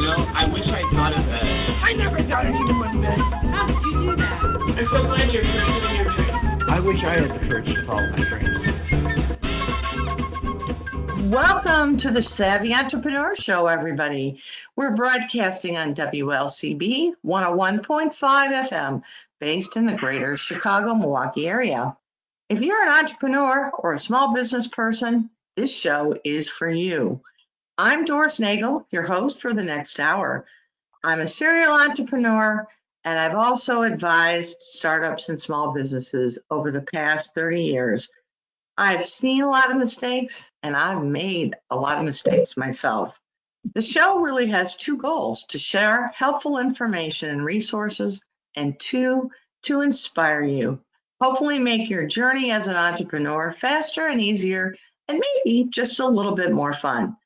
You 0.00 0.06
know, 0.06 0.24
I 0.34 0.46
wish 0.46 0.64
I 0.64 0.80
thought 0.94 1.12
of 1.12 1.26
that. 1.26 1.44
I 1.84 1.92
never 1.92 2.16
thought 2.26 2.46
anyone 2.46 3.00
would. 3.00 3.20
How 3.50 3.66
did 3.66 3.76
you 3.84 3.92
do 4.00 4.16
that? 4.16 4.40
I'm 4.78 4.88
so 4.94 5.02
glad 5.02 5.30
you're 5.30 5.42
pursuing 5.42 5.94
your 5.94 6.08
dream. 6.14 6.70
I 6.70 6.80
wish 6.80 7.04
I 7.04 7.18
had 7.18 7.24
the 7.24 7.38
courage 7.46 7.66
to 7.66 7.84
follow 7.86 8.08
my 8.08 8.24
dreams. 11.20 11.30
Welcome 11.30 11.98
to 11.98 12.10
the 12.10 12.22
Savvy 12.22 12.72
Entrepreneur 12.72 13.36
Show, 13.36 13.66
everybody. 13.66 14.40
We're 14.74 14.96
broadcasting 14.96 15.76
on 15.76 15.94
WLCB 15.94 17.12
101.5 17.22 18.68
FM, 18.70 19.02
based 19.38 19.76
in 19.76 19.84
the 19.84 19.96
greater 19.96 20.38
Chicago, 20.38 20.94
Milwaukee 20.94 21.46
area. 21.46 21.94
If 22.48 22.62
you're 22.62 22.82
an 22.82 23.04
entrepreneur 23.04 23.70
or 23.78 23.92
a 23.92 23.98
small 23.98 24.32
business 24.32 24.66
person, 24.66 25.28
this 25.56 25.70
show 25.70 26.16
is 26.24 26.48
for 26.48 26.70
you. 26.70 27.20
I'm 27.82 28.04
Doris 28.04 28.38
Nagel, 28.38 28.86
your 28.90 29.04
host 29.04 29.40
for 29.40 29.54
the 29.54 29.62
next 29.62 30.00
hour. 30.00 30.44
I'm 31.02 31.22
a 31.22 31.26
serial 31.26 31.72
entrepreneur, 31.72 32.68
and 33.04 33.18
I've 33.18 33.34
also 33.34 33.84
advised 33.84 34.58
startups 34.60 35.30
and 35.30 35.40
small 35.40 35.72
businesses 35.72 36.38
over 36.50 36.70
the 36.70 36.82
past 36.82 37.34
30 37.34 37.62
years. 37.62 38.12
I've 38.76 39.08
seen 39.08 39.40
a 39.40 39.48
lot 39.48 39.70
of 39.70 39.78
mistakes 39.78 40.50
and 40.62 40.76
I've 40.76 41.02
made 41.02 41.56
a 41.70 41.76
lot 41.76 41.96
of 41.96 42.04
mistakes 42.04 42.54
myself. 42.54 43.18
The 43.74 43.80
show 43.80 44.18
really 44.18 44.48
has 44.48 44.76
two 44.76 44.98
goals 44.98 45.44
to 45.44 45.58
share 45.58 46.08
helpful 46.08 46.58
information 46.58 47.30
and 47.30 47.42
resources, 47.42 48.22
and 48.56 48.78
two, 48.78 49.30
to 49.62 49.80
inspire 49.80 50.42
you. 50.42 50.80
Hopefully, 51.22 51.58
make 51.58 51.88
your 51.88 52.06
journey 52.06 52.50
as 52.50 52.66
an 52.66 52.76
entrepreneur 52.76 53.54
faster 53.54 54.06
and 54.06 54.20
easier, 54.20 54.76
and 55.08 55.24
maybe 55.46 55.64
just 55.70 55.98
a 55.98 56.06
little 56.06 56.34
bit 56.34 56.52
more 56.52 56.74
fun. 56.74 57.16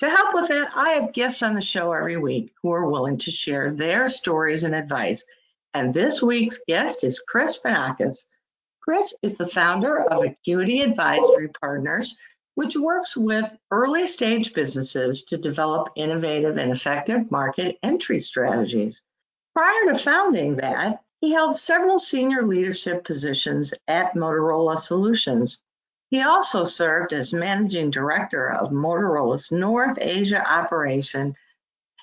To 0.00 0.10
help 0.10 0.34
with 0.34 0.48
that, 0.48 0.72
I 0.76 0.90
have 0.90 1.14
guests 1.14 1.42
on 1.42 1.54
the 1.54 1.60
show 1.62 1.92
every 1.92 2.18
week 2.18 2.52
who 2.62 2.70
are 2.70 2.90
willing 2.90 3.16
to 3.18 3.30
share 3.30 3.72
their 3.72 4.10
stories 4.10 4.62
and 4.62 4.74
advice. 4.74 5.24
And 5.72 5.94
this 5.94 6.22
week's 6.22 6.58
guest 6.68 7.02
is 7.02 7.18
Chris 7.26 7.58
Banakis. 7.64 8.26
Chris 8.82 9.14
is 9.22 9.36
the 9.36 9.46
founder 9.46 10.02
of 10.02 10.22
Acuity 10.22 10.82
Advisory 10.82 11.48
Partners, 11.48 12.16
which 12.56 12.76
works 12.76 13.16
with 13.16 13.56
early 13.70 14.06
stage 14.06 14.52
businesses 14.52 15.22
to 15.24 15.38
develop 15.38 15.88
innovative 15.96 16.58
and 16.58 16.72
effective 16.72 17.30
market 17.30 17.78
entry 17.82 18.20
strategies. 18.20 19.00
Prior 19.54 19.92
to 19.92 19.98
founding 19.98 20.56
that, 20.56 21.02
he 21.22 21.32
held 21.32 21.56
several 21.56 21.98
senior 21.98 22.42
leadership 22.42 23.04
positions 23.04 23.72
at 23.88 24.14
Motorola 24.14 24.78
Solutions. 24.78 25.58
He 26.10 26.22
also 26.22 26.64
served 26.64 27.12
as 27.12 27.32
managing 27.32 27.90
director 27.90 28.52
of 28.52 28.70
Motorola's 28.70 29.50
North 29.50 29.98
Asia 30.00 30.40
operation. 30.48 31.34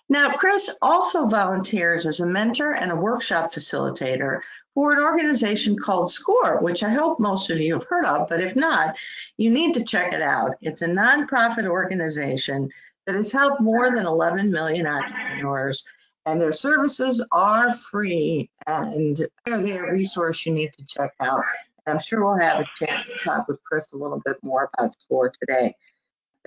Now, 0.09 0.35
Chris 0.35 0.69
also 0.81 1.25
volunteers 1.25 2.05
as 2.05 2.19
a 2.19 2.25
mentor 2.25 2.71
and 2.73 2.91
a 2.91 2.95
workshop 2.95 3.53
facilitator 3.53 4.41
for 4.73 4.91
an 4.91 4.99
organization 4.99 5.77
called 5.77 6.11
SCORE, 6.11 6.59
which 6.61 6.83
I 6.83 6.89
hope 6.89 7.19
most 7.19 7.49
of 7.49 7.59
you 7.59 7.73
have 7.75 7.85
heard 7.85 8.05
of, 8.05 8.27
but 8.27 8.41
if 8.41 8.55
not, 8.55 8.97
you 9.37 9.49
need 9.49 9.73
to 9.75 9.83
check 9.83 10.11
it 10.11 10.21
out. 10.21 10.55
It's 10.61 10.81
a 10.81 10.87
nonprofit 10.87 11.65
organization 11.65 12.69
that 13.05 13.15
has 13.15 13.31
helped 13.31 13.61
more 13.61 13.91
than 13.91 14.05
11 14.05 14.51
million 14.51 14.85
entrepreneurs, 14.85 15.85
and 16.25 16.41
their 16.41 16.53
services 16.53 17.25
are 17.31 17.73
free 17.73 18.49
and 18.67 19.25
they're 19.45 19.89
a 19.89 19.93
resource 19.93 20.45
you 20.45 20.53
need 20.53 20.73
to 20.73 20.85
check 20.85 21.13
out. 21.19 21.43
I'm 21.85 21.99
sure 21.99 22.23
we'll 22.23 22.37
have 22.37 22.61
a 22.61 22.85
chance 22.85 23.05
to 23.07 23.13
talk 23.23 23.47
with 23.47 23.63
Chris 23.63 23.91
a 23.93 23.97
little 23.97 24.21
bit 24.23 24.37
more 24.41 24.69
about 24.73 24.93
SCORE 24.93 25.33
today. 25.39 25.75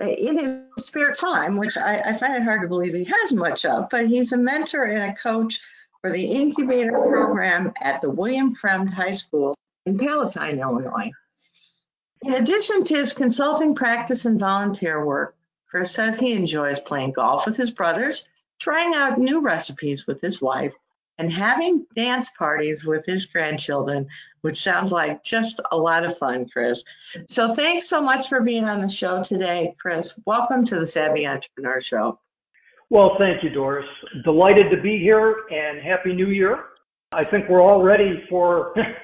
Uh, 0.01 0.07
in 0.07 0.37
his 0.37 0.85
spare 0.85 1.13
time, 1.13 1.57
which 1.57 1.75
I, 1.75 1.99
I 2.01 2.17
find 2.17 2.35
it 2.35 2.43
hard 2.43 2.61
to 2.61 2.67
believe 2.67 2.93
he 2.93 3.03
has 3.03 3.33
much 3.33 3.65
of, 3.65 3.89
but 3.89 4.07
he's 4.07 4.31
a 4.31 4.37
mentor 4.37 4.83
and 4.83 5.11
a 5.11 5.15
coach 5.15 5.59
for 6.01 6.11
the 6.11 6.23
incubator 6.23 6.91
program 6.91 7.73
at 7.81 8.01
the 8.01 8.11
William 8.11 8.55
Fremd 8.55 8.93
High 8.93 9.13
School 9.13 9.55
in 9.85 9.97
Palatine, 9.97 10.59
Illinois. 10.59 11.11
In 12.21 12.33
addition 12.33 12.83
to 12.85 12.95
his 12.95 13.13
consulting 13.13 13.73
practice 13.73 14.25
and 14.25 14.39
volunteer 14.39 15.03
work, 15.03 15.35
Chris 15.69 15.91
says 15.91 16.19
he 16.19 16.33
enjoys 16.33 16.79
playing 16.79 17.13
golf 17.13 17.45
with 17.45 17.57
his 17.57 17.71
brothers, 17.71 18.27
trying 18.59 18.93
out 18.93 19.19
new 19.19 19.41
recipes 19.41 20.07
with 20.07 20.21
his 20.21 20.41
wife, 20.41 20.73
and 21.17 21.31
having 21.31 21.85
dance 21.95 22.29
parties 22.37 22.85
with 22.85 23.05
his 23.05 23.25
grandchildren, 23.25 24.07
which 24.41 24.61
sounds 24.61 24.91
like 24.91 25.23
just 25.23 25.59
a 25.71 25.77
lot 25.77 26.05
of 26.05 26.17
fun, 26.17 26.47
Chris. 26.47 26.83
So 27.27 27.53
thanks 27.53 27.89
so 27.89 28.01
much 28.01 28.29
for 28.29 28.41
being 28.41 28.65
on 28.65 28.81
the 28.81 28.87
show 28.87 29.23
today, 29.23 29.75
Chris. 29.79 30.19
Welcome 30.25 30.63
to 30.65 30.79
the 30.79 30.85
Savvy 30.85 31.27
Entrepreneur 31.27 31.81
Show. 31.81 32.19
Well, 32.89 33.15
thank 33.17 33.43
you, 33.43 33.49
Doris. 33.49 33.87
Delighted 34.23 34.71
to 34.71 34.81
be 34.81 34.97
here 34.99 35.35
and 35.51 35.81
Happy 35.81 36.13
New 36.13 36.29
Year. 36.29 36.65
I 37.11 37.25
think 37.25 37.49
we're 37.49 37.61
all 37.61 37.81
ready 37.81 38.23
for 38.29 38.73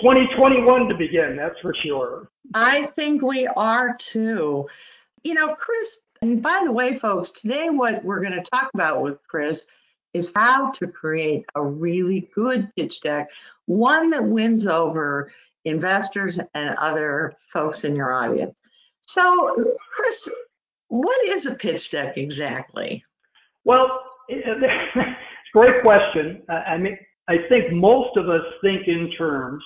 2021 0.00 0.88
to 0.88 0.94
begin, 0.96 1.36
that's 1.36 1.58
for 1.60 1.74
sure. 1.84 2.28
I 2.54 2.86
think 2.96 3.22
we 3.22 3.46
are 3.46 3.96
too. 3.98 4.68
You 5.22 5.34
know, 5.34 5.54
Chris, 5.54 5.96
and 6.22 6.42
by 6.42 6.62
the 6.64 6.72
way, 6.72 6.98
folks, 6.98 7.30
today 7.30 7.70
what 7.70 8.04
we're 8.04 8.20
going 8.20 8.32
to 8.32 8.42
talk 8.42 8.70
about 8.74 9.02
with 9.02 9.18
Chris 9.28 9.66
is 10.14 10.30
how 10.34 10.70
to 10.72 10.86
create 10.86 11.44
a 11.54 11.62
really 11.62 12.30
good 12.34 12.70
pitch 12.76 13.00
deck, 13.00 13.30
one 13.66 14.10
that 14.10 14.24
wins 14.24 14.66
over 14.66 15.32
investors 15.64 16.38
and 16.54 16.76
other 16.76 17.34
folks 17.52 17.84
in 17.84 17.96
your 17.96 18.12
audience. 18.12 18.56
So, 19.08 19.76
Chris, 19.94 20.28
what 20.88 21.24
is 21.28 21.46
a 21.46 21.54
pitch 21.54 21.90
deck 21.90 22.16
exactly? 22.16 23.04
Well, 23.64 23.86
great 25.52 25.82
question. 25.82 26.42
I 26.48 26.76
mean, 26.76 26.98
I 27.28 27.36
think 27.48 27.72
most 27.72 28.16
of 28.16 28.28
us 28.28 28.42
think 28.62 28.88
in 28.88 29.10
terms 29.16 29.62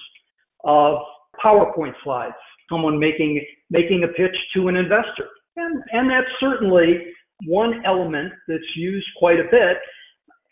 of 0.65 0.99
PowerPoint 1.45 1.95
slides, 2.05 2.35
someone 2.71 2.99
making 2.99 3.45
making 3.71 4.05
a 4.05 4.09
pitch 4.09 4.37
to 4.55 4.69
an 4.69 4.77
investor. 4.77 5.29
And, 5.57 5.83
and 5.93 6.11
that's 6.11 6.27
certainly 6.39 7.07
one 7.45 7.83
element 7.85 8.33
that's 8.49 8.77
used 8.77 9.07
quite 9.19 9.41
a 9.41 9.45
bit 9.51 9.79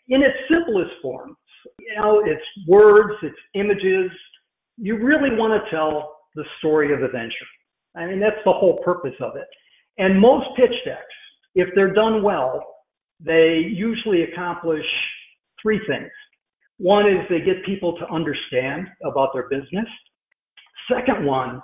in 0.09 0.21
its 0.21 0.37
simplest 0.49 0.91
forms. 1.01 1.35
You 1.79 1.95
know, 1.97 2.21
it's 2.25 2.67
words, 2.67 3.13
it's 3.23 3.35
images. 3.53 4.11
You 4.77 4.97
really 4.97 5.35
want 5.35 5.53
to 5.53 5.69
tell 5.71 6.17
the 6.35 6.43
story 6.59 6.93
of 6.93 6.99
the 6.99 7.07
venture. 7.07 7.33
I 7.95 8.05
mean, 8.05 8.19
that's 8.19 8.43
the 8.45 8.51
whole 8.51 8.77
purpose 8.83 9.15
of 9.21 9.35
it. 9.35 9.47
And 9.97 10.19
most 10.19 10.47
pitch 10.57 10.73
decks, 10.83 11.01
if 11.55 11.69
they're 11.75 11.93
done 11.93 12.21
well, 12.21 12.61
they 13.19 13.59
usually 13.73 14.23
accomplish 14.23 14.85
three 15.61 15.79
things. 15.87 16.11
One 16.77 17.09
is 17.09 17.19
they 17.29 17.39
get 17.39 17.63
people 17.65 17.97
to 17.97 18.07
understand 18.09 18.87
about 19.03 19.29
their 19.33 19.47
business. 19.47 19.87
Second 20.91 21.25
one 21.25 21.61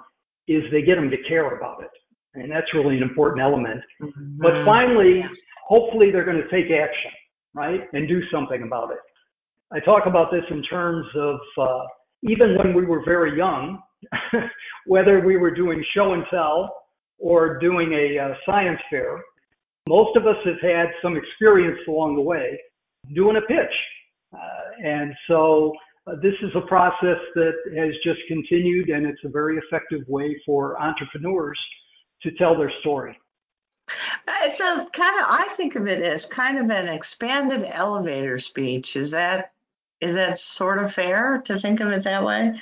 is 0.48 0.64
they 0.72 0.82
get 0.82 0.96
them 0.96 1.10
to 1.10 1.18
care 1.28 1.58
about 1.58 1.84
it. 1.84 1.90
And 2.34 2.50
that's 2.50 2.74
really 2.74 2.96
an 2.96 3.04
important 3.04 3.42
element. 3.42 3.82
Mm-hmm. 4.02 4.42
But 4.42 4.64
finally, 4.66 5.26
hopefully 5.68 6.12
they're 6.12 6.24
going 6.24 6.42
to 6.42 6.50
take 6.50 6.72
action, 6.72 7.12
right? 7.54 7.82
And 7.94 8.08
do 8.08 8.22
something 8.32 8.64
about 8.64 8.92
it. 8.92 9.00
I 9.74 9.80
talk 9.80 10.06
about 10.06 10.32
this 10.32 10.44
in 10.50 10.62
terms 10.64 11.06
of 11.16 11.40
uh, 11.58 11.84
even 12.24 12.58
when 12.58 12.74
we 12.74 12.86
were 12.86 13.04
very 13.06 13.38
young, 13.38 13.82
whether 14.86 15.26
we 15.26 15.38
were 15.38 15.52
doing 15.54 15.84
show 15.96 16.14
and 16.14 16.24
tell 16.30 16.76
or 17.18 17.60
doing 17.60 17.94
a 17.94 18.20
uh, 18.20 18.34
science 18.46 18.80
fair, 18.90 19.22
most 19.88 20.16
of 20.18 20.28
us 20.28 20.36
have 20.46 20.60
had 20.62 20.88
some 21.02 21.16
experience 21.16 21.80
along 21.88 22.16
the 22.16 22.22
way 22.22 22.60
doing 23.16 23.38
a 23.38 23.42
pitch. 23.42 23.74
Uh, 24.34 24.88
and 24.88 25.14
so 25.28 25.74
uh, 26.08 26.14
this 26.22 26.34
is 26.42 26.52
a 26.56 26.68
process 26.68 27.18
that 27.36 27.54
has 27.78 27.94
just 28.04 28.20
continued 28.28 28.90
and 28.90 29.06
it's 29.06 29.22
a 29.26 29.30
very 29.30 29.58
effective 29.58 30.02
way 30.08 30.40
for 30.46 30.80
entrepreneurs 30.82 31.60
to 32.24 32.32
tell 32.38 32.58
their 32.58 32.72
story. 32.82 33.18
Uh, 34.28 34.50
so 34.50 34.86
kind 34.90 35.20
of 35.20 35.26
I 35.28 35.50
think 35.58 35.76
of 35.76 35.88
it 35.88 36.02
as 36.02 36.26
kind 36.26 36.58
of 36.58 36.70
an 36.70 36.88
expanded 36.88 37.70
elevator 37.72 38.40
speech. 38.40 38.96
Is 38.96 39.12
that 39.12 39.52
is 40.00 40.14
that 40.14 40.38
sort 40.38 40.84
of 40.84 40.94
fair 40.94 41.42
to 41.46 41.60
think 41.60 41.80
of 41.80 41.90
it 41.90 42.04
that 42.04 42.24
way? 42.24 42.60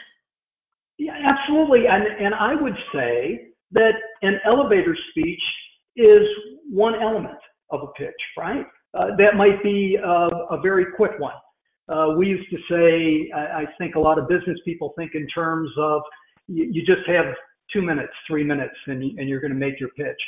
Yeah, 0.98 1.16
absolutely. 1.24 1.88
And 1.88 2.04
and 2.04 2.33
I 2.33 2.56
would 2.56 2.75
say 2.94 3.48
that 3.71 3.94
an 4.21 4.39
elevator 4.45 4.98
speech 5.12 5.42
is 5.95 6.25
one 6.69 6.95
element 6.95 7.38
of 7.71 7.81
a 7.83 7.88
pitch, 7.98 8.16
right? 8.38 8.66
uh, 8.94 9.16
that 9.18 9.36
might 9.36 9.62
be 9.63 9.98
a, 10.04 10.10
a 10.51 10.62
very 10.62 10.86
quick 10.95 11.19
one. 11.19 11.33
Uh, 11.88 12.13
we 12.18 12.27
used 12.27 12.50
to 12.50 12.57
say, 12.69 13.31
I, 13.36 13.62
I, 13.62 13.66
think 13.80 13.95
a 13.95 14.00
lot 14.00 14.19
of 14.19 14.27
business 14.27 14.60
people 14.63 14.94
think 14.95 15.12
in 15.16 15.27
terms 15.27 15.69
of 15.77 16.01
you, 16.48 16.69
you 16.71 16.86
just 16.86 17.07
have 17.07 17.25
two 17.74 17.81
minutes, 17.81 18.13
three 18.27 18.44
minutes, 18.44 18.75
and, 18.88 19.01
and 19.01 19.27
you're 19.27 19.39
going 19.39 19.54
to 19.54 19.57
make 19.57 19.80
your 19.80 19.89
pitch. 19.89 20.19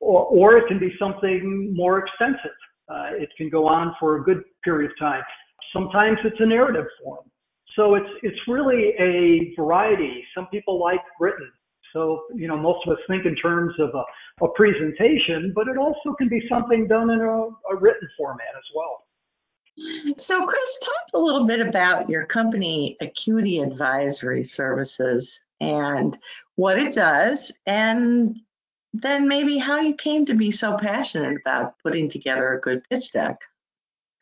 Or, 0.00 0.24
or 0.26 0.56
it 0.56 0.66
can 0.68 0.78
be 0.78 0.92
something 0.98 1.74
more 1.74 1.98
extensive. 1.98 2.56
Uh, 2.88 3.10
it 3.12 3.28
can 3.36 3.48
go 3.48 3.68
on 3.68 3.94
for 4.00 4.16
a 4.16 4.22
good 4.22 4.42
period 4.64 4.90
of 4.90 4.98
time. 4.98 5.22
Sometimes 5.72 6.18
it's 6.24 6.40
a 6.40 6.46
narrative 6.46 6.86
form. 7.02 7.24
So 7.76 7.94
it's 7.94 8.10
it's 8.22 8.38
really 8.48 8.94
a 8.98 9.54
variety. 9.54 10.24
Some 10.34 10.46
people 10.48 10.80
like 10.80 11.00
written. 11.20 11.48
So 11.92 12.22
you 12.34 12.48
know 12.48 12.56
most 12.56 12.86
of 12.86 12.94
us 12.94 12.98
think 13.08 13.26
in 13.26 13.36
terms 13.36 13.74
of 13.78 13.90
a, 13.94 14.44
a 14.44 14.48
presentation, 14.54 15.52
but 15.54 15.68
it 15.68 15.76
also 15.76 16.14
can 16.18 16.28
be 16.28 16.42
something 16.48 16.88
done 16.88 17.10
in 17.10 17.20
a, 17.20 17.24
a 17.72 17.76
written 17.78 18.08
format 18.18 18.54
as 18.56 18.64
well. 18.74 19.04
So, 20.16 20.44
Chris, 20.46 20.78
talk 20.82 21.06
a 21.14 21.18
little 21.18 21.46
bit 21.46 21.60
about 21.60 22.10
your 22.10 22.26
company, 22.26 22.96
Acuity 23.00 23.60
Advisory 23.60 24.44
Services, 24.44 25.40
and 25.60 26.18
what 26.56 26.78
it 26.78 26.92
does, 26.92 27.52
and 27.66 28.36
then 28.92 29.28
maybe 29.28 29.58
how 29.58 29.78
you 29.78 29.94
came 29.94 30.26
to 30.26 30.34
be 30.34 30.50
so 30.50 30.76
passionate 30.76 31.38
about 31.44 31.74
putting 31.82 32.08
together 32.08 32.52
a 32.52 32.60
good 32.60 32.82
pitch 32.90 33.12
deck. 33.12 33.38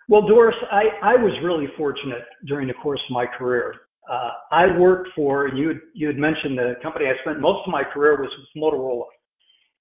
Well, 0.08 0.26
Doris, 0.26 0.56
I, 0.70 0.84
I 1.02 1.16
was 1.16 1.32
really 1.42 1.66
fortunate 1.76 2.24
during 2.46 2.68
the 2.68 2.74
course 2.74 3.00
of 3.08 3.14
my 3.14 3.26
career. 3.26 3.74
Uh, 4.10 4.30
I 4.50 4.78
worked 4.78 5.10
for, 5.14 5.48
you 5.48 5.78
you 5.92 6.06
had 6.06 6.16
mentioned 6.16 6.56
the 6.56 6.74
company 6.82 7.06
I 7.06 7.12
spent 7.22 7.40
most 7.40 7.66
of 7.66 7.70
my 7.70 7.82
career 7.84 8.18
was 8.18 8.30
with 8.38 8.62
Motorola. 8.62 9.04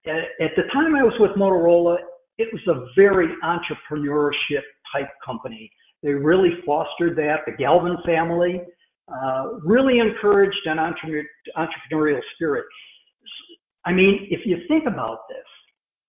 At, 0.06 0.46
at 0.46 0.52
the 0.58 0.64
time 0.74 0.96
I 0.96 1.04
was 1.04 1.14
with 1.20 1.32
Motorola, 1.32 1.98
it 2.38 2.50
was 2.52 2.62
a 2.68 2.86
very 2.96 3.30
entrepreneurship 3.44 4.64
type 4.94 5.10
company. 5.26 5.72
They 6.04 6.12
really 6.12 6.52
fostered 6.66 7.16
that. 7.18 7.38
The 7.46 7.54
Galvin 7.54 7.98
family 8.06 8.62
uh, 9.08 9.54
really 9.64 10.00
encouraged 10.00 10.60
an 10.66 10.78
entrepreneurial 10.78 12.20
spirit. 12.36 12.66
I 13.88 13.94
mean, 13.94 14.28
if 14.30 14.42
you 14.46 14.58
think 14.68 14.86
about 14.86 15.20
this, 15.30 15.48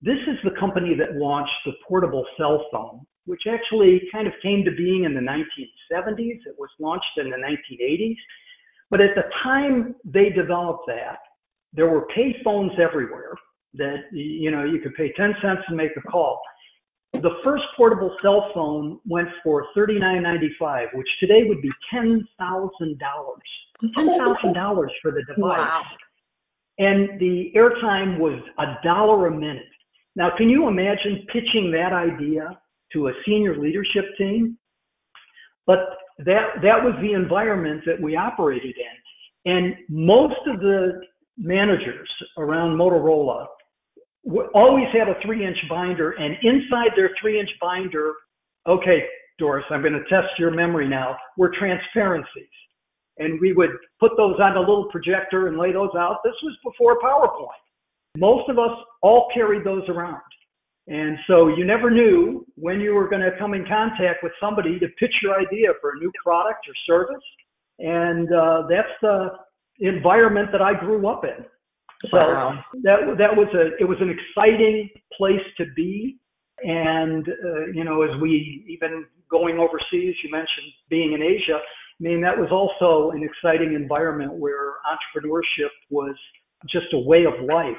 this 0.03 0.19
is 0.27 0.37
the 0.43 0.59
company 0.59 0.97
that 0.97 1.15
launched 1.15 1.61
the 1.65 1.73
portable 1.87 2.27
cell 2.37 2.67
phone, 2.73 3.07
which 3.27 3.43
actually 3.49 4.03
kind 4.11 4.27
of 4.27 4.33
came 4.43 4.65
to 4.65 4.73
being 4.73 5.05
in 5.05 5.15
the 5.15 5.21
1970s. 5.21 6.41
It 6.45 6.57
was 6.59 6.71
launched 6.81 7.19
in 7.19 7.31
the 7.31 7.37
1980s. 7.37 8.17
But 8.91 9.01
at 9.01 9.15
the 9.15 9.23
time 9.45 9.95
they 10.05 10.31
developed 10.31 10.89
that, 10.89 11.19
there 11.73 11.89
were 11.89 12.07
pay 12.17 12.35
phones 12.43 12.73
everywhere 12.81 13.35
that, 13.75 13.99
you 14.13 14.51
know, 14.51 14.65
you 14.65 14.81
could 14.81 14.95
pay 14.97 15.13
10 15.13 15.35
cents 15.41 15.63
and 15.69 15.77
make 15.77 15.93
a 15.97 16.01
call. 16.01 16.41
The 17.13 17.39
first 17.45 17.65
portable 17.77 18.17
cell 18.23 18.51
phone 18.55 18.99
went 19.07 19.29
for 19.45 19.67
$39.95, 19.77 20.95
which 20.95 21.09
today 21.21 21.45
would 21.45 21.63
be 21.63 21.71
$10,000. 21.95 22.25
$10,000 23.97 24.89
for 25.01 25.13
the 25.13 25.23
device. 25.29 25.61
Wow. 25.61 25.83
And 26.79 27.19
the 27.19 27.53
airtime 27.57 28.19
was 28.19 28.41
a 28.59 28.85
dollar 28.85 29.27
a 29.27 29.31
minute. 29.31 29.63
Now, 30.15 30.31
can 30.37 30.49
you 30.49 30.69
imagine 30.69 31.27
pitching 31.33 31.71
that 31.73 31.93
idea 31.93 32.59
to 32.93 33.09
a 33.09 33.13
senior 33.27 33.57
leadership 33.57 34.05
team? 34.17 34.57
But 35.67 35.79
that, 36.19 36.61
that 36.63 36.83
was 36.83 36.95
the 37.01 37.13
environment 37.13 37.83
that 37.87 38.01
we 38.01 38.17
operated 38.17 38.75
in. 38.77 39.53
And 39.53 39.75
most 39.89 40.41
of 40.47 40.61
the 40.61 41.01
managers 41.37 42.09
around 42.37 42.77
Motorola 42.77 43.47
always 44.55 44.87
had 44.93 45.09
a 45.09 45.15
three 45.25 45.47
inch 45.47 45.59
binder 45.69 46.13
and 46.13 46.37
inside 46.43 46.91
their 46.97 47.11
three 47.21 47.39
inch 47.41 47.51
binder, 47.61 48.13
okay, 48.67 49.05
Doris, 49.39 49.65
I'm 49.71 49.81
going 49.81 49.93
to 49.93 50.05
test 50.09 50.29
your 50.39 50.51
memory 50.51 50.89
now, 50.89 51.17
were 51.37 51.53
transparencies. 51.59 52.49
And 53.19 53.41
we 53.41 53.53
would 53.53 53.71
put 53.99 54.13
those 54.17 54.37
on 54.41 54.57
a 54.57 54.61
little 54.61 54.89
projector 54.91 55.49
and 55.49 55.59
lay 55.59 55.73
those 55.73 55.91
out. 55.97 56.19
This 56.25 56.35
was 56.43 56.57
before 56.65 56.99
PowerPoint. 57.01 57.63
Most 58.17 58.49
of 58.49 58.59
us 58.59 58.77
all 59.03 59.29
carried 59.35 59.65
those 59.65 59.89
around. 59.89 60.23
And 60.87 61.19
so 61.27 61.49
you 61.49 61.65
never 61.67 61.91
knew 61.91 62.47
when 62.55 62.81
you 62.81 62.95
were 62.95 63.09
going 63.09 63.21
to 63.21 63.37
come 63.39 63.53
in 63.55 63.67
contact 63.67 64.23
with 64.23 64.33
somebody 64.41 64.79
to 64.79 64.89
pitch 64.99 65.15
your 65.23 65.39
idea 65.39 65.69
for 65.81 65.91
a 65.91 65.99
new 65.99 66.11
product 66.25 66.67
or 66.67 66.75
service. 66.87 67.25
And 67.79 68.33
uh, 68.33 68.63
that's 68.71 68.89
the 69.03 69.29
environment 69.81 70.49
that 70.53 70.63
I 70.63 70.79
grew 70.79 71.07
up 71.07 71.25
in. 71.25 71.45
So 72.11 72.17
wow. 72.17 72.65
that 72.85 72.99
that 73.19 73.37
was 73.37 73.49
a 73.55 73.77
it 73.83 73.85
was 73.85 73.99
an 74.01 74.09
exciting 74.09 74.89
place 75.17 75.43
to 75.57 75.65
be, 75.75 76.17
and 76.63 77.29
uh, 77.29 77.67
you 77.75 77.83
know 77.83 78.03
as 78.03 78.21
we 78.23 78.65
even 78.69 79.05
going 79.29 79.59
overseas, 79.59 80.15
you 80.23 80.31
mentioned 80.31 80.73
being 80.89 81.13
in 81.13 81.23
Asia. 81.23 81.59
I 82.01 82.05
mean 82.05 82.21
that 82.23 82.39
was 82.39 82.51
also 82.53 83.11
an 83.11 83.23
exciting 83.23 83.75
environment 83.75 84.33
where 84.35 84.75
entrepreneurship 84.87 85.71
was 85.91 86.15
just 86.71 86.87
a 86.93 86.99
way 86.99 87.25
of 87.25 87.45
life. 87.45 87.77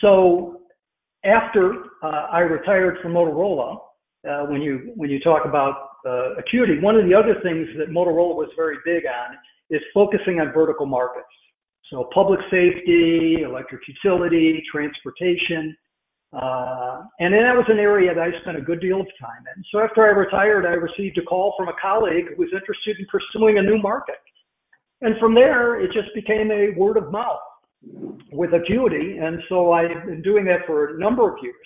So 0.00 0.60
after 1.24 1.84
uh, 2.02 2.28
I 2.30 2.40
retired 2.40 2.98
from 3.02 3.12
Motorola, 3.12 3.78
uh, 4.28 4.46
when 4.46 4.60
you 4.60 4.92
when 4.94 5.10
you 5.10 5.20
talk 5.20 5.44
about 5.44 5.90
uh, 6.06 6.34
Acuity, 6.38 6.78
one 6.80 6.96
of 6.96 7.04
the 7.04 7.14
other 7.14 7.34
things 7.42 7.66
that 7.78 7.88
Motorola 7.90 8.34
was 8.34 8.48
very 8.56 8.76
big 8.84 9.04
on 9.06 9.36
is 9.70 9.82
focusing 9.92 10.40
on 10.40 10.52
vertical 10.52 10.86
markets. 10.86 11.26
So 11.90 12.08
public 12.12 12.40
safety, 12.50 13.42
electric 13.42 13.82
utility, 13.86 14.62
transportation. 14.70 15.76
Uh, 16.32 17.04
and 17.20 17.32
that 17.32 17.56
was 17.56 17.66
an 17.68 17.78
area 17.78 18.12
that 18.14 18.20
I 18.20 18.40
spent 18.40 18.56
a 18.56 18.60
good 18.60 18.80
deal 18.80 19.00
of 19.00 19.06
time 19.20 19.44
in. 19.54 19.64
So 19.72 19.80
after 19.80 20.04
I 20.04 20.10
retired, 20.10 20.66
I 20.66 20.74
received 20.74 21.18
a 21.18 21.22
call 21.22 21.54
from 21.56 21.68
a 21.68 21.72
colleague 21.80 22.26
who 22.28 22.42
was 22.42 22.50
interested 22.52 22.96
in 22.98 23.06
pursuing 23.06 23.58
a 23.58 23.62
new 23.62 23.78
market. 23.78 24.16
And 25.02 25.16
from 25.18 25.34
there, 25.34 25.80
it 25.80 25.92
just 25.92 26.14
became 26.14 26.50
a 26.50 26.70
word 26.76 26.96
of 26.96 27.12
mouth 27.12 27.38
with 28.32 28.54
Acuity. 28.54 29.18
And 29.18 29.40
so 29.48 29.72
I've 29.72 30.04
been 30.06 30.22
doing 30.22 30.44
that 30.46 30.66
for 30.66 30.96
a 30.96 30.98
number 30.98 31.30
of 31.30 31.42
years. 31.42 31.56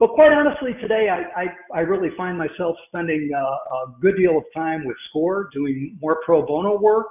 But 0.00 0.10
quite 0.10 0.32
honestly, 0.32 0.74
today 0.80 1.08
I, 1.08 1.42
I, 1.42 1.46
I 1.78 1.80
really 1.80 2.10
find 2.16 2.36
myself 2.36 2.76
spending 2.88 3.30
uh, 3.34 3.40
a 3.40 4.00
good 4.00 4.16
deal 4.16 4.36
of 4.38 4.44
time 4.54 4.84
with 4.84 4.96
SCORE, 5.08 5.48
doing 5.52 5.96
more 6.02 6.20
pro 6.24 6.44
bono 6.44 6.78
work, 6.80 7.06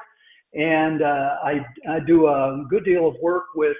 and 0.53 1.01
uh, 1.01 1.35
I, 1.43 1.65
I 1.89 1.99
do 2.05 2.27
a 2.27 2.65
good 2.69 2.83
deal 2.83 3.07
of 3.07 3.15
work 3.21 3.45
with 3.55 3.77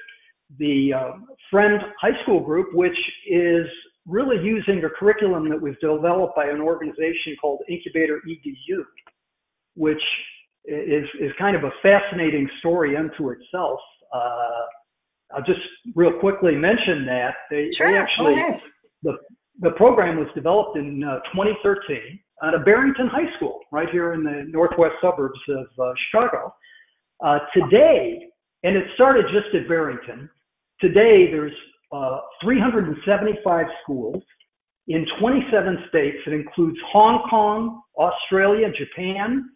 the 0.60 0.94
uh, 0.94 1.12
Fremd 1.52 1.80
High 2.00 2.22
School 2.24 2.40
Group, 2.40 2.74
which 2.74 2.98
is 3.30 3.66
really 4.06 4.44
using 4.44 4.84
a 4.84 4.90
curriculum 4.90 5.50
that 5.50 5.62
was 5.62 5.76
developed 5.82 6.36
by 6.36 6.46
an 6.46 6.62
organization 6.62 7.36
called 7.40 7.62
Incubator 7.70 8.22
EDU, 8.28 8.84
which 9.76 10.02
is, 10.66 11.06
is 11.20 11.32
kind 11.38 11.56
of 11.56 11.64
a 11.64 11.72
fascinating 11.82 12.50
story 12.60 12.98
unto 12.98 13.30
itself. 13.30 13.80
Uh, 14.14 14.66
I'll 15.36 15.44
just 15.46 15.62
real 15.96 16.20
quickly 16.20 16.56
mention 16.56 17.06
that 17.06 17.34
they, 17.50 17.72
sure, 17.72 17.92
they 17.92 17.98
actually 17.98 18.36
the 19.02 19.18
the 19.60 19.72
program 19.72 20.18
was 20.18 20.28
developed 20.34 20.78
in 20.78 21.04
uh, 21.04 21.20
2013 21.34 22.20
at 22.44 22.54
a 22.54 22.60
Barrington 22.60 23.08
High 23.08 23.36
School 23.38 23.60
right 23.72 23.90
here 23.90 24.14
in 24.14 24.24
the 24.24 24.46
northwest 24.50 24.96
suburbs 25.02 25.40
of 25.50 25.68
uh, 25.80 25.94
Chicago. 26.10 26.54
Uh, 27.24 27.40
today, 27.54 28.28
and 28.64 28.76
it 28.76 28.86
started 28.96 29.26
just 29.32 29.54
at 29.56 29.68
Barrington. 29.68 30.30
Today, 30.84 31.32
there's 31.32 31.56
uh, 31.94 32.20
375 32.44 33.66
schools 33.82 34.22
in 34.90 35.06
27 35.18 35.78
states. 35.88 36.18
It 36.28 36.34
includes 36.34 36.78
Hong 36.92 37.26
Kong, 37.30 37.82
Australia, 37.98 38.68
Japan, 38.78 39.50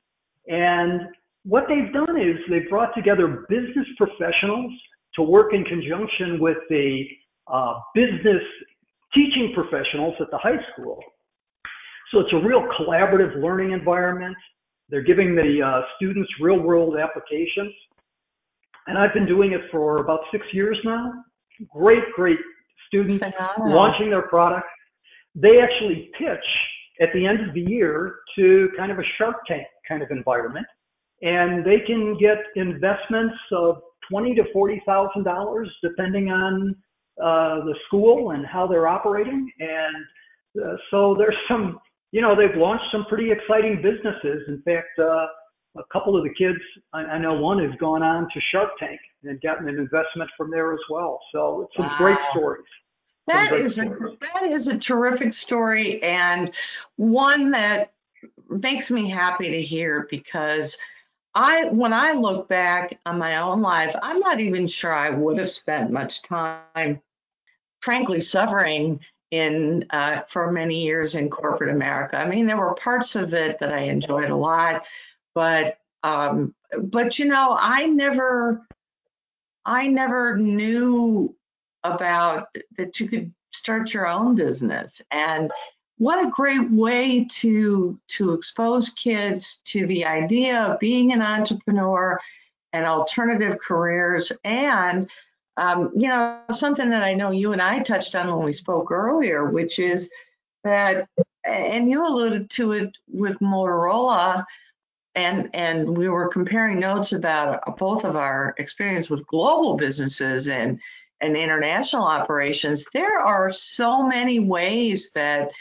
and 0.47 1.01
what 1.43 1.65
they've 1.67 1.91
done 1.91 2.15
is 2.15 2.37
they've 2.49 2.69
brought 2.69 2.95
together 2.95 3.45
business 3.49 3.85
professionals 3.97 4.71
to 5.15 5.21
work 5.21 5.53
in 5.53 5.65
conjunction 5.65 6.39
with 6.39 6.55
the 6.69 7.03
uh, 7.51 7.73
business 7.93 8.41
teaching 9.13 9.51
professionals 9.53 10.15
at 10.21 10.31
the 10.31 10.37
high 10.37 10.63
school. 10.71 10.97
So 12.13 12.21
it's 12.21 12.31
a 12.31 12.47
real 12.47 12.63
collaborative 12.79 13.43
learning 13.43 13.73
environment. 13.73 14.37
They're 14.87 15.03
giving 15.03 15.35
the 15.35 15.59
uh, 15.61 15.81
students 15.97 16.29
real 16.39 16.61
world 16.61 16.95
applications. 16.95 17.73
And 18.87 18.97
I've 18.97 19.13
been 19.13 19.25
doing 19.25 19.51
it 19.53 19.61
for 19.71 19.97
about 19.97 20.21
six 20.31 20.45
years 20.53 20.77
now. 20.83 21.11
Great, 21.73 22.03
great 22.15 22.39
students 22.87 23.23
Phenomenal. 23.23 23.75
launching 23.75 24.09
their 24.09 24.23
product. 24.23 24.67
They 25.35 25.59
actually 25.59 26.09
pitch 26.17 26.45
at 27.01 27.09
the 27.13 27.25
end 27.25 27.47
of 27.47 27.53
the 27.53 27.61
year 27.61 28.15
to 28.37 28.69
kind 28.77 28.91
of 28.91 28.99
a 28.99 29.03
Shark 29.17 29.37
Tank 29.47 29.67
kind 29.87 30.01
of 30.01 30.09
environment, 30.11 30.65
and 31.21 31.65
they 31.65 31.79
can 31.85 32.17
get 32.17 32.37
investments 32.55 33.35
of 33.51 33.77
twenty 34.09 34.33
to 34.35 34.43
forty 34.53 34.81
thousand 34.85 35.23
dollars 35.23 35.69
depending 35.83 36.29
on 36.29 36.75
uh, 37.21 37.65
the 37.65 37.75
school 37.87 38.31
and 38.31 38.45
how 38.45 38.65
they're 38.67 38.87
operating. 38.87 39.51
And 39.59 40.65
uh, 40.65 40.75
so 40.89 41.15
there's 41.17 41.35
some 41.47 41.79
you 42.11 42.21
know, 42.21 42.35
they've 42.35 42.55
launched 42.55 42.85
some 42.91 43.05
pretty 43.05 43.31
exciting 43.31 43.81
businesses. 43.81 44.43
In 44.47 44.61
fact, 44.63 44.97
uh, 44.99 45.27
a 45.77 45.83
couple 45.91 46.17
of 46.17 46.23
the 46.23 46.33
kids, 46.33 46.59
I, 46.93 47.01
I 47.01 47.17
know 47.17 47.33
one 47.33 47.59
has 47.59 47.73
gone 47.79 48.03
on 48.03 48.23
to 48.33 48.41
Shark 48.51 48.71
Tank 48.79 48.99
and 49.23 49.39
gotten 49.41 49.67
an 49.67 49.77
investment 49.77 50.29
from 50.37 50.51
there 50.51 50.73
as 50.73 50.79
well. 50.89 51.19
So 51.31 51.61
it's 51.61 51.75
some 51.75 51.87
wow. 51.87 51.97
great 51.97 52.17
stories. 52.31 52.65
That 53.27 53.49
great 53.49 53.65
is 53.65 53.77
a 53.77 53.85
that 54.33 54.43
is 54.43 54.67
a 54.67 54.77
terrific 54.77 55.33
story 55.33 56.01
and 56.01 56.53
one 56.95 57.51
that 57.51 57.91
makes 58.49 58.89
me 58.89 59.09
happy 59.09 59.51
to 59.51 59.61
hear 59.61 60.07
because 60.09 60.77
I 61.35 61.67
when 61.69 61.93
I 61.93 62.13
look 62.13 62.47
back 62.47 62.97
on 63.05 63.17
my 63.17 63.37
own 63.37 63.61
life, 63.61 63.93
I'm 64.01 64.19
not 64.19 64.39
even 64.39 64.65
sure 64.65 64.93
I 64.93 65.09
would 65.09 65.37
have 65.37 65.51
spent 65.51 65.91
much 65.91 66.21
time, 66.23 67.01
frankly, 67.81 68.21
suffering 68.21 69.01
in 69.31 69.85
uh, 69.89 70.21
for 70.21 70.51
many 70.51 70.83
years 70.83 71.15
in 71.15 71.29
corporate 71.29 71.69
America. 71.69 72.17
I 72.17 72.27
mean, 72.27 72.45
there 72.45 72.57
were 72.57 72.73
parts 72.75 73.15
of 73.15 73.33
it 73.33 73.59
that 73.59 73.73
I 73.73 73.81
enjoyed 73.81 74.29
a 74.29 74.35
lot, 74.35 74.85
but 75.37 75.77
um, 76.01 76.55
but 76.81 77.19
you 77.19 77.25
know, 77.25 77.55
I 77.59 77.85
never 77.85 78.65
I 79.65 79.85
never 79.87 80.35
knew 80.35 81.35
about 81.83 82.47
that 82.75 82.99
you 82.99 83.07
could 83.07 83.31
start 83.53 83.93
your 83.93 84.07
own 84.07 84.33
business. 84.33 84.99
And 85.11 85.51
what 85.99 86.25
a 86.25 86.31
great 86.31 86.71
way 86.71 87.27
to 87.41 87.99
to 88.07 88.33
expose 88.33 88.89
kids 88.89 89.59
to 89.65 89.85
the 89.85 90.05
idea 90.05 90.59
of 90.59 90.79
being 90.79 91.13
an 91.13 91.21
entrepreneur 91.21 92.19
and 92.73 92.87
alternative 92.87 93.59
careers. 93.59 94.31
And 94.43 95.07
um, 95.57 95.91
you 95.95 96.07
know 96.07 96.39
something 96.51 96.89
that 96.91 97.03
i 97.03 97.15
know 97.15 97.31
you 97.31 97.51
and 97.51 97.63
i 97.63 97.79
touched 97.79 98.15
on 98.15 98.31
when 98.31 98.45
we 98.45 98.53
spoke 98.53 98.91
earlier 98.91 99.45
which 99.45 99.79
is 99.79 100.11
that 100.63 101.07
and 101.45 101.89
you 101.89 102.05
alluded 102.05 102.47
to 102.51 102.73
it 102.73 102.95
with 103.07 103.39
motorola 103.39 104.45
and 105.17 105.49
and 105.53 105.97
we 105.97 106.07
were 106.07 106.29
comparing 106.29 106.79
notes 106.79 107.11
about 107.11 107.77
both 107.77 108.05
of 108.05 108.15
our 108.15 108.53
experience 108.59 109.09
with 109.09 109.25
global 109.27 109.75
businesses 109.75 110.47
and 110.47 110.79
and 111.19 111.35
international 111.35 112.03
operations. 112.03 112.85
There 112.93 113.19
are 113.19 113.51
so 113.51 114.03
many 114.03 114.39
ways 114.39 115.11
that 115.15 115.51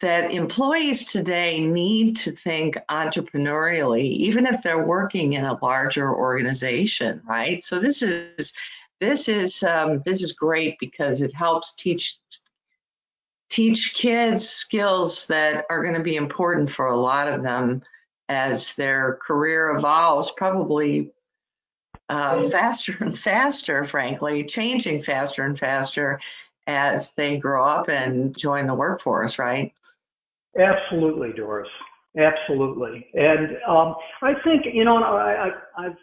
that 0.00 0.30
employees 0.30 1.04
today 1.04 1.66
need 1.66 2.16
to 2.16 2.30
think 2.30 2.76
entrepreneurially 2.90 4.04
even 4.04 4.46
if 4.46 4.62
they're 4.62 4.86
working 4.86 5.32
in 5.32 5.44
a 5.44 5.58
larger 5.64 6.14
organization 6.14 7.22
right? 7.26 7.64
So 7.64 7.78
this 7.80 8.02
is 8.02 8.52
this 9.00 9.28
is 9.28 9.62
um, 9.64 10.02
this 10.04 10.22
is 10.22 10.32
great 10.32 10.78
because 10.78 11.22
it 11.22 11.34
helps 11.34 11.74
teach 11.74 12.18
teach 13.48 13.94
kids 13.94 14.48
skills 14.48 15.26
that 15.26 15.64
are 15.70 15.82
going 15.82 15.94
to 15.94 16.02
be 16.02 16.16
important 16.16 16.70
for 16.70 16.86
a 16.86 16.96
lot 16.96 17.26
of 17.26 17.42
them 17.42 17.82
as 18.28 18.72
their 18.74 19.18
career 19.22 19.70
evolves, 19.70 20.30
probably 20.36 21.12
uh, 22.08 22.48
faster 22.50 22.96
and 23.00 23.18
faster, 23.18 23.84
frankly, 23.84 24.44
changing 24.44 25.02
faster 25.02 25.44
and 25.44 25.58
faster 25.58 26.20
as 26.66 27.12
they 27.12 27.36
grow 27.36 27.64
up 27.64 27.88
and 27.88 28.36
join 28.36 28.66
the 28.66 28.74
workforce, 28.74 29.38
right? 29.38 29.72
Absolutely, 30.58 31.32
Doris. 31.32 31.68
Absolutely. 32.18 33.06
And 33.14 33.58
um, 33.68 33.94
I 34.22 34.32
think, 34.42 34.64
you 34.72 34.84
know, 34.84 34.96
I, 34.96 35.48
I, 35.48 35.86
I've 35.86 35.96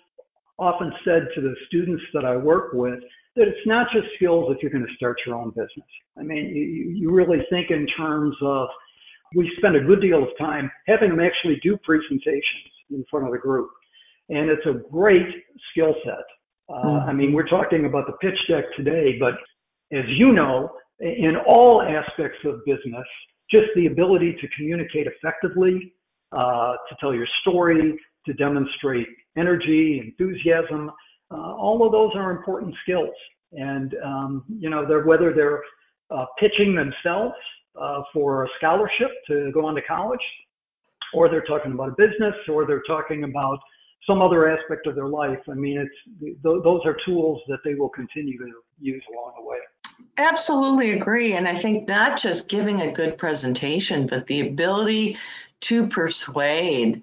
often 0.59 0.93
said 1.03 1.27
to 1.35 1.41
the 1.41 1.55
students 1.67 2.03
that 2.13 2.23
I 2.23 2.35
work 2.37 2.73
with 2.73 2.99
that 3.35 3.47
it's 3.47 3.65
not 3.65 3.87
just 3.91 4.05
skills 4.15 4.51
if 4.51 4.61
you're 4.61 4.71
going 4.71 4.85
to 4.85 4.95
start 4.95 5.17
your 5.25 5.35
own 5.35 5.49
business. 5.49 5.87
I 6.17 6.21
mean, 6.21 6.55
you, 6.55 6.91
you 6.95 7.11
really 7.11 7.39
think 7.49 7.71
in 7.71 7.87
terms 7.97 8.35
of 8.43 8.67
we 9.35 9.51
spend 9.57 9.75
a 9.75 9.81
good 9.81 10.01
deal 10.01 10.23
of 10.23 10.29
time 10.37 10.71
having 10.87 11.09
them 11.09 11.19
actually 11.19 11.59
do 11.63 11.77
presentations 11.83 12.71
in 12.91 13.03
front 13.09 13.25
of 13.25 13.31
the 13.31 13.37
group. 13.37 13.69
And 14.29 14.49
it's 14.49 14.65
a 14.65 14.81
great 14.91 15.27
skill 15.71 15.93
set. 16.05 16.25
Uh, 16.69 16.85
mm-hmm. 16.85 17.09
I 17.09 17.13
mean, 17.13 17.33
we're 17.33 17.47
talking 17.47 17.85
about 17.85 18.07
the 18.07 18.13
pitch 18.13 18.39
deck 18.49 18.65
today, 18.75 19.17
but 19.19 19.33
as 19.91 20.05
you 20.07 20.31
know, 20.31 20.69
in 20.99 21.35
all 21.47 21.81
aspects 21.81 22.39
of 22.45 22.63
business, 22.65 23.05
just 23.51 23.67
the 23.75 23.87
ability 23.87 24.35
to 24.39 24.47
communicate 24.55 25.07
effectively, 25.07 25.93
uh, 26.31 26.73
to 26.89 26.95
tell 26.99 27.13
your 27.13 27.27
story, 27.41 27.97
to 28.25 28.33
demonstrate 28.33 29.07
energy, 29.37 30.01
enthusiasm, 30.03 30.89
uh, 31.31 31.35
all 31.35 31.85
of 31.85 31.91
those 31.91 32.11
are 32.15 32.31
important 32.31 32.73
skills. 32.83 33.13
And, 33.51 33.95
um, 34.03 34.45
you 34.47 34.69
know, 34.69 34.87
they're, 34.87 35.03
whether 35.03 35.33
they're 35.33 35.61
uh, 36.09 36.25
pitching 36.39 36.75
themselves 36.75 37.35
uh, 37.79 38.01
for 38.13 38.45
a 38.45 38.47
scholarship 38.57 39.09
to 39.27 39.51
go 39.53 39.65
on 39.65 39.75
to 39.75 39.81
college, 39.81 40.19
or 41.13 41.29
they're 41.29 41.43
talking 41.43 41.73
about 41.73 41.89
a 41.89 41.95
business, 41.97 42.35
or 42.47 42.65
they're 42.65 42.83
talking 42.87 43.23
about 43.23 43.59
some 44.07 44.21
other 44.21 44.49
aspect 44.49 44.87
of 44.87 44.95
their 44.95 45.07
life. 45.07 45.39
I 45.49 45.53
mean, 45.53 45.79
it's 45.79 46.19
th- 46.19 46.37
those 46.43 46.81
are 46.85 46.97
tools 47.05 47.41
that 47.47 47.59
they 47.63 47.75
will 47.75 47.89
continue 47.89 48.37
to 48.37 48.51
use 48.79 49.03
along 49.13 49.33
the 49.37 49.45
way. 49.45 49.57
Absolutely 50.17 50.91
agree. 50.91 51.33
And 51.33 51.47
I 51.47 51.55
think 51.55 51.87
not 51.87 52.19
just 52.19 52.47
giving 52.47 52.81
a 52.81 52.91
good 52.91 53.17
presentation, 53.17 54.07
but 54.07 54.27
the 54.27 54.41
ability 54.41 55.17
to 55.61 55.87
persuade. 55.87 57.01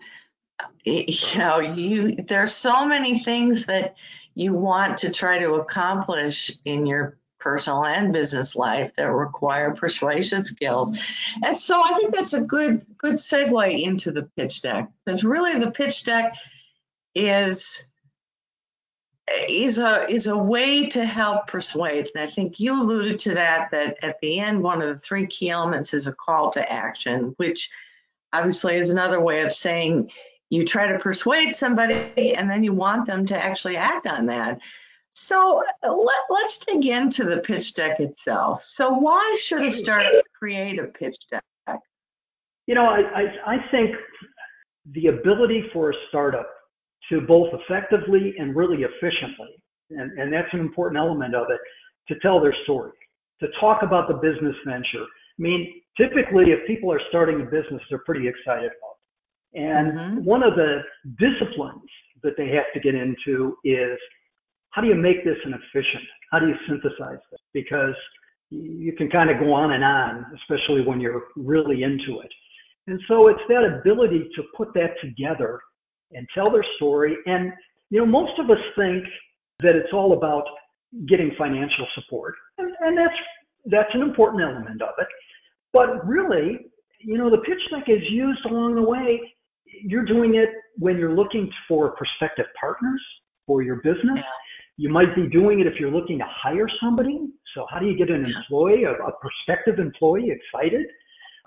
You 0.85 1.39
know, 1.39 1.59
you 1.61 2.17
there's 2.17 2.53
so 2.53 2.87
many 2.87 3.25
things 3.25 3.67
that 3.67 3.97
you 4.35 4.53
want 4.53 4.99
to 4.99 5.11
try 5.11 5.39
to 5.39 5.55
accomplish 5.55 6.53
in 6.65 6.87
your 6.87 7.19
personal 7.41 7.85
and 7.85 8.13
business 8.13 8.55
life 8.55 8.95
that 8.97 9.11
require 9.11 9.75
persuasion 9.75 10.45
skills. 10.45 10.97
And 11.43 11.57
so 11.57 11.83
I 11.83 11.99
think 11.99 12.15
that's 12.15 12.35
a 12.35 12.41
good 12.41 12.85
good 12.99 13.15
segue 13.15 13.83
into 13.83 14.13
the 14.13 14.23
pitch 14.37 14.63
deck 14.63 14.89
because 15.05 15.25
really 15.25 15.59
the 15.59 15.71
pitch 15.71 16.05
deck 16.05 16.35
is 17.15 17.85
is 19.49 19.79
a 19.79 20.11
is 20.11 20.27
a 20.27 20.37
way 20.37 20.89
to 20.89 21.05
help 21.05 21.47
persuade. 21.47 22.09
And 22.15 22.23
I 22.23 22.31
think 22.31 22.59
you 22.61 22.73
alluded 22.73 23.19
to 23.21 23.35
that 23.35 23.71
that 23.71 23.97
at 24.03 24.21
the 24.21 24.41
end 24.41 24.63
one 24.63 24.83
of 24.83 24.89
the 24.89 24.99
three 24.99 25.27
key 25.27 25.51
elements 25.51 25.95
is 25.95 26.07
a 26.07 26.13
call 26.13 26.51
to 26.53 26.73
action, 26.73 27.35
which 27.37 27.71
obviously 28.33 28.77
is 28.77 28.91
another 28.91 29.21
way 29.21 29.43
of 29.43 29.53
saying 29.53 30.11
you 30.51 30.65
try 30.65 30.89
to 30.89 30.99
persuade 30.99 31.55
somebody 31.55 32.35
and 32.35 32.51
then 32.51 32.65
you 32.65 32.73
want 32.73 33.07
them 33.07 33.25
to 33.27 33.39
actually 33.39 33.77
act 33.77 34.07
on 34.07 34.27
that. 34.27 34.61
So 35.13 35.63
let, 35.83 36.45
us 36.45 36.59
dig 36.67 36.87
into 36.87 37.25
the 37.25 37.39
pitch 37.39 37.75
deck 37.75 38.01
itself. 38.01 38.65
So 38.65 38.91
why 38.91 39.37
should 39.43 39.63
a 39.63 39.71
startup 39.71 40.23
create 40.39 40.79
a 40.79 40.85
pitch 40.85 41.17
deck? 41.31 41.45
You 42.67 42.75
know, 42.75 42.87
I, 42.87 43.01
I, 43.01 43.55
I 43.55 43.57
think 43.71 43.97
the 44.93 45.09
ability 45.09 45.65
for 45.73 45.91
a 45.91 45.95
startup 46.09 46.49
to 47.11 47.21
both 47.23 47.49
effectively 47.53 48.35
and 48.39 48.55
really 48.55 48.85
efficiently, 48.85 49.63
and, 49.91 50.17
and 50.19 50.33
that's 50.33 50.49
an 50.53 50.61
important 50.61 50.99
element 50.99 51.35
of 51.35 51.47
it, 51.51 51.59
to 52.13 52.19
tell 52.21 52.41
their 52.41 52.55
story, 52.63 52.93
to 53.41 53.49
talk 53.61 53.83
about 53.83 54.07
the 54.07 54.15
business 54.15 54.55
venture. 54.65 55.03
I 55.03 55.39
mean, 55.39 55.83
typically, 55.97 56.53
if 56.53 56.67
people 56.67 56.93
are 56.93 57.01
starting 57.09 57.41
a 57.41 57.45
business, 57.45 57.83
they're 57.89 58.05
pretty 58.07 58.29
excited 58.29 58.71
about 58.71 58.97
it. 59.55 59.61
And 59.61 59.93
mm-hmm. 59.93 60.25
one 60.25 60.45
of 60.45 60.55
the 60.55 60.83
disciplines 61.19 61.83
that 62.23 62.35
they 62.37 62.49
have 62.51 62.67
to 62.75 62.81
get 62.81 62.95
into 62.95 63.57
is 63.65 63.99
how 64.71 64.83
do 64.83 64.89
you 64.89 64.95
make 64.95 65.25
this 65.25 65.37
an 65.45 65.55
efficient? 65.55 66.05
How 66.31 66.39
do 66.39 66.49
you 66.49 66.55
synthesize 66.69 67.19
this? 67.31 67.41
Because 67.53 67.95
you 68.51 68.93
can 68.97 69.09
kind 69.11 69.31
of 69.31 69.39
go 69.39 69.53
on 69.53 69.73
and 69.73 69.85
on, 69.85 70.27
especially 70.37 70.83
when 70.85 71.01
you're 71.01 71.25
really 71.37 71.83
into 71.83 72.21
it. 72.21 72.31
And 72.87 73.01
so 73.09 73.29
it's 73.29 73.41
that 73.49 73.65
ability 73.65 74.29
to 74.35 74.43
put 74.57 74.75
that 74.75 74.95
together 75.01 75.61
and 76.13 76.27
tell 76.35 76.51
their 76.51 76.65
story. 76.77 77.17
And, 77.27 77.53
you 77.91 78.01
know, 78.01 78.07
most 78.07 78.39
of 78.39 78.51
us 78.51 78.59
think 78.77 79.05
that 79.61 79.77
it's 79.77 79.93
all 79.93 80.13
about 80.15 80.45
getting 81.07 81.31
financial 81.39 81.87
support. 81.95 82.35
And, 82.59 82.73
and 82.81 82.99
that's, 82.99 83.15
that's 83.67 83.91
an 83.95 84.03
important 84.03 84.43
element 84.43 84.83
of 84.83 84.95
it. 84.99 85.07
But 85.73 86.05
really, 86.07 86.59
you 87.01 87.17
know, 87.19 87.31
the 87.31 87.39
pitch 87.39 87.61
deck 87.71 87.85
is 87.89 88.03
used 88.11 88.45
along 88.47 88.75
the 88.75 88.83
way. 88.83 89.21
You're 89.85 90.05
doing 90.05 90.35
it 90.35 90.49
when 90.77 90.99
you're 90.99 91.15
looking 91.15 91.51
for 91.69 91.95
prospective 91.97 92.47
partners 92.61 93.01
for 93.47 93.63
your 93.63 93.77
business. 93.77 94.17
Yeah. 94.17 94.23
You 94.81 94.89
might 94.89 95.15
be 95.15 95.29
doing 95.29 95.61
it 95.61 95.67
if 95.67 95.75
you're 95.79 95.91
looking 95.91 96.17
to 96.21 96.25
hire 96.27 96.67
somebody. 96.83 97.29
So 97.55 97.67
how 97.69 97.79
do 97.79 97.85
you 97.85 97.95
get 97.99 98.09
an 98.09 98.25
employee, 98.25 98.85
a, 98.85 98.93
a 98.93 99.13
prospective 99.21 99.79
employee 99.79 100.31
excited? 100.31 100.87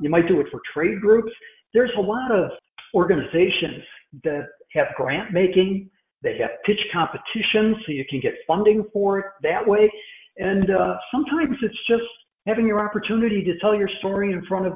You 0.01 0.11
might 0.11 0.27
do 0.27 0.39
it 0.39 0.45
for 0.51 0.61
trade 0.71 1.01
groups. 1.01 1.31
There's 1.73 1.89
a 1.97 2.01
lot 2.01 2.29
of 2.31 2.51
organizations 2.93 3.81
that 4.23 4.49
have 4.73 4.85
grant 4.95 5.33
making. 5.33 5.89
They 6.21 6.37
have 6.37 6.51
pitch 6.63 6.79
competitions 6.93 7.77
so 7.83 7.91
you 7.91 8.05
can 8.07 8.19
get 8.19 8.33
funding 8.45 8.85
for 8.93 9.17
it 9.17 9.25
that 9.41 9.67
way. 9.67 9.91
And 10.37 10.69
uh, 10.69 10.97
sometimes 11.11 11.57
it's 11.63 11.87
just 11.89 12.03
having 12.45 12.67
your 12.67 12.87
opportunity 12.87 13.43
to 13.45 13.57
tell 13.57 13.73
your 13.73 13.89
story 13.97 14.31
in 14.31 14.45
front 14.45 14.67
of 14.67 14.73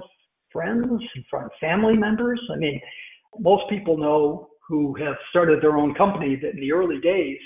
friends, 0.51 0.87
in 1.15 1.23
front 1.29 1.45
of 1.45 1.51
family 1.61 1.95
members. 1.95 2.41
I 2.51 2.55
mean, 2.55 2.81
most 3.39 3.69
people 3.69 3.99
know 3.99 4.49
who 4.67 4.95
have 4.95 5.15
started 5.29 5.61
their 5.61 5.77
own 5.77 5.93
company 5.93 6.35
that 6.41 6.55
in 6.55 6.59
the 6.59 6.71
early 6.71 6.99
days, 6.99 7.37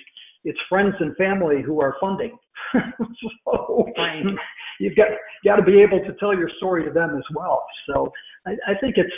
it's 0.44 0.60
friends 0.70 0.96
and 1.00 1.16
family 1.18 1.62
who 1.62 1.82
are 1.82 1.96
funding. 2.00 2.38
so 2.74 3.88
right. 3.98 4.24
you've 4.80 4.96
got 4.96 5.08
got 5.44 5.58
to 5.58 5.64
be 5.64 5.82
able 5.82 6.00
to 6.00 6.14
tell 6.20 6.36
your 6.36 6.50
story 6.58 6.84
to 6.84 6.92
them 6.92 7.16
as 7.18 7.24
well. 7.36 7.64
So 7.88 8.12
I, 8.46 8.52
I 8.68 8.76
think 8.80 8.96
it's 8.98 9.14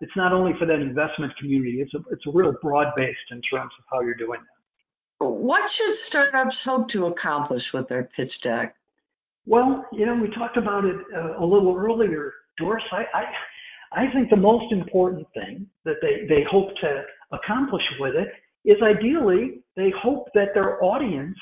it's 0.00 0.12
not 0.16 0.32
only 0.32 0.52
for 0.58 0.66
that 0.66 0.80
investment 0.80 1.36
community. 1.38 1.80
It's 1.80 1.94
a 1.94 1.98
it's 2.10 2.26
a 2.26 2.30
real 2.32 2.54
broad 2.62 2.92
based 2.96 3.18
in 3.30 3.40
terms 3.42 3.72
of 3.78 3.84
how 3.90 4.00
you're 4.00 4.14
doing 4.14 4.40
that. 4.40 5.26
What 5.26 5.68
should 5.68 5.94
startups 5.94 6.62
hope 6.62 6.88
to 6.88 7.06
accomplish 7.06 7.72
with 7.72 7.88
their 7.88 8.04
pitch 8.04 8.40
deck? 8.40 8.76
Well, 9.46 9.84
you 9.92 10.06
know, 10.06 10.14
we 10.14 10.28
talked 10.30 10.56
about 10.56 10.84
it 10.84 10.96
uh, 11.16 11.42
a 11.42 11.44
little 11.44 11.74
earlier, 11.74 12.34
Doris. 12.58 12.84
I, 12.92 13.04
I, 13.14 14.02
I 14.02 14.12
think 14.12 14.30
the 14.30 14.36
most 14.36 14.70
important 14.72 15.26
thing 15.34 15.66
that 15.84 15.96
they, 16.02 16.26
they 16.28 16.44
hope 16.48 16.68
to 16.82 17.02
accomplish 17.32 17.82
with 17.98 18.14
it 18.14 18.28
is 18.64 18.76
ideally 18.82 19.60
they 19.76 19.92
hope 20.00 20.28
that 20.34 20.48
their 20.54 20.82
audience 20.82 21.38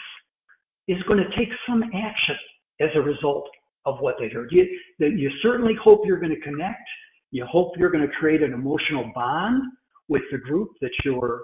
is 0.88 1.02
going 1.08 1.18
to 1.18 1.36
take 1.36 1.48
some 1.66 1.82
action 1.82 2.36
as 2.80 2.90
a 2.94 3.00
result 3.00 3.48
of 3.86 3.98
what 4.00 4.16
they 4.18 4.28
heard. 4.28 4.50
You, 4.52 4.66
you 4.98 5.30
certainly 5.42 5.74
hope 5.82 6.02
you're 6.04 6.20
going 6.20 6.34
to 6.34 6.40
connect. 6.40 6.88
You 7.30 7.46
hope 7.46 7.72
you're 7.76 7.90
going 7.90 8.06
to 8.06 8.14
create 8.14 8.42
an 8.42 8.52
emotional 8.52 9.10
bond 9.14 9.62
with 10.08 10.22
the 10.30 10.38
group 10.38 10.70
that 10.80 10.90
your 11.04 11.42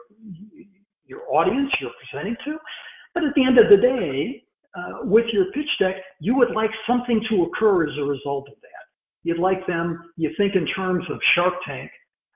your 1.05 1.21
audience 1.33 1.71
you're 1.81 1.91
presenting 2.01 2.37
to. 2.45 2.57
But 3.15 3.25
at 3.25 3.35
the 3.35 3.45
end 3.45 3.59
of 3.59 3.69
the 3.69 3.77
day, 3.77 4.43
uh, 4.77 5.05
with 5.05 5.27
your 5.33 5.47
pitch 5.53 5.69
deck, 5.79 5.97
you 6.21 6.35
would 6.37 6.53
like 6.53 6.71
something 6.87 7.21
to 7.29 7.43
occur 7.43 7.89
as 7.89 7.97
a 7.99 8.05
result 8.05 8.49
of 8.49 8.55
that. 8.63 8.85
You'd 9.25 9.39
like 9.39 9.67
them, 9.67 10.11
you 10.17 10.31
think 10.39 10.55
in 10.55 10.67
terms 10.67 11.05
of 11.11 11.19
Shark 11.35 11.55
Tank, 11.67 11.91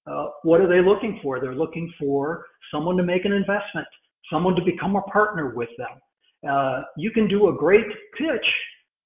uh, 0.07 0.29
what 0.43 0.61
are 0.61 0.69
they 0.69 0.87
looking 0.87 1.19
for? 1.23 1.41
They're 1.41 1.55
looking 1.55 1.93
for 1.99 2.47
someone 2.73 2.97
to 2.97 3.03
make 3.03 3.25
an 3.25 3.33
investment, 3.33 3.87
someone 4.33 4.55
to 4.55 4.63
become 4.65 4.97
a 4.97 5.03
partner 5.03 5.55
with 5.55 5.71
them. 5.79 6.49
Uh, 6.49 6.83
you 6.97 7.11
can 7.11 7.29
do 7.29 7.49
a 7.49 7.53
great 7.53 7.87
pitch, 8.17 8.47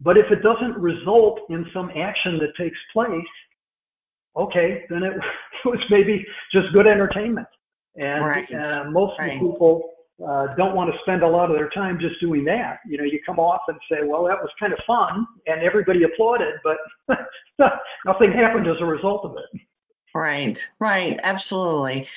but 0.00 0.16
if 0.16 0.26
it 0.30 0.42
doesn't 0.42 0.76
result 0.80 1.40
in 1.50 1.64
some 1.72 1.90
action 1.96 2.38
that 2.38 2.54
takes 2.62 2.78
place, 2.92 3.22
okay, 4.36 4.84
then 4.90 5.02
it 5.02 5.14
was 5.64 5.78
maybe 5.90 6.24
just 6.52 6.72
good 6.72 6.86
entertainment. 6.86 7.46
And 7.96 8.24
Right. 8.24 8.46
uh, 8.52 8.84
most 8.90 9.18
Right. 9.18 9.40
people 9.40 9.90
uh, 10.26 10.54
don't 10.54 10.74
want 10.74 10.92
to 10.92 10.98
spend 11.00 11.22
a 11.22 11.26
lot 11.28 11.50
of 11.50 11.56
their 11.56 11.70
time 11.70 11.98
just 11.98 12.20
doing 12.20 12.44
that. 12.44 12.80
You 12.86 12.98
know, 12.98 13.04
you 13.04 13.20
come 13.24 13.38
off 13.38 13.62
and 13.68 13.78
say, 13.90 13.98
well, 14.04 14.24
that 14.24 14.36
was 14.40 14.50
kind 14.60 14.72
of 14.72 14.78
fun, 14.86 15.26
and 15.46 15.62
everybody 15.62 16.02
applauded, 16.02 16.54
but 16.62 16.76
nothing 18.04 18.32
happened 18.32 18.66
as 18.66 18.76
a 18.80 18.84
result 18.84 19.24
of 19.24 19.36
it. 19.36 19.60
Right, 20.12 20.58
right, 20.80 21.20
absolutely. 21.22 22.08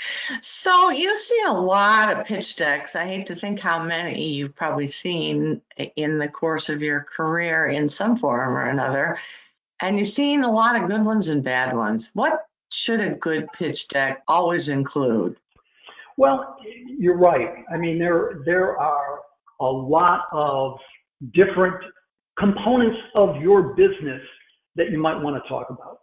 So 0.42 0.90
you 0.90 1.18
see 1.20 1.42
a 1.46 1.54
lot 1.54 2.12
of 2.12 2.26
pitch 2.26 2.56
decks. 2.56 2.96
I 2.96 3.06
hate 3.06 3.28
to 3.28 3.36
think 3.36 3.60
how 3.60 3.84
many 3.84 4.34
you've 4.34 4.56
probably 4.56 4.88
seen 4.88 5.62
in 5.96 6.18
the 6.18 6.28
course 6.28 6.70
of 6.70 6.82
your 6.82 7.02
career 7.02 7.68
in 7.68 7.88
some 7.88 8.18
form 8.18 8.58
or 8.58 8.64
another. 8.64 9.20
And 9.80 10.00
you've 10.00 10.08
seen 10.08 10.44
a 10.44 10.52
lot 10.52 10.76
of 10.76 10.90
good 10.90 11.06
ones 11.06 11.28
and 11.28 11.44
bad 11.44 11.76
ones. 11.76 12.10
What 12.14 12.48
should 12.72 13.00
a 13.00 13.12
good 13.12 13.48
pitch 13.54 13.88
deck 13.90 14.24
always 14.28 14.70
include? 14.70 15.36
Well, 16.18 16.58
you're 16.88 17.18
right. 17.18 17.64
I 17.72 17.78
mean, 17.78 18.00
there 18.00 18.42
there 18.46 18.80
are 18.80 19.20
a 19.60 19.66
lot 19.66 20.26
of 20.32 20.80
different 21.34 21.76
components 22.38 22.98
of 23.16 23.42
your 23.42 23.74
business 23.76 24.22
that 24.76 24.90
you 24.90 24.98
might 24.98 25.22
want 25.22 25.42
to 25.42 25.48
talk 25.48 25.70
about, 25.70 26.00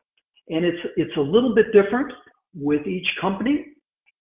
and 0.50 0.64
it's 0.64 0.78
it's 0.96 1.16
a 1.16 1.20
little 1.20 1.54
bit 1.54 1.72
different 1.72 2.12
with 2.54 2.86
each 2.86 3.06
company, 3.20 3.64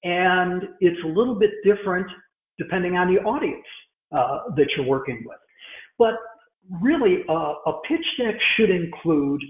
and 0.03 0.63
it's 0.79 1.03
a 1.03 1.07
little 1.07 1.36
bit 1.36 1.51
different 1.63 2.07
depending 2.57 2.95
on 2.95 3.13
the 3.13 3.19
audience 3.21 3.65
uh, 4.15 4.39
that 4.55 4.67
you're 4.75 4.86
working 4.86 5.24
with. 5.25 5.38
But 5.98 6.15
really, 6.81 7.24
uh, 7.29 7.53
a 7.65 7.74
pitch 7.88 8.05
deck 8.19 8.36
should 8.55 8.69
include 8.69 9.41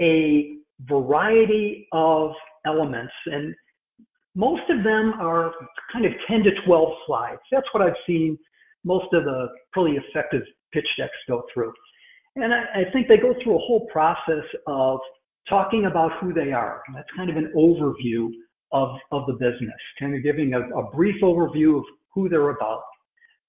a 0.00 0.56
variety 0.82 1.88
of 1.92 2.32
elements, 2.66 3.12
and 3.26 3.54
most 4.34 4.62
of 4.70 4.84
them 4.84 5.14
are 5.20 5.52
kind 5.92 6.04
of 6.04 6.12
10 6.28 6.42
to 6.44 6.50
12 6.66 6.88
slides. 7.06 7.40
That's 7.50 7.66
what 7.72 7.82
I've 7.82 8.00
seen 8.06 8.38
most 8.84 9.12
of 9.12 9.24
the 9.24 9.48
really 9.76 9.96
effective 9.96 10.42
pitch 10.72 10.86
decks 10.98 11.12
go 11.28 11.42
through. 11.52 11.72
And 12.36 12.52
I, 12.52 12.80
I 12.80 12.92
think 12.92 13.08
they 13.08 13.18
go 13.18 13.34
through 13.42 13.56
a 13.56 13.58
whole 13.58 13.86
process 13.92 14.44
of 14.66 14.98
talking 15.48 15.86
about 15.86 16.12
who 16.20 16.32
they 16.32 16.52
are. 16.52 16.82
And 16.86 16.96
that's 16.96 17.08
kind 17.16 17.30
of 17.30 17.36
an 17.36 17.52
overview 17.56 18.28
of, 18.72 18.96
of 19.10 19.26
the 19.26 19.34
business, 19.34 19.74
kind 19.98 20.14
of 20.14 20.22
giving 20.22 20.54
a, 20.54 20.60
a 20.78 20.90
brief 20.90 21.16
overview 21.22 21.78
of 21.78 21.84
who 22.14 22.28
they're 22.28 22.50
about. 22.50 22.82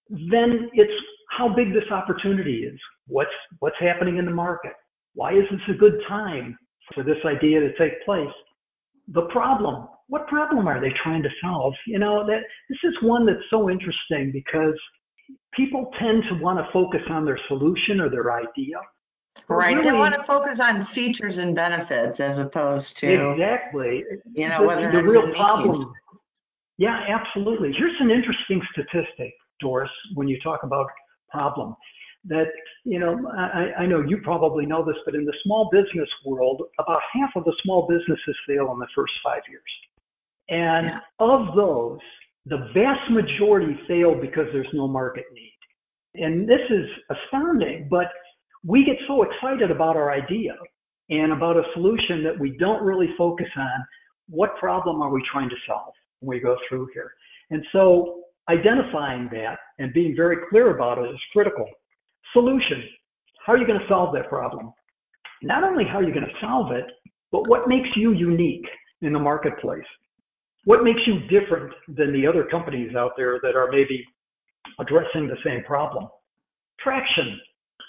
Then 0.09 0.69
it's 0.73 0.91
how 1.37 1.53
big 1.53 1.73
this 1.73 1.89
opportunity 1.91 2.63
is. 2.63 2.79
What's, 3.07 3.31
what's 3.59 3.75
happening 3.79 4.17
in 4.17 4.25
the 4.25 4.31
market? 4.31 4.73
Why 5.15 5.33
is 5.33 5.43
this 5.51 5.75
a 5.75 5.77
good 5.77 5.99
time 6.07 6.57
for 6.93 7.03
this 7.03 7.17
idea 7.25 7.59
to 7.59 7.69
take 7.77 8.03
place? 8.05 8.33
The 9.09 9.23
problem. 9.31 9.87
What 10.07 10.27
problem 10.27 10.67
are 10.67 10.81
they 10.81 10.93
trying 11.03 11.23
to 11.23 11.29
solve? 11.41 11.73
You 11.87 11.99
know, 11.99 12.25
that 12.25 12.41
this 12.69 12.77
is 12.83 12.93
one 13.01 13.25
that's 13.25 13.39
so 13.49 13.69
interesting 13.69 14.31
because 14.31 14.75
people 15.53 15.91
tend 15.99 16.23
to 16.29 16.35
want 16.35 16.59
to 16.59 16.71
focus 16.71 17.01
on 17.09 17.25
their 17.25 17.39
solution 17.47 17.99
or 17.99 18.09
their 18.09 18.33
idea. 18.33 18.77
Right, 19.49 19.83
they 19.83 19.91
want 19.91 20.13
to 20.15 20.23
focus 20.23 20.59
on 20.59 20.83
features 20.83 21.37
and 21.37 21.55
benefits 21.55 22.19
as 22.19 22.37
opposed 22.37 22.97
to, 22.97 23.31
Exactly. 23.33 24.03
you 24.33 24.47
know, 24.47 24.61
the, 24.61 24.67
whether 24.67 24.91
the 24.91 25.03
real 25.03 25.31
problem. 25.33 25.93
Yeah, 26.77 26.99
absolutely. 27.07 27.73
Here's 27.77 27.95
an 27.99 28.09
interesting 28.09 28.61
statistic, 28.71 29.33
Doris, 29.59 29.91
when 30.15 30.27
you 30.27 30.39
talk 30.41 30.63
about 30.63 30.87
problem. 31.29 31.75
That 32.25 32.47
you 32.85 32.99
know, 32.99 33.29
I, 33.37 33.81
I 33.83 33.85
know 33.85 34.01
you 34.01 34.17
probably 34.23 34.65
know 34.65 34.83
this, 34.85 34.95
but 35.05 35.13
in 35.13 35.25
the 35.25 35.33
small 35.43 35.69
business 35.71 36.09
world, 36.25 36.63
about 36.79 37.01
half 37.13 37.31
of 37.35 37.43
the 37.43 37.53
small 37.63 37.87
businesses 37.87 38.35
fail 38.47 38.71
in 38.71 38.79
the 38.79 38.87
first 38.95 39.13
five 39.23 39.41
years, 39.49 39.61
and 40.49 40.87
Yeah. 40.87 40.99
of 41.19 41.53
those, 41.55 41.99
the 42.45 42.69
vast 42.73 43.11
majority 43.11 43.77
fail 43.87 44.15
because 44.15 44.47
there's 44.53 44.73
no 44.73 44.87
market 44.87 45.25
need. 45.33 45.57
And 46.15 46.47
this 46.47 46.61
is 46.69 46.85
astounding, 47.09 47.87
but 47.89 48.07
we 48.65 48.85
get 48.85 48.95
so 49.07 49.23
excited 49.23 49.71
about 49.71 49.95
our 49.95 50.11
idea 50.11 50.55
and 51.09 51.31
about 51.33 51.57
a 51.57 51.63
solution 51.73 52.23
that 52.23 52.39
we 52.39 52.57
don't 52.57 52.83
really 52.83 53.09
focus 53.17 53.47
on 53.57 53.85
what 54.29 54.55
problem 54.57 55.01
are 55.01 55.09
we 55.09 55.21
trying 55.31 55.49
to 55.49 55.55
solve 55.67 55.93
when 56.19 56.37
we 56.37 56.41
go 56.41 56.55
through 56.67 56.87
here. 56.93 57.11
And 57.49 57.63
so 57.71 58.21
identifying 58.49 59.29
that 59.31 59.57
and 59.79 59.93
being 59.93 60.15
very 60.15 60.37
clear 60.49 60.75
about 60.75 60.97
it 60.97 61.09
is 61.09 61.19
critical. 61.31 61.67
Solution. 62.31 62.83
How 63.45 63.53
are 63.53 63.57
you 63.57 63.67
going 63.67 63.79
to 63.79 63.87
solve 63.87 64.13
that 64.15 64.29
problem? 64.29 64.73
Not 65.41 65.63
only 65.63 65.83
how 65.83 65.99
are 65.99 66.03
you 66.03 66.13
going 66.13 66.25
to 66.25 66.39
solve 66.41 66.71
it, 66.71 66.85
but 67.31 67.49
what 67.49 67.67
makes 67.67 67.89
you 67.95 68.13
unique 68.13 68.65
in 69.01 69.11
the 69.11 69.19
marketplace? 69.19 69.83
What 70.65 70.83
makes 70.83 71.01
you 71.05 71.19
different 71.27 71.73
than 71.89 72.13
the 72.13 72.25
other 72.25 72.45
companies 72.45 72.95
out 72.95 73.11
there 73.17 73.39
that 73.43 73.55
are 73.55 73.69
maybe 73.69 74.05
addressing 74.79 75.27
the 75.27 75.35
same 75.43 75.63
problem? 75.65 76.07
Traction. 76.79 77.37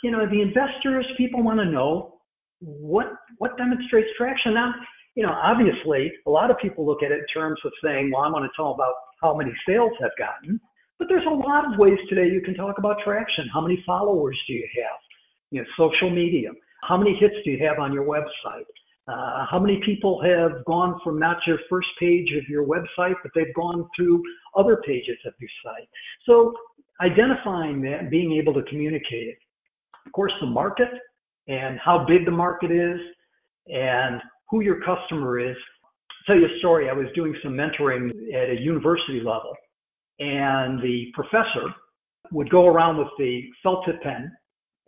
You 0.04 0.10
know, 0.10 0.26
the 0.30 0.42
investors, 0.42 1.06
people 1.16 1.42
want 1.42 1.60
to 1.60 1.64
know 1.64 2.20
what 2.60 3.06
what 3.38 3.56
demonstrates 3.56 4.08
traction. 4.18 4.52
Now, 4.52 4.74
you 5.14 5.22
know, 5.22 5.32
obviously, 5.32 6.12
a 6.26 6.30
lot 6.30 6.50
of 6.50 6.58
people 6.58 6.84
look 6.84 7.02
at 7.02 7.10
it 7.10 7.20
in 7.20 7.26
terms 7.32 7.58
of 7.64 7.72
saying, 7.82 8.10
well, 8.12 8.20
I 8.20 8.28
want 8.28 8.44
to 8.44 8.50
tell 8.54 8.72
about 8.72 8.92
how 9.22 9.34
many 9.34 9.50
sales 9.66 9.92
I've 10.04 10.18
gotten. 10.18 10.60
But 10.98 11.08
there's 11.08 11.24
a 11.26 11.34
lot 11.34 11.64
of 11.64 11.78
ways 11.78 11.98
today 12.10 12.28
you 12.28 12.42
can 12.42 12.54
talk 12.54 12.76
about 12.76 12.98
traction. 13.02 13.48
How 13.50 13.62
many 13.62 13.82
followers 13.86 14.38
do 14.46 14.52
you 14.52 14.68
have? 14.84 15.00
You 15.50 15.62
know, 15.62 15.66
social 15.78 16.10
media. 16.10 16.50
How 16.82 16.98
many 16.98 17.16
hits 17.18 17.36
do 17.42 17.52
you 17.52 17.66
have 17.66 17.78
on 17.78 17.94
your 17.94 18.04
website? 18.04 18.68
Uh, 19.08 19.46
how 19.50 19.58
many 19.58 19.80
people 19.86 20.20
have 20.22 20.62
gone 20.66 21.00
from 21.02 21.18
not 21.18 21.38
your 21.46 21.58
first 21.70 21.88
page 21.98 22.28
of 22.36 22.46
your 22.48 22.66
website, 22.66 23.14
but 23.22 23.32
they've 23.34 23.54
gone 23.54 23.88
through 23.96 24.22
other 24.54 24.82
pages 24.86 25.16
of 25.24 25.32
your 25.40 25.50
site? 25.64 25.88
So 26.26 26.52
identifying 27.00 27.80
that 27.82 28.10
being 28.10 28.32
able 28.38 28.52
to 28.52 28.62
communicate 28.68 29.28
it. 29.28 29.38
Of 30.06 30.12
course, 30.12 30.32
the 30.40 30.46
market 30.46 30.88
and 31.48 31.78
how 31.78 32.04
big 32.06 32.24
the 32.24 32.30
market 32.30 32.70
is 32.70 33.00
and 33.68 34.20
who 34.50 34.60
your 34.60 34.80
customer 34.82 35.38
is. 35.38 35.56
I'll 35.56 36.34
tell 36.34 36.36
you 36.36 36.46
a 36.46 36.58
story. 36.58 36.88
I 36.88 36.92
was 36.92 37.06
doing 37.14 37.34
some 37.42 37.52
mentoring 37.52 38.10
at 38.34 38.50
a 38.50 38.60
university 38.60 39.20
level, 39.20 39.54
and 40.18 40.80
the 40.82 41.06
professor 41.14 41.74
would 42.32 42.50
go 42.50 42.66
around 42.66 42.98
with 42.98 43.08
the 43.18 43.42
felt 43.62 43.84
tip 43.84 44.02
pen 44.02 44.32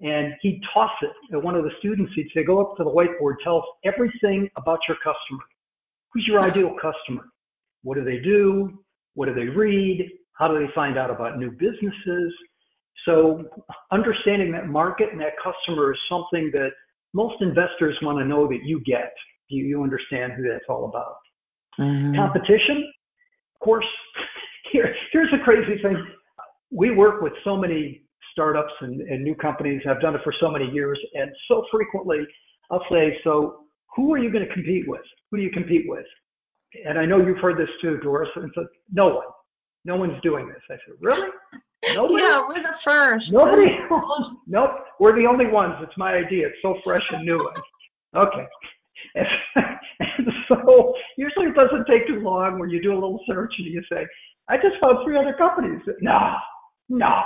and 0.01 0.35
he'd 0.43 0.61
toss 0.75 0.91
it 1.03 1.35
at 1.35 1.43
one 1.43 1.55
of 1.55 1.65
the 1.65 1.71
students. 1.79 2.13
He'd 2.15 2.29
say, 2.35 2.45
Go 2.45 2.61
up 2.61 2.77
to 2.77 2.85
the 2.85 2.91
whiteboard, 2.91 3.37
tell 3.43 3.59
us 3.59 3.65
everything 3.85 4.49
about 4.57 4.81
your 4.89 4.97
customer. 4.99 5.43
Who's 6.13 6.27
your 6.27 6.41
ideal 6.41 6.75
customer? 6.81 7.25
What 7.83 7.97
do 7.97 8.05
they 8.05 8.19
do? 8.19 8.79
What 9.15 9.27
do 9.27 9.35
they 9.35 9.47
read? 9.47 10.11
How 10.33 10.49
do 10.49 10.59
they 10.59 10.73
find 10.75 10.99
out 10.99 11.11
about 11.11 11.39
new 11.39 11.51
businesses? 11.51 12.33
So, 13.05 13.45
understanding 13.93 14.51
that 14.53 14.69
market 14.69 15.11
and 15.13 15.21
that 15.21 15.35
customer 15.43 15.93
is 15.93 15.99
something 16.09 16.51
that 16.53 16.71
most 17.15 17.41
investors 17.41 17.97
want 18.03 18.19
to 18.19 18.25
know 18.25 18.47
that 18.49 18.61
you 18.65 18.81
get. 18.85 19.13
You, 19.49 19.65
you 19.65 19.83
understand 19.83 20.33
who 20.33 20.43
that's 20.43 20.65
all 20.69 20.87
about. 20.87 21.17
Mhm. 21.79 22.17
Competition, 22.17 22.93
of 23.55 23.61
course. 23.61 23.87
Here, 24.73 24.93
here's 25.13 25.31
the 25.31 25.39
crazy 25.45 25.81
thing. 25.81 25.97
We 26.73 26.91
work 26.91 27.23
with 27.23 27.33
so 27.45 27.57
many 27.57 28.03
startups 28.33 28.73
and, 28.81 29.01
and 29.03 29.23
new 29.23 29.37
companies. 29.37 29.81
I've 29.89 30.01
done 30.01 30.17
it 30.17 30.23
for 30.25 30.35
so 30.41 30.51
many 30.51 30.69
years, 30.71 30.99
and 31.15 31.31
so 31.47 31.65
frequently 31.71 32.19
I'll 32.73 32.85
say, 32.91 33.17
"So, 33.23 33.67
who 33.95 34.13
are 34.13 34.19
you 34.19 34.33
going 34.33 34.45
to 34.47 34.53
compete 34.53 34.89
with? 34.89 35.03
Who 35.31 35.37
do 35.37 35.45
you 35.45 35.51
compete 35.53 35.85
with?" 35.87 36.05
And 36.85 36.99
I 36.99 37.07
know 37.07 37.25
you've 37.25 37.39
heard 37.39 37.57
this 37.57 37.69
too, 37.81 37.99
Doris. 37.99 38.29
And 38.35 38.51
so, 38.57 38.67
no 38.93 39.07
one, 39.07 39.27
no 39.85 39.97
one's 39.97 40.21
doing 40.23 40.49
this. 40.49 40.63
I 40.69 40.75
said, 40.75 40.97
"Really? 41.01 41.31
Nobody? 41.95 42.23
Yeah, 42.23 42.47
we're 42.49 42.63
the 42.63 42.77
first. 42.83 43.33
Nobody? 43.33 43.79
nope. 44.47 44.71
we're 45.01 45.15
the 45.17 45.27
only 45.27 45.47
ones. 45.47 45.75
It's 45.81 45.97
my 45.97 46.15
idea. 46.15 46.49
It's 46.49 46.57
so 46.63 46.79
fresh 46.85 47.05
and 47.11 47.25
new. 47.25 47.39
Okay. 48.15 48.47
And, 49.15 49.27
and 50.01 50.29
so 50.49 50.95
usually 51.17 51.47
it 51.47 51.55
doesn't 51.55 51.87
take 51.87 52.07
too 52.07 52.21
long 52.21 52.59
when 52.59 52.71
you 52.71 52.83
do 52.83 52.93
a 52.93 52.95
little 52.95 53.21
search 53.27 53.53
and 53.59 53.67
you 53.67 53.83
say, 53.91 54.07
I 54.49 54.57
just 54.57 54.77
found 54.81 54.99
three 55.05 55.17
other 55.19 55.35
companies. 55.35 55.81
No, 56.01 56.35
no, 56.89 57.23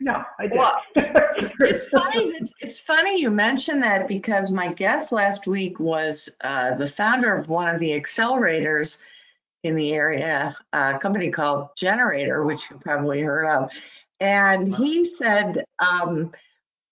no, 0.00 0.22
I 0.38 0.46
did. 0.46 0.58
Well, 0.58 0.76
it's 0.96 1.86
funny. 1.88 2.32
that- 2.32 2.50
It's 2.60 2.80
funny 2.80 3.20
you 3.20 3.30
mentioned 3.30 3.82
that 3.82 4.08
because 4.08 4.50
my 4.50 4.72
guest 4.72 5.12
last 5.12 5.46
week 5.46 5.78
was 5.78 6.28
uh, 6.42 6.74
the 6.74 6.88
founder 6.88 7.34
of 7.36 7.48
one 7.48 7.72
of 7.72 7.80
the 7.80 7.90
accelerators 7.90 8.98
in 9.62 9.74
the 9.76 9.92
area, 9.94 10.54
a 10.72 10.98
company 10.98 11.30
called 11.30 11.68
Generator, 11.76 12.44
which 12.44 12.70
you 12.70 12.78
probably 12.78 13.20
heard 13.20 13.46
of, 13.46 13.70
and 14.20 14.74
he 14.74 15.04
said, 15.04 15.64
um, 15.78 16.32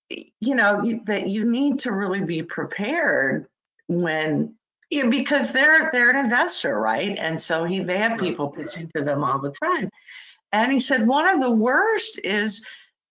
you 0.08 0.54
know, 0.54 0.82
you, 0.82 1.02
that 1.06 1.28
you 1.28 1.44
need 1.44 1.80
to 1.80 1.92
really 1.92 2.24
be 2.24 2.42
prepared 2.42 3.46
when. 3.88 4.54
Yeah, 4.90 5.06
because 5.06 5.52
they're 5.52 5.88
they're 5.90 6.10
an 6.10 6.22
investor, 6.22 6.78
right? 6.78 7.16
And 7.16 7.40
so 7.40 7.64
he 7.64 7.80
they 7.80 7.96
have 7.96 8.20
people 8.20 8.50
pitching 8.50 8.90
to 8.94 9.02
them 9.02 9.24
all 9.24 9.38
the 9.38 9.52
time. 9.52 9.88
And 10.52 10.70
he 10.70 10.80
said 10.80 11.06
one 11.06 11.26
of 11.26 11.40
the 11.40 11.50
worst 11.50 12.20
is 12.22 12.62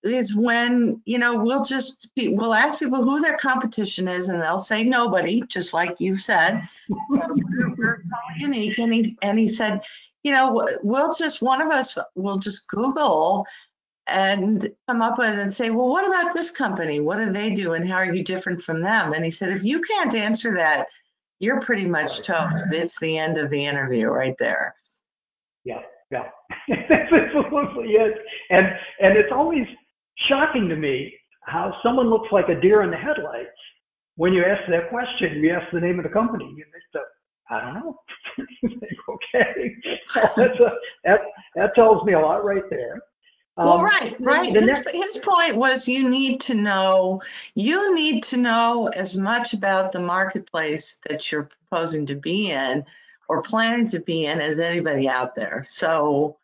is 0.03 0.35
when 0.35 1.01
you 1.05 1.17
know 1.17 1.43
we'll 1.43 1.63
just 1.63 2.09
be, 2.15 2.29
we'll 2.29 2.53
ask 2.53 2.79
people 2.79 3.03
who 3.03 3.19
their 3.19 3.37
competition 3.37 4.07
is 4.07 4.29
and 4.29 4.41
they'll 4.41 4.59
say 4.59 4.83
nobody 4.83 5.41
just 5.47 5.73
like 5.73 5.99
you 5.99 6.15
said 6.15 6.61
we're, 7.09 7.75
we're 7.77 7.97
totally 7.97 8.37
unique 8.37 8.77
and 8.79 8.93
he 8.93 9.17
and 9.21 9.37
he 9.37 9.47
said 9.47 9.81
you 10.23 10.31
know 10.31 10.67
we'll 10.81 11.13
just 11.13 11.41
one 11.41 11.61
of 11.61 11.69
us 11.69 11.97
will 12.15 12.39
just 12.39 12.67
google 12.67 13.45
and 14.11 14.69
come 14.87 15.01
up 15.01 15.17
with 15.17 15.29
and 15.39 15.53
say 15.53 15.69
well 15.69 15.87
what 15.89 16.07
about 16.07 16.33
this 16.33 16.51
company 16.51 16.99
what 16.99 17.17
do 17.17 17.31
they 17.31 17.49
do 17.51 17.73
and 17.73 17.87
how 17.87 17.95
are 17.95 18.13
you 18.13 18.23
different 18.23 18.61
from 18.61 18.81
them 18.81 19.13
and 19.13 19.25
he 19.25 19.31
said 19.31 19.51
if 19.51 19.63
you 19.63 19.81
can't 19.81 20.15
answer 20.15 20.53
that 20.55 20.87
you're 21.39 21.61
pretty 21.61 21.85
much 21.85 22.21
toast 22.21 22.67
it's 22.71 22.99
the 22.99 23.17
end 23.17 23.37
of 23.37 23.49
the 23.49 23.65
interview 23.65 24.07
right 24.07 24.35
there 24.39 24.75
Yeah, 25.63 25.81
yeah. 26.11 26.29
That's 26.67 27.11
absolutely 27.13 27.91
it. 27.93 28.17
And 28.49 28.67
and 28.99 29.17
it's 29.17 29.31
always 29.31 29.65
shocking 30.29 30.69
to 30.69 30.75
me 30.75 31.13
how 31.45 31.73
someone 31.83 32.09
looks 32.09 32.29
like 32.31 32.49
a 32.49 32.59
deer 32.59 32.83
in 32.83 32.91
the 32.91 32.97
headlights 32.97 33.49
when 34.15 34.33
you 34.33 34.43
ask 34.43 34.61
that 34.69 34.89
question. 34.89 35.41
You 35.43 35.51
ask 35.53 35.71
the 35.71 35.79
name 35.79 35.99
of 35.99 36.03
the 36.03 36.11
company, 36.11 36.45
and 36.45 36.57
they 36.57 36.99
say, 36.99 37.03
"I 37.49 37.61
don't 37.61 37.73
know." 37.75 37.99
okay, 39.09 39.75
that's 40.15 40.59
a, 40.59 40.71
that 41.05 41.19
that 41.55 41.75
tells 41.75 42.03
me 42.05 42.13
a 42.13 42.19
lot 42.19 42.45
right 42.45 42.69
there. 42.69 43.01
Well, 43.63 43.73
Um, 43.75 43.83
right, 43.83 44.15
right. 44.19 44.55
His, 44.55 44.65
next, 44.65 44.89
his 44.89 45.17
point 45.17 45.55
was 45.55 45.87
you 45.87 46.07
need 46.09 46.41
to 46.41 46.55
know, 46.55 47.21
you 47.55 47.95
need 47.95 48.23
to 48.25 48.37
know 48.37 48.87
as 48.87 49.15
much 49.15 49.53
about 49.53 49.91
the 49.91 49.99
marketplace 49.99 50.97
that 51.07 51.31
you're 51.31 51.49
proposing 51.69 52.05
to 52.07 52.15
be 52.15 52.51
in 52.51 52.85
or 53.29 53.41
planning 53.41 53.87
to 53.89 53.99
be 53.99 54.25
in 54.25 54.41
as 54.41 54.59
anybody 54.59 55.07
out 55.07 55.35
there. 55.35 55.65
So, 55.67 56.37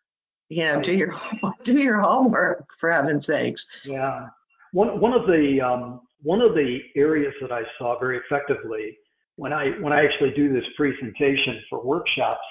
you 0.49 0.63
know, 0.63 0.81
do 0.81 0.93
your 0.93 1.15
do 1.63 1.79
your 1.79 1.99
homework 1.99 2.73
for 2.77 2.91
heaven's 2.91 3.25
sakes. 3.25 3.65
Yeah. 3.83 4.27
One 4.71 4.99
one 4.99 5.13
of 5.13 5.27
the 5.27 5.59
um, 5.61 6.01
one 6.21 6.41
of 6.41 6.53
the 6.53 6.79
areas 6.95 7.33
that 7.41 7.51
I 7.51 7.63
saw 7.77 7.99
very 7.99 8.17
effectively 8.17 8.97
when 9.37 9.53
I 9.53 9.69
when 9.79 9.93
I 9.93 10.03
actually 10.03 10.31
do 10.35 10.51
this 10.51 10.63
presentation 10.75 11.61
for 11.69 11.83
workshops, 11.83 12.41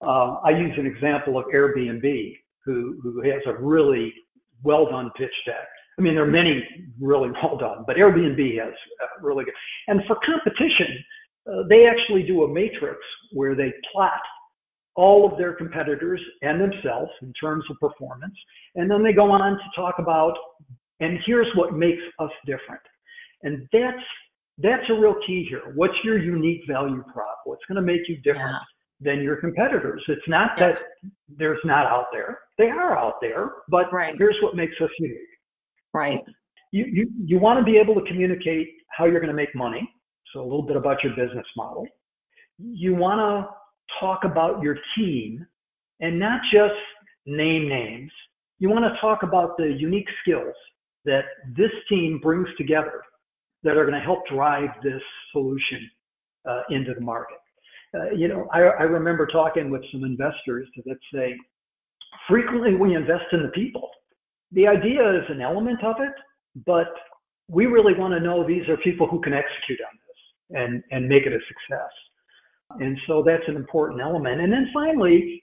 uh, 0.00 0.36
I 0.44 0.50
use 0.50 0.72
an 0.78 0.86
example 0.86 1.36
of 1.36 1.44
Airbnb, 1.46 2.36
who 2.72 2.98
who 3.02 3.22
has 3.22 3.42
a 3.46 3.54
really 3.54 4.12
well 4.62 4.86
done 4.90 5.10
pitch 5.16 5.34
deck. 5.46 5.68
I 5.98 6.02
mean, 6.02 6.14
there 6.14 6.24
are 6.24 6.30
many 6.30 6.62
really 7.00 7.30
well 7.42 7.56
done, 7.56 7.84
but 7.86 7.96
Airbnb 7.96 8.58
has 8.58 8.74
uh, 9.02 9.06
really 9.22 9.44
good. 9.44 9.54
And 9.88 10.00
for 10.06 10.16
competition, 10.24 11.04
uh, 11.50 11.62
they 11.68 11.86
actually 11.86 12.24
do 12.24 12.44
a 12.44 12.48
matrix 12.48 12.98
where 13.32 13.54
they 13.54 13.72
plot 13.92 14.20
all 14.94 15.30
of 15.30 15.38
their 15.38 15.54
competitors 15.54 16.20
and 16.42 16.60
themselves 16.60 17.10
in 17.22 17.32
terms 17.40 17.64
of 17.70 17.78
performance, 17.78 18.34
and 18.74 18.90
then 18.90 19.02
they 19.02 19.12
go 19.12 19.30
on 19.30 19.52
to 19.52 19.64
talk 19.76 19.94
about 19.98 20.36
and 21.00 21.18
here's 21.24 21.46
what 21.54 21.74
makes 21.74 22.02
us 22.18 22.30
different. 22.46 22.82
And 23.42 23.68
that's 23.72 24.02
that's 24.60 24.82
a 24.90 24.94
real 24.94 25.14
key 25.24 25.46
here. 25.48 25.72
What's 25.76 25.94
your 26.02 26.18
unique 26.18 26.62
value 26.66 27.04
prop? 27.12 27.38
What's 27.44 27.64
going 27.68 27.76
to 27.76 27.82
make 27.82 28.08
you 28.08 28.16
different 28.18 28.56
than 29.00 29.22
your 29.22 29.36
competitors? 29.36 30.02
It's 30.08 30.26
not 30.26 30.58
that 30.58 30.82
there's 31.28 31.60
not 31.64 31.86
out 31.86 32.06
there. 32.12 32.40
They 32.58 32.68
are 32.70 32.98
out 32.98 33.20
there, 33.20 33.52
but 33.68 33.92
Right. 33.92 34.14
here's 34.18 34.36
what 34.42 34.56
makes 34.56 34.74
us 34.80 34.90
unique. 34.98 35.18
Right. 35.94 36.24
You 36.72 36.84
you 36.84 37.10
you 37.24 37.38
want 37.38 37.58
to 37.58 37.64
be 37.64 37.78
able 37.78 37.94
to 37.94 38.02
communicate 38.02 38.68
how 38.90 39.06
you're 39.06 39.20
going 39.20 39.28
to 39.28 39.42
make 39.42 39.54
money. 39.54 39.88
So 40.32 40.40
a 40.40 40.42
little 40.42 40.62
bit 40.62 40.76
about 40.76 41.02
your 41.02 41.14
business 41.16 41.46
model. 41.56 41.86
You 42.58 42.94
want 42.94 43.20
to 43.20 43.48
talk 44.00 44.24
about 44.24 44.62
your 44.62 44.76
team 44.96 45.46
and 46.00 46.18
not 46.18 46.40
just 46.52 46.74
name 47.26 47.68
names. 47.68 48.10
You 48.58 48.68
want 48.68 48.84
to 48.84 49.00
talk 49.00 49.22
about 49.22 49.56
the 49.56 49.72
unique 49.78 50.08
skills 50.22 50.54
that 51.04 51.24
this 51.56 51.70
team 51.88 52.18
brings 52.22 52.48
together 52.58 53.02
that 53.62 53.76
are 53.76 53.86
going 53.86 53.98
to 53.98 54.04
help 54.04 54.26
drive 54.28 54.68
this 54.82 55.02
solution 55.32 55.88
uh, 56.48 56.62
into 56.70 56.92
the 56.94 57.00
market. 57.00 57.38
Uh, 57.94 58.10
you 58.10 58.28
know, 58.28 58.46
I, 58.52 58.60
I 58.60 58.82
remember 58.82 59.26
talking 59.26 59.70
with 59.70 59.82
some 59.92 60.04
investors 60.04 60.68
that 60.84 60.98
say, 61.14 61.34
frequently 62.28 62.74
we 62.74 62.94
invest 62.94 63.24
in 63.32 63.42
the 63.42 63.48
people. 63.48 63.88
The 64.52 64.66
idea 64.66 65.18
is 65.18 65.24
an 65.28 65.40
element 65.40 65.82
of 65.84 65.96
it, 66.00 66.14
but 66.66 66.88
we 67.48 67.66
really 67.66 67.94
want 67.94 68.14
to 68.14 68.20
know 68.20 68.46
these 68.46 68.68
are 68.68 68.76
people 68.78 69.06
who 69.06 69.20
can 69.20 69.32
execute 69.32 69.78
on 69.80 69.98
this 70.06 70.58
and, 70.60 70.82
and 70.90 71.08
make 71.08 71.24
it 71.24 71.32
a 71.32 71.38
success. 71.48 71.90
And 72.80 72.98
so 73.06 73.22
that's 73.24 73.42
an 73.48 73.56
important 73.56 74.00
element. 74.00 74.40
And 74.40 74.52
then 74.52 74.68
finally, 74.72 75.42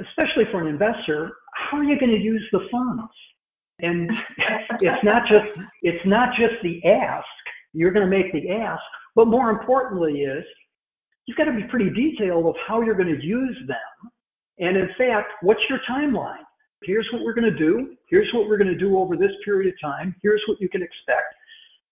especially 0.00 0.44
for 0.50 0.60
an 0.60 0.66
investor, 0.66 1.32
how 1.54 1.78
are 1.78 1.84
you 1.84 1.98
going 1.98 2.12
to 2.12 2.20
use 2.20 2.46
the 2.52 2.66
funds? 2.70 3.12
And 3.80 4.10
it's 4.80 5.04
not 5.04 5.28
just 5.28 5.58
it's 5.82 6.06
not 6.06 6.30
just 6.38 6.54
the 6.62 6.82
ask. 6.86 7.26
You're 7.72 7.90
going 7.90 8.08
to 8.08 8.10
make 8.10 8.32
the 8.32 8.50
ask, 8.50 8.82
but 9.14 9.26
more 9.26 9.50
importantly 9.50 10.20
is 10.20 10.44
you've 11.26 11.36
got 11.36 11.44
to 11.44 11.52
be 11.52 11.64
pretty 11.64 11.90
detailed 11.90 12.46
of 12.46 12.54
how 12.66 12.82
you're 12.82 12.94
going 12.94 13.14
to 13.14 13.24
use 13.24 13.58
them. 13.66 14.12
And 14.58 14.76
in 14.76 14.88
fact, 14.96 15.32
what's 15.42 15.60
your 15.68 15.80
timeline? 15.90 16.44
Here's 16.82 17.08
what 17.12 17.22
we're 17.22 17.34
going 17.34 17.50
to 17.50 17.58
do. 17.58 17.96
Here's 18.08 18.28
what 18.34 18.48
we're 18.48 18.58
going 18.58 18.72
to 18.72 18.78
do 18.78 18.98
over 18.98 19.16
this 19.16 19.32
period 19.44 19.72
of 19.72 19.80
time. 19.80 20.14
Here's 20.22 20.42
what 20.46 20.60
you 20.60 20.68
can 20.68 20.82
expect. 20.82 21.34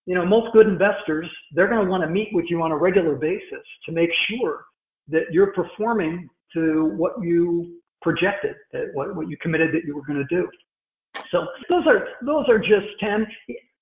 You 0.06 0.14
know, 0.14 0.26
most 0.26 0.52
good 0.52 0.66
investors, 0.66 1.28
they're 1.52 1.68
going 1.68 1.84
to 1.84 1.90
want 1.90 2.02
to 2.02 2.10
meet 2.10 2.28
with 2.32 2.46
you 2.48 2.62
on 2.62 2.72
a 2.72 2.76
regular 2.76 3.14
basis 3.14 3.64
to 3.86 3.92
make 3.92 4.10
sure 4.28 4.64
that 5.08 5.24
you're 5.30 5.52
performing 5.52 6.28
to 6.54 6.92
what 6.96 7.12
you 7.22 7.80
projected, 8.02 8.54
that 8.72 8.90
what, 8.94 9.14
what 9.16 9.28
you 9.28 9.36
committed 9.40 9.70
that 9.72 9.84
you 9.86 9.94
were 9.94 10.02
going 10.02 10.18
to 10.18 10.34
do. 10.34 10.48
So 11.30 11.46
those 11.68 11.86
are 11.86 12.08
those 12.24 12.46
are 12.48 12.58
just 12.58 12.86
10. 13.00 13.26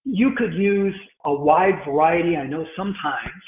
You 0.05 0.33
could 0.37 0.55
use 0.55 0.95
a 1.25 1.33
wide 1.33 1.83
variety. 1.87 2.37
I 2.37 2.47
know 2.47 2.65
sometimes 2.77 3.43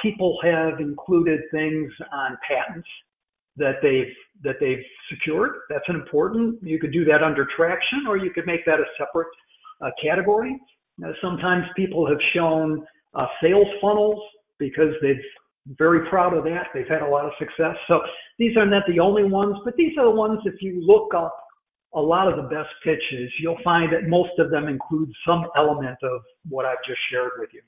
people 0.00 0.38
have 0.42 0.80
included 0.80 1.40
things 1.50 1.92
on 2.12 2.36
patents 2.46 2.88
that 3.56 3.76
they've 3.82 4.12
that 4.42 4.56
they've 4.60 4.82
secured. 5.10 5.52
That's 5.70 5.84
an 5.88 5.96
important. 5.96 6.62
You 6.62 6.78
could 6.78 6.92
do 6.92 7.04
that 7.06 7.22
under 7.22 7.46
traction, 7.56 8.06
or 8.06 8.16
you 8.16 8.30
could 8.30 8.46
make 8.46 8.64
that 8.66 8.80
a 8.80 8.84
separate 8.98 9.28
uh, 9.80 9.90
category. 10.02 10.58
Now, 10.98 11.12
sometimes 11.20 11.64
people 11.76 12.06
have 12.06 12.18
shown 12.34 12.84
uh, 13.14 13.26
sales 13.42 13.66
funnels 13.80 14.20
because 14.58 14.92
they've 15.02 15.20
very 15.78 16.08
proud 16.08 16.32
of 16.34 16.44
that. 16.44 16.68
They've 16.72 16.88
had 16.88 17.02
a 17.02 17.08
lot 17.08 17.24
of 17.24 17.32
success. 17.38 17.74
So 17.88 18.00
these 18.38 18.56
are 18.56 18.66
not 18.66 18.84
the 18.86 19.00
only 19.00 19.24
ones, 19.24 19.56
but 19.64 19.74
these 19.76 19.96
are 19.98 20.04
the 20.04 20.10
ones. 20.10 20.38
If 20.44 20.62
you 20.62 20.80
look 20.80 21.12
up 21.14 21.36
a 21.94 22.00
lot 22.00 22.28
of 22.28 22.36
the 22.36 22.48
best 22.48 22.68
pitches, 22.84 23.32
you'll 23.40 23.58
find 23.64 23.92
that 23.92 24.08
most 24.08 24.38
of 24.38 24.50
them 24.50 24.68
include 24.68 25.10
some 25.26 25.46
element 25.56 25.98
of 26.02 26.20
what 26.48 26.66
I've 26.66 26.82
just 26.86 27.00
shared 27.10 27.32
with 27.38 27.50
you. 27.52 27.62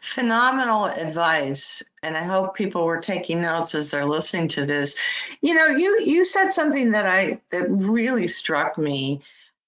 Phenomenal 0.00 0.86
advice, 0.86 1.82
and 2.02 2.16
I 2.16 2.22
hope 2.22 2.54
people 2.54 2.84
were 2.84 3.00
taking 3.00 3.42
notes 3.42 3.74
as 3.74 3.90
they're 3.90 4.04
listening 4.04 4.48
to 4.48 4.64
this. 4.64 4.94
You 5.40 5.54
know, 5.54 5.66
you 5.66 6.00
you 6.00 6.24
said 6.24 6.50
something 6.50 6.90
that 6.92 7.06
I 7.06 7.40
that 7.50 7.70
really 7.70 8.28
struck 8.28 8.78
me, 8.78 9.20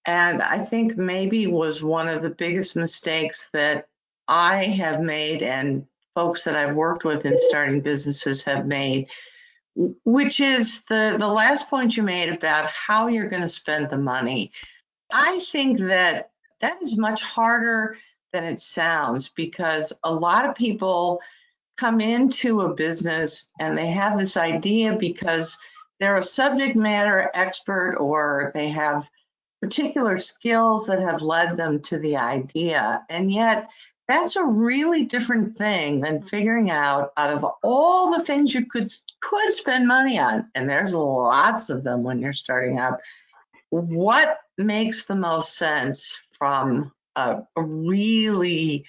and 0.06 0.42
I 0.42 0.58
think 0.58 0.96
maybe 0.96 1.46
was 1.46 1.82
one 1.82 2.08
of 2.08 2.22
the 2.22 2.30
biggest 2.30 2.76
mistakes 2.76 3.48
that 3.52 3.88
I 4.28 4.64
have 4.64 5.00
made, 5.00 5.42
and 5.42 5.86
folks 6.14 6.44
that 6.44 6.56
I've 6.56 6.74
worked 6.74 7.04
with 7.04 7.26
in 7.26 7.36
starting 7.36 7.80
businesses 7.80 8.42
have 8.44 8.66
made, 8.66 9.08
which 10.04 10.40
is 10.40 10.82
the 10.88 11.16
the 11.18 11.28
last 11.28 11.68
point 11.68 11.96
you 11.96 12.02
made 12.02 12.30
about 12.30 12.66
how 12.66 13.08
you're 13.08 13.28
going 13.28 13.42
to 13.42 13.48
spend 13.48 13.90
the 13.90 13.98
money. 13.98 14.52
I 15.12 15.40
think 15.40 15.80
that 15.80 16.30
that 16.60 16.80
is 16.82 16.96
much 16.96 17.22
harder 17.22 17.96
than 18.32 18.44
it 18.44 18.60
sounds 18.60 19.28
because 19.28 19.92
a 20.04 20.12
lot 20.12 20.48
of 20.48 20.54
people 20.54 21.20
come 21.80 22.00
into 22.00 22.60
a 22.60 22.74
business 22.74 23.50
and 23.58 23.76
they 23.76 23.88
have 23.88 24.18
this 24.18 24.36
idea 24.36 24.94
because 24.94 25.56
they're 25.98 26.18
a 26.18 26.22
subject 26.22 26.76
matter 26.76 27.30
expert 27.32 27.96
or 27.96 28.52
they 28.54 28.68
have 28.68 29.08
particular 29.62 30.18
skills 30.18 30.86
that 30.86 31.00
have 31.00 31.22
led 31.22 31.56
them 31.56 31.80
to 31.80 31.98
the 31.98 32.16
idea. 32.16 33.02
And 33.08 33.32
yet, 33.32 33.70
that's 34.08 34.36
a 34.36 34.44
really 34.44 35.04
different 35.04 35.56
thing 35.56 36.00
than 36.00 36.22
figuring 36.22 36.70
out 36.70 37.12
out 37.16 37.32
of 37.32 37.46
all 37.62 38.12
the 38.12 38.24
things 38.24 38.52
you 38.52 38.66
could 38.66 38.88
could 39.22 39.54
spend 39.54 39.86
money 39.86 40.18
on, 40.18 40.50
and 40.56 40.68
there's 40.68 40.94
lots 40.94 41.70
of 41.70 41.84
them 41.84 42.02
when 42.02 42.18
you're 42.18 42.32
starting 42.32 42.78
out. 42.78 42.98
What 43.68 44.38
makes 44.58 45.06
the 45.06 45.14
most 45.14 45.56
sense 45.56 46.20
from 46.32 46.90
a, 47.14 47.42
a 47.54 47.62
really 47.62 48.84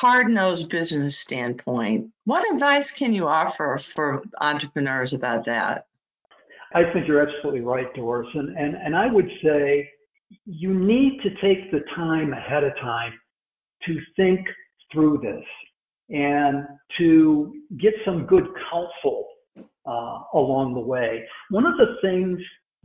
hard-nosed 0.00 0.68
business 0.70 1.18
standpoint? 1.18 2.10
What 2.24 2.50
advice 2.52 2.90
can 2.90 3.12
you 3.12 3.28
offer 3.28 3.78
for 3.78 4.22
entrepreneurs 4.40 5.12
about 5.12 5.44
that? 5.44 5.86
I 6.74 6.90
think 6.92 7.06
you're 7.06 7.26
absolutely 7.26 7.60
right, 7.60 7.92
Doris. 7.94 8.28
And, 8.34 8.56
and, 8.56 8.74
and 8.74 8.96
I 8.96 9.06
would 9.12 9.30
say 9.44 9.88
you 10.46 10.72
need 10.72 11.20
to 11.22 11.30
take 11.42 11.70
the 11.70 11.80
time 11.94 12.32
ahead 12.32 12.64
of 12.64 12.72
time 12.80 13.12
to 13.86 13.98
think 14.16 14.40
through 14.90 15.18
this 15.22 15.44
and 16.08 16.64
to 16.98 17.52
get 17.78 17.92
some 18.04 18.26
good 18.26 18.46
counsel 18.70 19.28
uh, 19.86 20.18
along 20.34 20.74
the 20.74 20.80
way. 20.80 21.22
One 21.50 21.66
of 21.66 21.76
the 21.76 21.96
things 22.00 22.40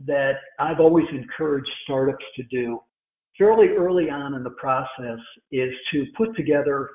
that 0.06 0.34
I've 0.58 0.80
always 0.80 1.06
encouraged 1.10 1.70
startups 1.84 2.24
to 2.36 2.42
do 2.44 2.80
fairly 3.38 3.68
early 3.68 4.10
on 4.10 4.34
in 4.34 4.42
the 4.42 4.50
process 4.50 5.18
is 5.50 5.72
to 5.92 6.04
put 6.16 6.36
together 6.36 6.90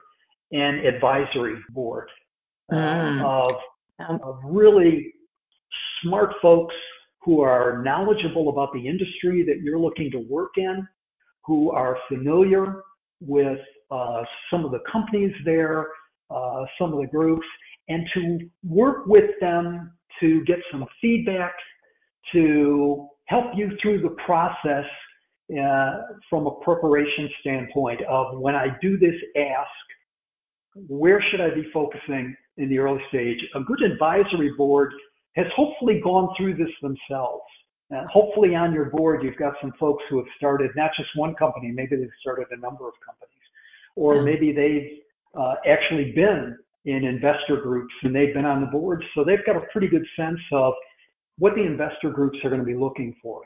an 0.53 0.85
advisory 0.85 1.55
board 1.71 2.09
uh, 2.71 2.75
mm. 2.75 3.23
of, 3.23 4.21
of 4.21 4.39
really 4.45 5.13
smart 6.01 6.33
folks 6.41 6.75
who 7.21 7.41
are 7.41 7.81
knowledgeable 7.83 8.49
about 8.49 8.71
the 8.73 8.87
industry 8.87 9.43
that 9.43 9.61
you're 9.61 9.79
looking 9.79 10.11
to 10.11 10.19
work 10.29 10.51
in, 10.57 10.87
who 11.45 11.71
are 11.71 11.97
familiar 12.07 12.83
with 13.21 13.59
uh, 13.91 14.23
some 14.51 14.65
of 14.65 14.71
the 14.71 14.79
companies 14.91 15.33
there, 15.45 15.87
uh, 16.29 16.63
some 16.79 16.93
of 16.93 16.99
the 16.99 17.07
groups, 17.07 17.45
and 17.89 18.07
to 18.13 18.39
work 18.63 19.05
with 19.05 19.31
them 19.39 19.91
to 20.19 20.43
get 20.45 20.57
some 20.71 20.85
feedback, 21.01 21.53
to 22.31 23.07
help 23.25 23.45
you 23.55 23.71
through 23.81 24.01
the 24.01 24.15
process 24.25 24.85
uh, 25.51 25.91
from 26.29 26.47
a 26.47 26.55
preparation 26.61 27.29
standpoint 27.41 28.01
of 28.09 28.39
when 28.39 28.55
I 28.55 28.67
do 28.81 28.97
this 28.97 29.15
ask, 29.37 29.69
where 30.75 31.23
should 31.29 31.41
I 31.41 31.53
be 31.53 31.69
focusing 31.73 32.35
in 32.57 32.69
the 32.69 32.79
early 32.79 33.01
stage? 33.09 33.39
A 33.55 33.61
good 33.61 33.81
advisory 33.81 34.51
board 34.57 34.93
has 35.35 35.47
hopefully 35.55 36.01
gone 36.03 36.33
through 36.37 36.55
this 36.55 36.69
themselves. 36.81 37.43
And 37.89 38.07
hopefully 38.09 38.55
on 38.55 38.73
your 38.73 38.85
board, 38.85 39.23
you've 39.23 39.37
got 39.37 39.53
some 39.61 39.71
folks 39.79 40.03
who 40.09 40.17
have 40.17 40.27
started 40.37 40.71
not 40.75 40.91
just 40.97 41.09
one 41.15 41.35
company, 41.35 41.71
maybe 41.71 41.95
they've 41.95 42.09
started 42.21 42.47
a 42.51 42.57
number 42.57 42.87
of 42.87 42.93
companies, 43.05 43.29
or 43.95 44.23
maybe 44.23 44.51
they've 44.51 44.99
uh, 45.39 45.55
actually 45.67 46.11
been 46.13 46.57
in 46.85 47.05
investor 47.05 47.57
groups 47.61 47.93
and 48.03 48.15
they've 48.15 48.33
been 48.33 48.45
on 48.45 48.61
the 48.61 48.67
board. 48.67 49.03
So 49.15 49.23
they've 49.23 49.45
got 49.45 49.55
a 49.55 49.61
pretty 49.71 49.87
good 49.87 50.05
sense 50.15 50.39
of 50.51 50.73
what 51.37 51.55
the 51.55 51.63
investor 51.63 52.09
groups 52.09 52.37
are 52.43 52.49
going 52.49 52.61
to 52.61 52.65
be 52.65 52.75
looking 52.75 53.15
for. 53.21 53.41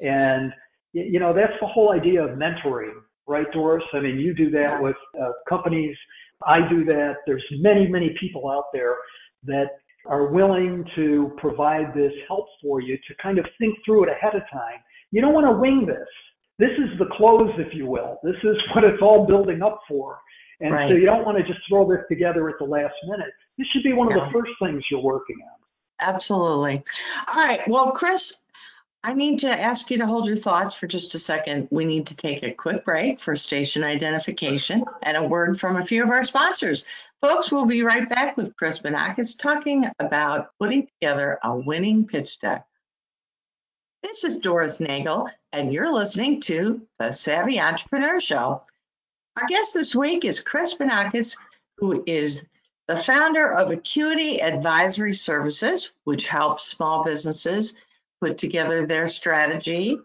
And, 0.00 0.52
you 0.92 1.18
know, 1.18 1.32
that's 1.32 1.52
the 1.60 1.66
whole 1.66 1.92
idea 1.92 2.24
of 2.24 2.38
mentoring, 2.38 2.94
right, 3.26 3.46
Doris? 3.52 3.84
I 3.92 4.00
mean, 4.00 4.18
you 4.18 4.34
do 4.34 4.50
that 4.50 4.80
with 4.80 4.96
uh, 5.20 5.32
companies. 5.48 5.96
I 6.44 6.68
do 6.68 6.84
that. 6.86 7.16
There's 7.26 7.44
many, 7.52 7.86
many 7.86 8.14
people 8.20 8.50
out 8.50 8.66
there 8.72 8.96
that 9.44 9.68
are 10.06 10.26
willing 10.26 10.84
to 10.94 11.32
provide 11.38 11.94
this 11.94 12.12
help 12.28 12.46
for 12.62 12.80
you 12.80 12.96
to 12.96 13.14
kind 13.22 13.38
of 13.38 13.46
think 13.58 13.76
through 13.84 14.04
it 14.04 14.10
ahead 14.10 14.34
of 14.34 14.42
time. 14.52 14.78
You 15.10 15.20
don't 15.20 15.34
want 15.34 15.46
to 15.46 15.52
wing 15.52 15.86
this. 15.86 16.08
This 16.58 16.70
is 16.78 16.98
the 16.98 17.06
close, 17.16 17.50
if 17.58 17.74
you 17.74 17.86
will. 17.86 18.18
This 18.22 18.36
is 18.42 18.56
what 18.74 18.84
it's 18.84 19.02
all 19.02 19.26
building 19.26 19.62
up 19.62 19.80
for. 19.88 20.18
And 20.60 20.72
right. 20.72 20.88
so 20.88 20.94
you 20.94 21.04
don't 21.04 21.24
want 21.24 21.36
to 21.38 21.44
just 21.44 21.60
throw 21.68 21.88
this 21.88 22.00
together 22.08 22.48
at 22.48 22.56
the 22.58 22.64
last 22.64 22.94
minute. 23.06 23.30
This 23.58 23.66
should 23.72 23.82
be 23.82 23.92
one 23.92 24.12
of 24.12 24.18
the 24.18 24.30
first 24.32 24.52
things 24.62 24.82
you're 24.90 25.02
working 25.02 25.36
on. 25.42 25.58
Absolutely. 26.00 26.82
All 27.28 27.34
right. 27.34 27.66
Well, 27.68 27.90
Chris, 27.90 28.34
I 29.06 29.14
need 29.14 29.38
to 29.38 29.48
ask 29.48 29.88
you 29.88 29.98
to 29.98 30.06
hold 30.06 30.26
your 30.26 30.34
thoughts 30.34 30.74
for 30.74 30.88
just 30.88 31.14
a 31.14 31.18
second. 31.20 31.68
We 31.70 31.84
need 31.84 32.08
to 32.08 32.16
take 32.16 32.42
a 32.42 32.50
quick 32.50 32.84
break 32.84 33.20
for 33.20 33.36
station 33.36 33.84
identification 33.84 34.84
and 35.00 35.16
a 35.16 35.22
word 35.22 35.60
from 35.60 35.76
a 35.76 35.86
few 35.86 36.02
of 36.02 36.10
our 36.10 36.24
sponsors. 36.24 36.84
Folks, 37.22 37.52
we'll 37.52 37.66
be 37.66 37.82
right 37.82 38.10
back 38.10 38.36
with 38.36 38.56
Chris 38.56 38.80
Banakis 38.80 39.38
talking 39.38 39.88
about 40.00 40.48
putting 40.58 40.88
together 40.88 41.38
a 41.44 41.54
winning 41.56 42.04
pitch 42.04 42.40
deck. 42.40 42.66
This 44.02 44.24
is 44.24 44.38
Doris 44.38 44.80
Nagel, 44.80 45.28
and 45.52 45.72
you're 45.72 45.92
listening 45.92 46.40
to 46.40 46.82
the 46.98 47.12
Savvy 47.12 47.60
Entrepreneur 47.60 48.18
Show. 48.18 48.64
Our 49.40 49.46
guest 49.46 49.72
this 49.72 49.94
week 49.94 50.24
is 50.24 50.40
Chris 50.40 50.74
Banakis, 50.74 51.36
who 51.78 52.02
is 52.08 52.44
the 52.88 52.96
founder 52.96 53.52
of 53.52 53.70
Acuity 53.70 54.42
Advisory 54.42 55.14
Services, 55.14 55.92
which 56.02 56.26
helps 56.26 56.64
small 56.64 57.04
businesses 57.04 57.76
put 58.20 58.38
together 58.38 58.86
their 58.86 59.08
strategy. 59.08 59.98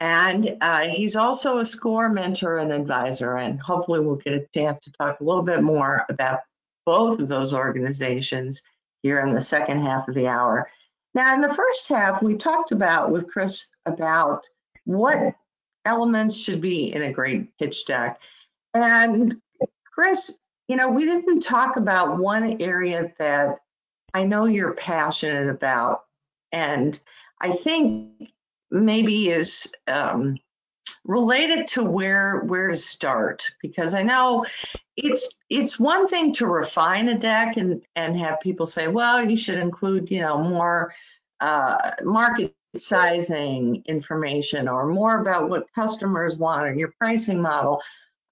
And 0.00 0.56
uh, 0.60 0.80
he's 0.88 1.14
also 1.14 1.58
a 1.58 1.64
SCORE 1.64 2.08
mentor 2.08 2.58
and 2.58 2.72
advisor. 2.72 3.36
And 3.36 3.60
hopefully, 3.60 4.00
we'll 4.00 4.16
get 4.16 4.34
a 4.34 4.46
chance 4.52 4.80
to 4.80 4.92
talk 4.92 5.20
a 5.20 5.24
little 5.24 5.42
bit 5.42 5.62
more 5.62 6.04
about 6.08 6.40
both 6.84 7.20
of 7.20 7.28
those 7.28 7.54
organizations 7.54 8.62
here 9.02 9.20
in 9.20 9.34
the 9.34 9.40
second 9.40 9.82
half 9.82 10.08
of 10.08 10.14
the 10.14 10.26
hour. 10.26 10.68
Now, 11.14 11.34
in 11.34 11.40
the 11.40 11.52
first 11.52 11.88
half, 11.88 12.22
we 12.22 12.36
talked 12.36 12.72
about 12.72 13.10
with 13.10 13.30
Chris 13.30 13.68
about 13.86 14.46
what 14.84 15.34
elements 15.84 16.36
should 16.36 16.60
be 16.60 16.92
in 16.92 17.02
a 17.02 17.12
great 17.12 17.56
pitch 17.58 17.84
deck. 17.86 18.20
And 18.74 19.36
Chris, 19.92 20.32
you 20.68 20.76
know, 20.76 20.88
we 20.88 21.04
didn't 21.04 21.40
talk 21.40 21.76
about 21.76 22.18
one 22.18 22.60
area 22.62 23.12
that 23.18 23.58
I 24.14 24.24
know 24.24 24.46
you're 24.46 24.74
passionate 24.74 25.48
about. 25.48 26.02
And 26.50 26.98
I 27.42 27.52
think 27.52 28.30
maybe 28.70 29.28
is 29.28 29.70
um, 29.88 30.38
related 31.04 31.66
to 31.68 31.82
where 31.82 32.40
where 32.40 32.68
to 32.68 32.76
start 32.76 33.50
because 33.60 33.94
I 33.94 34.02
know 34.02 34.46
it's 34.96 35.28
it's 35.50 35.78
one 35.78 36.06
thing 36.06 36.32
to 36.34 36.46
refine 36.46 37.08
a 37.08 37.18
deck 37.18 37.56
and 37.56 37.82
and 37.96 38.16
have 38.16 38.40
people 38.40 38.66
say, 38.66 38.88
well, 38.88 39.24
you 39.24 39.36
should 39.36 39.58
include 39.58 40.10
you 40.10 40.20
know 40.20 40.38
more 40.38 40.94
uh, 41.40 41.90
market 42.02 42.54
sizing 42.76 43.82
information 43.86 44.68
or 44.68 44.86
more 44.86 45.20
about 45.20 45.50
what 45.50 45.66
customers 45.74 46.36
want 46.36 46.62
or 46.62 46.72
your 46.72 46.94
pricing 46.98 47.40
model. 47.40 47.82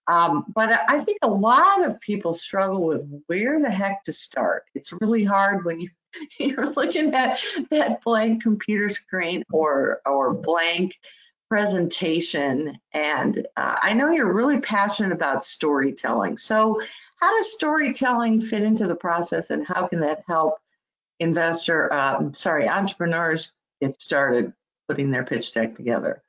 Um, 0.07 0.47
but 0.55 0.81
I 0.89 0.99
think 1.01 1.19
a 1.23 1.29
lot 1.29 1.85
of 1.85 2.01
people 2.01 2.35
struggle 2.35 2.85
with 2.85 3.03
where 3.27 3.61
the 3.61 3.71
heck 3.71 4.03
to 4.05 4.13
start. 4.13 4.65
It's 4.75 4.93
really 5.01 5.25
hard 5.25 5.65
when 5.65 5.81
you 5.81 5.89
you're 6.39 6.71
looking 6.71 7.15
at 7.15 7.41
that 7.71 8.03
blank 8.03 8.43
computer 8.43 8.89
screen 8.89 9.45
or 9.53 10.01
or 10.07 10.35
blank 10.35 10.95
presentation. 11.49 12.79
And 12.93 13.47
uh, 13.57 13.77
I 13.83 13.93
know 13.93 14.11
you're 14.11 14.33
really 14.33 14.61
passionate 14.61 15.13
about 15.13 15.43
storytelling. 15.43 16.39
So 16.39 16.81
how 17.21 17.37
does 17.37 17.53
storytelling 17.53 18.41
fit 18.41 18.63
into 18.63 18.87
the 18.87 18.95
process, 18.95 19.51
and 19.51 19.67
how 19.67 19.89
can 19.89 20.01
that 20.01 20.23
help 20.29 20.55
investor, 21.19 21.93
um, 21.93 22.33
sorry, 22.35 22.69
entrepreneurs 22.69 23.53
get 23.83 24.01
started 24.01 24.53
putting 24.89 25.11
their 25.11 25.25
pitch 25.25 25.53
deck 25.53 25.75
together? 25.75 26.23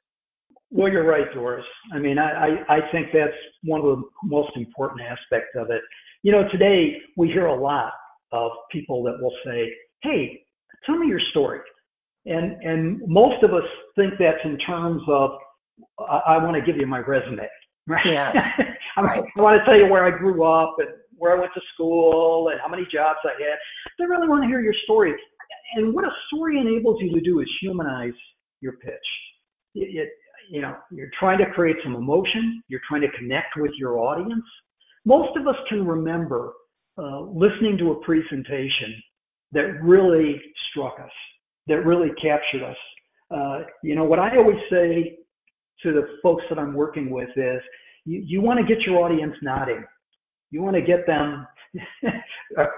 Well, 0.69 0.91
you're 0.91 1.05
right, 1.05 1.31
Doris. 1.33 1.65
I 1.93 1.99
mean, 1.99 2.17
I, 2.17 2.31
I, 2.67 2.77
I 2.77 2.91
think 2.91 3.07
that's 3.13 3.33
one 3.63 3.81
of 3.81 3.87
the 3.87 4.03
most 4.23 4.55
important 4.55 5.01
aspects 5.01 5.51
of 5.55 5.69
it. 5.69 5.81
You 6.23 6.31
know, 6.31 6.47
today 6.49 6.97
we 7.17 7.27
hear 7.27 7.47
a 7.47 7.55
lot 7.55 7.93
of 8.31 8.51
people 8.71 9.03
that 9.03 9.17
will 9.21 9.33
say, 9.45 9.71
"Hey, 10.03 10.43
tell 10.85 10.97
me 10.97 11.07
your 11.07 11.21
story," 11.31 11.59
and 12.25 12.61
and 12.61 13.01
most 13.07 13.43
of 13.43 13.53
us 13.53 13.67
think 13.95 14.13
that's 14.19 14.43
in 14.43 14.57
terms 14.59 15.01
of, 15.07 15.31
"I, 15.99 16.35
I 16.35 16.43
want 16.43 16.55
to 16.55 16.61
give 16.61 16.79
you 16.79 16.87
my 16.87 16.99
resume." 16.99 17.47
Right? 17.87 18.05
Yeah. 18.05 18.31
I, 18.97 19.01
right. 19.01 19.23
I 19.37 19.41
want 19.41 19.59
to 19.59 19.65
tell 19.65 19.77
you 19.77 19.87
where 19.87 20.05
I 20.05 20.17
grew 20.17 20.43
up 20.43 20.75
and 20.79 20.89
where 21.17 21.35
I 21.35 21.39
went 21.39 21.53
to 21.53 21.61
school 21.73 22.49
and 22.49 22.59
how 22.61 22.67
many 22.67 22.83
jobs 22.91 23.19
I 23.23 23.41
had. 23.41 23.57
They 23.99 24.05
really 24.05 24.27
want 24.27 24.43
to 24.43 24.47
hear 24.47 24.59
your 24.59 24.73
story. 24.83 25.13
And 25.75 25.93
what 25.93 26.03
a 26.03 26.11
story 26.27 26.59
enables 26.59 27.01
you 27.01 27.13
to 27.13 27.21
do 27.21 27.39
is 27.39 27.47
humanize 27.61 28.13
your 28.59 28.73
pitch. 28.73 28.93
It, 29.75 29.95
it, 29.95 30.09
you 30.49 30.61
know, 30.61 30.75
you're 30.91 31.11
trying 31.19 31.37
to 31.39 31.45
create 31.51 31.77
some 31.83 31.95
emotion. 31.95 32.61
You're 32.67 32.81
trying 32.87 33.01
to 33.01 33.11
connect 33.17 33.55
with 33.55 33.71
your 33.77 33.99
audience. 33.99 34.43
Most 35.05 35.37
of 35.37 35.47
us 35.47 35.55
can 35.69 35.85
remember 35.85 36.53
uh, 36.97 37.21
listening 37.21 37.77
to 37.79 37.91
a 37.91 38.01
presentation 38.01 39.01
that 39.51 39.81
really 39.81 40.41
struck 40.69 40.99
us, 40.99 41.11
that 41.67 41.85
really 41.85 42.09
captured 42.21 42.63
us. 42.63 42.77
Uh, 43.29 43.59
you 43.83 43.95
know, 43.95 44.03
what 44.03 44.19
I 44.19 44.37
always 44.37 44.59
say 44.69 45.17
to 45.83 45.93
the 45.93 46.03
folks 46.21 46.43
that 46.49 46.59
I'm 46.59 46.73
working 46.73 47.09
with 47.09 47.29
is 47.35 47.61
you, 48.05 48.23
you 48.25 48.41
want 48.41 48.59
to 48.59 48.65
get 48.65 48.83
your 48.85 49.03
audience 49.03 49.35
nodding. 49.41 49.83
You 50.51 50.61
want 50.61 50.75
to 50.75 50.81
get 50.81 51.07
them 51.07 51.47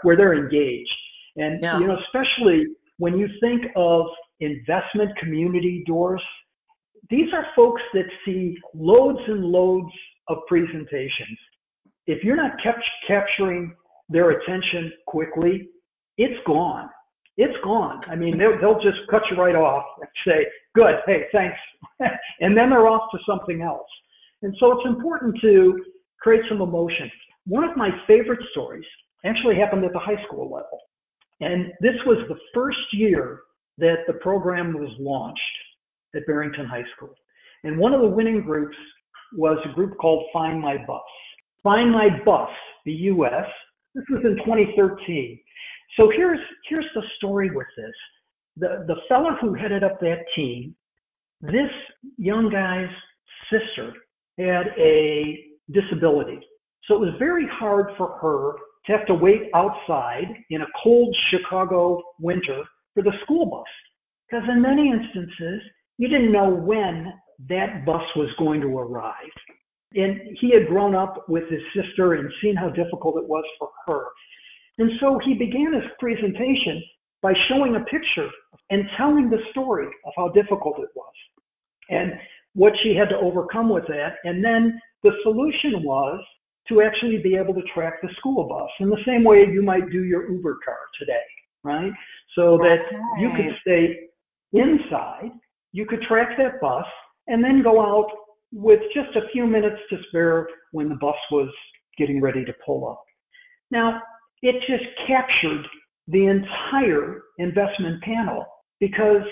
where 0.03 0.15
they're 0.15 0.35
engaged. 0.37 0.89
And, 1.35 1.61
yeah. 1.63 1.79
you 1.79 1.87
know, 1.87 1.97
especially 2.05 2.67
when 2.97 3.17
you 3.17 3.27
think 3.41 3.63
of 3.75 4.05
investment 4.39 5.17
community, 5.17 5.83
Doris, 5.87 6.21
these 7.09 7.33
are 7.33 7.45
folks 7.55 7.81
that 7.93 8.05
see 8.25 8.55
loads 8.73 9.19
and 9.27 9.43
loads 9.43 9.91
of 10.27 10.37
presentations. 10.47 11.37
If 12.05 12.23
you're 12.23 12.35
not 12.35 12.51
kept 12.63 12.83
capturing 13.07 13.75
their 14.09 14.31
attention 14.31 14.91
quickly, 15.07 15.69
it's 16.17 16.39
gone. 16.45 16.89
It's 17.37 17.57
gone. 17.63 18.01
I 18.07 18.15
mean, 18.15 18.37
they'll, 18.37 18.59
they'll 18.59 18.81
just 18.81 18.99
cut 19.09 19.23
you 19.31 19.37
right 19.37 19.55
off 19.55 19.85
and 19.99 20.09
say, 20.27 20.45
good, 20.75 20.95
hey, 21.07 21.23
thanks. 21.31 21.57
and 22.39 22.55
then 22.55 22.69
they're 22.69 22.87
off 22.87 23.09
to 23.11 23.19
something 23.27 23.61
else. 23.61 23.87
And 24.43 24.55
so 24.59 24.71
it's 24.73 24.87
important 24.87 25.35
to 25.41 25.83
create 26.21 26.43
some 26.49 26.61
emotion. 26.61 27.09
One 27.45 27.63
of 27.63 27.75
my 27.75 27.89
favorite 28.07 28.41
stories 28.51 28.85
actually 29.25 29.55
happened 29.55 29.83
at 29.85 29.93
the 29.93 29.99
high 29.99 30.21
school 30.27 30.45
level. 30.45 30.79
And 31.39 31.71
this 31.81 31.95
was 32.05 32.17
the 32.29 32.37
first 32.53 32.77
year 32.93 33.41
that 33.79 34.05
the 34.07 34.13
program 34.13 34.73
was 34.73 34.89
launched 34.99 35.41
at 36.15 36.25
Barrington 36.27 36.65
High 36.65 36.85
School. 36.95 37.15
And 37.63 37.77
one 37.77 37.93
of 37.93 38.01
the 38.01 38.07
winning 38.07 38.41
groups 38.41 38.77
was 39.35 39.57
a 39.65 39.73
group 39.73 39.97
called 39.97 40.25
Find 40.31 40.61
My 40.61 40.77
Bus. 40.85 41.01
Find 41.63 41.91
My 41.91 42.09
Bus, 42.25 42.49
the 42.85 42.91
US. 42.91 43.45
This 43.95 44.05
was 44.09 44.21
in 44.23 44.35
2013. 44.37 45.39
So 45.97 46.11
here's 46.15 46.39
here's 46.67 46.85
the 46.95 47.03
story 47.17 47.51
with 47.51 47.67
this. 47.77 47.93
The 48.57 48.85
the 48.87 48.95
fellow 49.07 49.35
who 49.39 49.53
headed 49.53 49.83
up 49.83 49.99
that 49.99 50.25
team, 50.35 50.75
this 51.41 51.69
young 52.17 52.49
guy's 52.49 52.89
sister 53.51 53.93
had 54.37 54.67
a 54.77 55.45
disability. 55.71 56.39
So 56.85 56.95
it 56.95 56.99
was 56.99 57.15
very 57.19 57.47
hard 57.51 57.87
for 57.97 58.17
her 58.19 58.53
to 58.85 58.97
have 58.97 59.07
to 59.07 59.13
wait 59.13 59.49
outside 59.53 60.27
in 60.49 60.61
a 60.61 60.67
cold 60.83 61.15
Chicago 61.29 62.01
winter 62.19 62.63
for 62.93 63.03
the 63.03 63.13
school 63.23 63.45
bus. 63.45 63.63
Because 64.29 64.47
in 64.49 64.61
many 64.61 64.89
instances, 64.89 65.61
you 65.97 66.09
didn't 66.09 66.31
know 66.31 66.49
when 66.49 67.13
that 67.49 67.85
bus 67.85 68.03
was 68.15 68.29
going 68.37 68.61
to 68.61 68.67
arrive. 68.67 69.13
And 69.95 70.37
he 70.39 70.51
had 70.51 70.67
grown 70.67 70.95
up 70.95 71.25
with 71.29 71.43
his 71.49 71.61
sister 71.75 72.13
and 72.13 72.31
seen 72.41 72.55
how 72.55 72.69
difficult 72.69 73.17
it 73.17 73.27
was 73.27 73.43
for 73.59 73.69
her. 73.85 74.05
And 74.79 74.91
so 74.99 75.19
he 75.23 75.35
began 75.35 75.73
his 75.73 75.83
presentation 75.99 76.81
by 77.21 77.33
showing 77.47 77.75
a 77.75 77.79
picture 77.85 78.29
and 78.69 78.83
telling 78.97 79.29
the 79.29 79.37
story 79.51 79.87
of 80.05 80.13
how 80.15 80.29
difficult 80.29 80.79
it 80.79 80.89
was 80.95 81.13
and 81.89 82.13
what 82.53 82.73
she 82.83 82.95
had 82.95 83.09
to 83.09 83.15
overcome 83.15 83.69
with 83.69 83.85
that. 83.87 84.15
And 84.23 84.43
then 84.43 84.79
the 85.03 85.11
solution 85.23 85.83
was 85.83 86.19
to 86.69 86.81
actually 86.81 87.17
be 87.21 87.35
able 87.35 87.53
to 87.53 87.61
track 87.73 88.01
the 88.01 88.09
school 88.17 88.47
bus 88.47 88.69
in 88.79 88.89
the 88.89 89.03
same 89.05 89.23
way 89.23 89.45
you 89.51 89.61
might 89.61 89.89
do 89.91 90.03
your 90.03 90.31
Uber 90.31 90.59
car 90.65 90.77
today, 90.97 91.13
right? 91.63 91.91
So 92.35 92.57
that 92.57 92.79
you 93.19 93.31
could 93.35 93.53
stay 93.61 93.99
inside, 94.53 95.31
you 95.71 95.85
could 95.85 96.01
track 96.03 96.37
that 96.37 96.61
bus, 96.61 96.85
and 97.27 97.43
then 97.43 97.61
go 97.63 97.81
out 97.81 98.09
with 98.53 98.79
just 98.93 99.15
a 99.15 99.27
few 99.31 99.47
minutes 99.47 99.81
to 99.89 99.97
spare 100.09 100.47
when 100.71 100.89
the 100.89 100.95
bus 100.95 101.15
was 101.31 101.49
getting 101.97 102.21
ready 102.21 102.45
to 102.45 102.53
pull 102.65 102.87
up. 102.87 103.03
Now, 103.71 104.01
it 104.41 104.55
just 104.67 104.83
captured 105.07 105.65
the 106.07 106.27
entire 106.27 107.21
investment 107.39 108.01
panel 108.03 108.45
because 108.79 109.23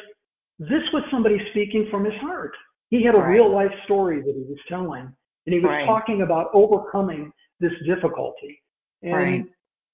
this 0.60 0.82
was 0.94 1.04
somebody 1.12 1.38
speaking 1.52 1.88
from 1.92 2.06
his 2.06 2.14
heart. 2.22 2.52
He 2.90 3.04
had 3.04 3.16
a 3.16 3.18
Right. 3.20 3.34
real 3.34 3.50
life 3.50 3.74
story 3.84 4.22
that 4.22 4.36
he 4.36 4.44
was 4.44 4.60
telling, 4.68 5.04
and 5.46 5.54
he 5.54 5.60
was 5.60 5.70
Right. 5.70 5.86
talking 5.86 6.22
about 6.22 6.50
overcoming 6.54 7.32
this 7.60 7.74
difficulty. 7.86 8.62
And 9.04 9.14
Right. 9.14 9.46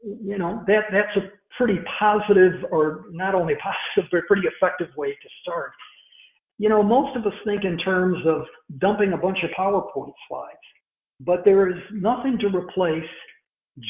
you 0.04 0.38
know 0.38 0.64
that 0.68 0.92
that's 0.92 1.16
a 1.18 1.32
pretty 1.58 1.80
positive, 2.00 2.66
or 2.72 3.06
not 3.10 3.34
only 3.34 3.56
positive, 3.96 4.10
but 4.12 4.28
pretty 4.28 4.48
effective 4.48 4.96
way 4.96 5.14
to 5.14 5.30
start. 5.42 5.72
You 6.58 6.70
know, 6.70 6.82
most 6.82 7.16
of 7.16 7.26
us 7.26 7.34
think 7.46 7.64
in 7.64 7.78
terms 7.78 8.18
of 8.26 8.44
dumping 8.80 9.14
a 9.14 9.18
bunch 9.18 9.38
of 9.44 9.52
PowerPoint 9.58 10.14
slides, 10.28 10.58
but 11.20 11.46
there 11.46 11.70
is 11.70 11.78
nothing 11.92 12.38
to 12.40 12.48
replace 12.48 13.10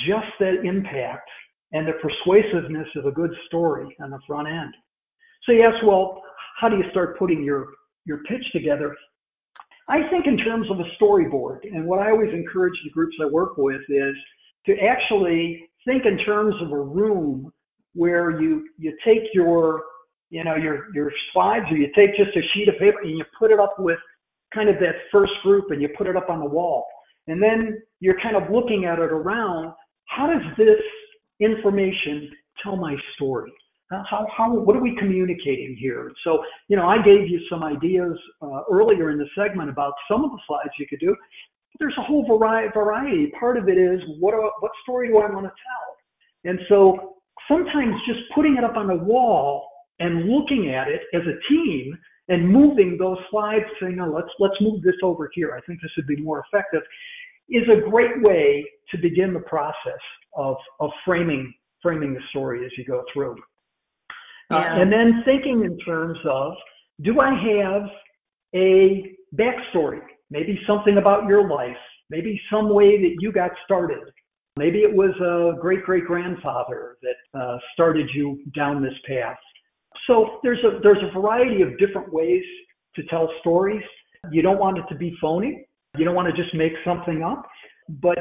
just 0.06 0.28
that 0.40 0.66
impact 0.66 1.30
and 1.72 1.88
the 1.88 1.94
persuasiveness 1.94 2.88
of 2.96 3.06
a 3.06 3.12
good 3.12 3.32
story 3.48 3.96
on 4.02 4.12
the 4.12 4.20
front 4.28 4.48
end. 4.48 4.74
So 5.46 5.54
yes, 5.54 5.74
well, 5.86 6.22
how 6.60 6.70
do 6.70 6.78
you 6.78 6.90
start 6.92 7.18
putting 7.18 7.44
your 7.44 7.68
your 8.06 8.20
pitch 8.24 8.44
together? 8.54 8.96
I 9.90 10.10
think 10.10 10.28
in 10.28 10.38
terms 10.38 10.70
of 10.70 10.80
a 10.80 10.86
storyboard, 11.02 11.60
and 11.64 11.86
what 11.86 12.00
I 12.00 12.12
always 12.12 12.34
encourage 12.34 12.78
the 12.84 12.90
groups 12.92 13.16
I 13.22 13.26
work 13.26 13.58
with 13.58 13.82
is 13.88 14.16
to 14.66 14.78
actually 14.80 15.70
think 15.86 16.06
in 16.06 16.18
terms 16.26 16.56
of 16.62 16.72
a 16.72 16.80
room 16.80 17.52
where 17.94 18.42
you 18.42 18.68
you 18.78 18.98
take 19.06 19.24
your 19.34 19.84
you 20.30 20.44
know 20.44 20.56
your 20.56 20.94
your 20.94 21.12
slides 21.34 21.66
or 21.72 21.78
you 21.78 21.88
take 21.96 22.16
just 22.16 22.36
a 22.36 22.42
sheet 22.54 22.68
of 22.68 22.76
paper 22.80 23.00
and 23.02 23.18
you 23.18 23.24
put 23.40 23.52
it 23.52 23.60
up 23.60 23.76
with 23.80 23.98
kind 24.54 24.70
of 24.70 24.76
that 24.76 24.96
first 25.12 25.34
group 25.44 25.66
and 25.72 25.82
you 25.82 25.90
put 25.98 26.08
it 26.08 26.16
up 26.16 26.30
on 26.30 26.40
the 26.40 26.46
wall. 26.46 26.86
And 27.28 27.42
then 27.44 27.82
you're 28.00 28.20
kind 28.22 28.36
of 28.36 28.50
looking 28.52 28.86
at 28.86 29.00
it 29.00 29.12
around 29.12 29.74
how 30.06 30.28
does 30.28 30.42
this 30.58 30.82
information 31.40 32.30
tell 32.64 32.78
my 32.78 32.96
story? 33.16 33.52
How, 33.92 34.28
how, 34.36 34.54
what 34.54 34.76
are 34.76 34.82
we 34.82 34.98
communicating 34.98 35.78
here? 35.80 36.12
So 36.24 36.44
you 36.68 36.76
know 36.76 36.88
i 36.88 36.98
gave 36.98 37.30
you 37.30 37.40
some 37.50 37.64
ideas 37.64 38.18
uh, 38.42 38.62
earlier 38.72 39.12
in 39.12 39.18
the 39.18 39.28
segment 39.38 39.70
about 39.70 39.94
some 40.10 40.26
of 40.26 40.32
the 40.32 40.40
slides 40.48 40.72
you 40.80 40.88
could 40.90 41.00
do. 41.00 41.16
There's 41.80 41.96
a 41.98 42.04
whole 42.04 42.26
variety 42.26 42.70
variety. 42.74 43.32
Part 43.40 43.58
of 43.58 43.70
it 43.70 43.78
is 43.78 44.02
what 44.20 44.34
what 44.60 44.72
story 44.84 45.08
do 45.08 45.18
i 45.20 45.30
want 45.30 45.46
to 45.46 45.52
tell? 45.52 46.52
And 46.52 46.60
so 46.68 47.16
sometimes 47.48 47.96
just 48.06 48.20
putting 48.36 48.58
it 48.58 48.64
up 48.64 48.76
on 48.76 48.88
the 48.88 48.96
wall 48.96 49.68
and 50.00 50.30
looking 50.30 50.74
at 50.74 50.88
it 50.88 51.02
as 51.14 51.22
a 51.22 51.54
team 51.54 51.98
and 52.30 52.48
moving 52.48 52.98
those 52.98 53.18
slides 53.32 53.66
saying 53.82 54.00
oh 54.00 54.12
let's 54.12 54.30
let's 54.40 54.60
move 54.62 54.82
this 54.82 54.96
over 55.04 55.30
here. 55.34 55.54
I 55.56 55.62
think 55.66 55.82
this 55.82 55.92
would 55.98 56.08
be 56.08 56.18
more 56.18 56.44
effective 56.52 56.84
is 57.50 57.64
a 57.70 57.90
great 57.90 58.22
way 58.22 58.66
to 58.92 58.98
begin 58.98 59.34
the 59.34 59.40
process 59.42 60.02
of 60.36 60.56
of 60.80 60.92
framing 61.06 61.54
framing 61.82 62.14
the 62.14 62.22
story 62.30 62.66
as 62.66 62.72
you 62.78 62.86
go 62.86 63.04
through. 63.14 63.36
Uh, 64.50 64.58
and 64.58 64.92
then 64.92 65.22
thinking 65.26 65.64
in 65.64 65.78
terms 65.80 66.18
of 66.30 66.54
do 67.04 67.20
i 67.20 67.30
have 67.30 67.84
a 68.56 69.16
backstory? 69.36 70.02
Maybe 70.30 70.60
something 70.68 70.98
about 70.98 71.28
your 71.28 71.50
life. 71.50 71.78
Maybe 72.10 72.40
some 72.50 72.74
way 72.74 73.02
that 73.02 73.16
you 73.20 73.32
got 73.32 73.52
started. 73.66 74.12
Maybe 74.58 74.80
it 74.80 74.94
was 74.94 75.12
a 75.22 75.60
great 75.62 75.84
great 75.84 76.06
grandfather 76.06 76.98
that 77.02 77.40
uh, 77.40 77.58
started 77.74 78.10
you 78.14 78.42
down 78.56 78.82
this 78.82 78.94
path 79.08 79.38
so 80.08 80.40
there's 80.42 80.64
a 80.64 80.80
there's 80.82 81.04
a 81.04 81.20
variety 81.20 81.62
of 81.62 81.78
different 81.78 82.12
ways 82.12 82.44
to 82.96 83.04
tell 83.10 83.30
stories. 83.42 83.84
You 84.32 84.42
don't 84.42 84.60
want 84.60 84.78
it 84.78 84.86
to 84.90 84.96
be 84.96 85.16
phony. 85.22 85.68
You 85.98 86.06
don't 86.06 86.16
want 86.16 86.34
to 86.34 86.42
just 86.42 86.54
make 86.56 86.74
something 86.84 87.22
up. 87.22 87.46
But 88.02 88.18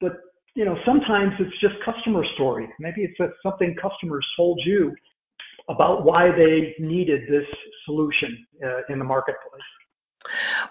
but 0.00 0.12
you 0.54 0.64
know 0.64 0.76
sometimes 0.84 1.32
it's 1.38 1.58
just 1.60 1.74
customer 1.84 2.24
story. 2.34 2.68
Maybe 2.80 3.02
it's 3.02 3.34
something 3.42 3.76
customers 3.80 4.26
told 4.36 4.60
you 4.64 4.94
about 5.68 6.04
why 6.04 6.30
they 6.30 6.74
needed 6.78 7.22
this 7.28 7.46
solution 7.84 8.46
uh, 8.64 8.80
in 8.88 8.98
the 8.98 9.04
marketplace. 9.04 9.62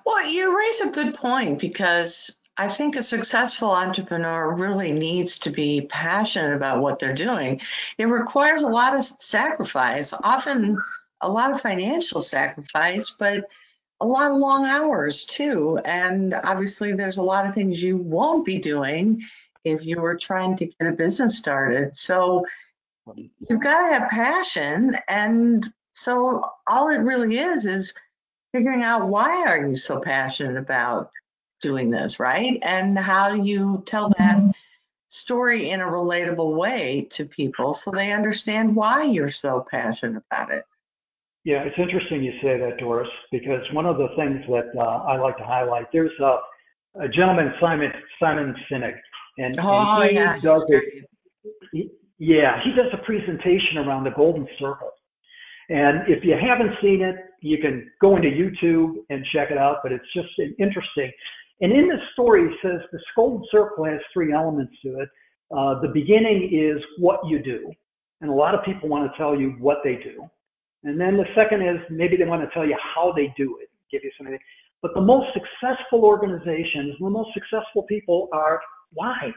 Well, 0.06 0.26
you 0.28 0.58
raise 0.58 0.82
a 0.82 0.88
good 0.88 1.14
point 1.14 1.60
because 1.60 2.38
I 2.58 2.70
think 2.70 2.96
a 2.96 3.04
successful 3.04 3.72
entrepreneur 3.72 4.54
really 4.54 4.94
needs 4.94 5.40
to 5.40 5.50
be 5.50 5.82
passionate 5.82 6.56
about 6.56 6.82
what 6.82 7.00
they're 7.00 7.14
doing. 7.14 7.60
It 7.98 8.06
requires 8.06 8.62
a 8.62 8.68
lot 8.68 8.96
of 8.96 9.04
sacrifice, 9.04 10.14
often 10.14 10.82
a 11.20 11.30
lot 11.30 11.52
of 11.52 11.62
financial 11.62 12.22
sacrifice, 12.22 13.10
but 13.10 13.46
a 14.00 14.06
lot 14.06 14.32
of 14.32 14.38
long 14.38 14.66
hours 14.66 15.26
too. 15.26 15.80
And 15.84 16.34
obviously, 16.34 16.94
there's 16.94 17.18
a 17.18 17.24
lot 17.24 17.46
of 17.46 17.54
things 17.54 17.82
you 17.82 17.98
won't 17.98 18.46
be 18.46 18.60
doing 18.60 19.22
if 19.66 19.86
you 19.86 20.00
were 20.00 20.16
trying 20.16 20.56
to 20.58 20.66
get 20.66 20.88
a 20.88 20.92
business 20.92 21.38
started. 21.38 21.98
So 21.98 22.46
you've 23.16 23.62
got 23.62 23.88
to 23.88 23.94
have 23.94 24.10
passion. 24.10 24.98
And 25.10 25.70
so 25.94 26.46
all 26.68 26.90
it 26.90 27.00
really 27.00 27.38
is 27.38 27.66
is 27.66 27.94
figuring 28.54 28.84
out 28.84 29.08
why 29.08 29.46
are 29.46 29.68
you 29.68 29.76
so 29.76 30.00
passionate 30.00 30.58
about 30.58 31.12
doing 31.62 31.90
this, 31.90 32.20
right? 32.20 32.58
And 32.62 32.98
how 32.98 33.32
do 33.32 33.44
you 33.44 33.84
tell 33.86 34.10
that 34.18 34.40
story 35.08 35.70
in 35.70 35.82
a 35.82 35.86
relatable 35.86 36.56
way 36.56 37.08
to 37.12 37.26
people 37.26 37.74
so 37.74 37.92
they 37.92 38.12
understand 38.12 38.76
why 38.76 39.04
you're 39.04 39.32
so 39.32 39.66
passionate 39.70 40.24
about 40.32 40.52
it? 40.52 40.64
Yeah, 41.44 41.62
it's 41.64 41.78
interesting 41.78 42.24
you 42.24 42.34
say 42.42 42.58
that, 42.58 42.78
Doris, 42.80 43.08
because 43.32 43.62
one 43.72 43.86
of 43.86 43.98
the 43.98 44.08
things 44.16 44.42
that 44.50 44.72
uh, 44.78 44.82
I 44.82 45.18
like 45.18 45.38
to 45.38 45.44
highlight, 45.44 45.86
there's 45.94 46.12
a, 46.20 46.38
a 47.00 47.08
gentleman, 47.08 47.54
Simon 47.62 47.92
Simon 48.20 48.56
Sinek, 48.70 48.96
and, 49.38 49.60
Oh, 49.60 50.02
and 50.02 50.10
he 50.10 50.16
yeah. 50.16 50.40
does 50.42 50.64
it. 50.70 50.84
he- 51.72 51.92
yeah, 52.18 52.62
he 52.64 52.72
does 52.72 52.88
a 52.94 52.98
presentation 53.06 53.78
around 53.78 54.06
the 54.06 54.12
golden 54.12 54.48
circle. 54.58 54.90
And 55.70 56.08
if 56.08 56.24
you 56.24 56.34
haven't 56.34 56.74
seen 56.82 57.02
it, 57.02 57.16
you 57.42 57.58
can 57.58 57.92
go 58.00 58.16
into 58.16 58.30
YouTube 58.30 58.96
and 59.10 59.26
check 59.34 59.52
it 59.52 59.58
out, 59.58 59.78
but 59.84 59.92
it's 59.92 60.06
just 60.14 60.30
an 60.38 60.56
interesting. 60.58 61.12
And 61.62 61.72
in 61.72 61.88
this 61.88 62.02
story, 62.14 62.50
he 62.50 62.56
says 62.68 62.82
the 62.92 63.00
golden 63.16 63.46
circle 63.52 63.86
has 63.86 64.00
three 64.14 64.34
elements 64.34 64.74
to 64.84 65.00
it. 65.00 65.10
Uh, 65.56 65.80
the 65.82 65.90
beginning 65.94 66.50
is 66.52 66.84
what 66.98 67.20
you 67.26 67.42
do. 67.42 67.72
And 68.22 68.30
a 68.30 68.34
lot 68.34 68.56
of 68.56 68.64
people 68.66 68.90
want 68.90 69.10
to 69.10 69.18
tell 69.18 69.40
you 69.40 69.56
what 69.60 69.78
they 69.84 69.96
do. 69.96 70.28
And 70.84 71.00
then 71.00 71.18
the 71.18 71.26
second 71.36 71.62
is 71.62 71.78
maybe 71.90 72.18
they 72.18 72.26
want 72.26 72.42
to 72.42 72.54
tell 72.54 72.66
you 72.66 72.78
how 72.96 73.14
they 73.16 73.34
do 73.38 73.58
it, 73.62 73.70
give 73.92 74.04
you 74.04 74.12
something. 74.18 74.38
But 74.82 74.94
the 74.94 75.02
most 75.02 75.28
successful 75.34 76.04
organizations, 76.04 76.96
the 77.00 77.10
most 77.10 77.30
successful 77.34 77.84
people 77.84 78.30
are 78.34 78.60
why? 78.94 79.32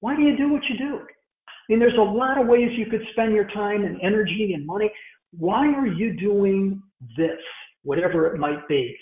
Why 0.00 0.16
do 0.16 0.22
you 0.22 0.36
do 0.36 0.52
what 0.52 0.62
you 0.68 0.76
do? 0.76 0.98
I 0.98 1.72
mean, 1.72 1.78
there's 1.78 1.98
a 1.98 2.02
lot 2.02 2.40
of 2.40 2.46
ways 2.46 2.70
you 2.76 2.86
could 2.86 3.02
spend 3.12 3.34
your 3.34 3.48
time 3.48 3.84
and 3.84 4.00
energy 4.02 4.52
and 4.54 4.66
money. 4.66 4.90
Why 5.36 5.68
are 5.68 5.86
you 5.86 6.16
doing 6.16 6.82
this, 7.16 7.38
whatever 7.82 8.26
it 8.26 8.38
might 8.38 8.66
be? 8.68 8.96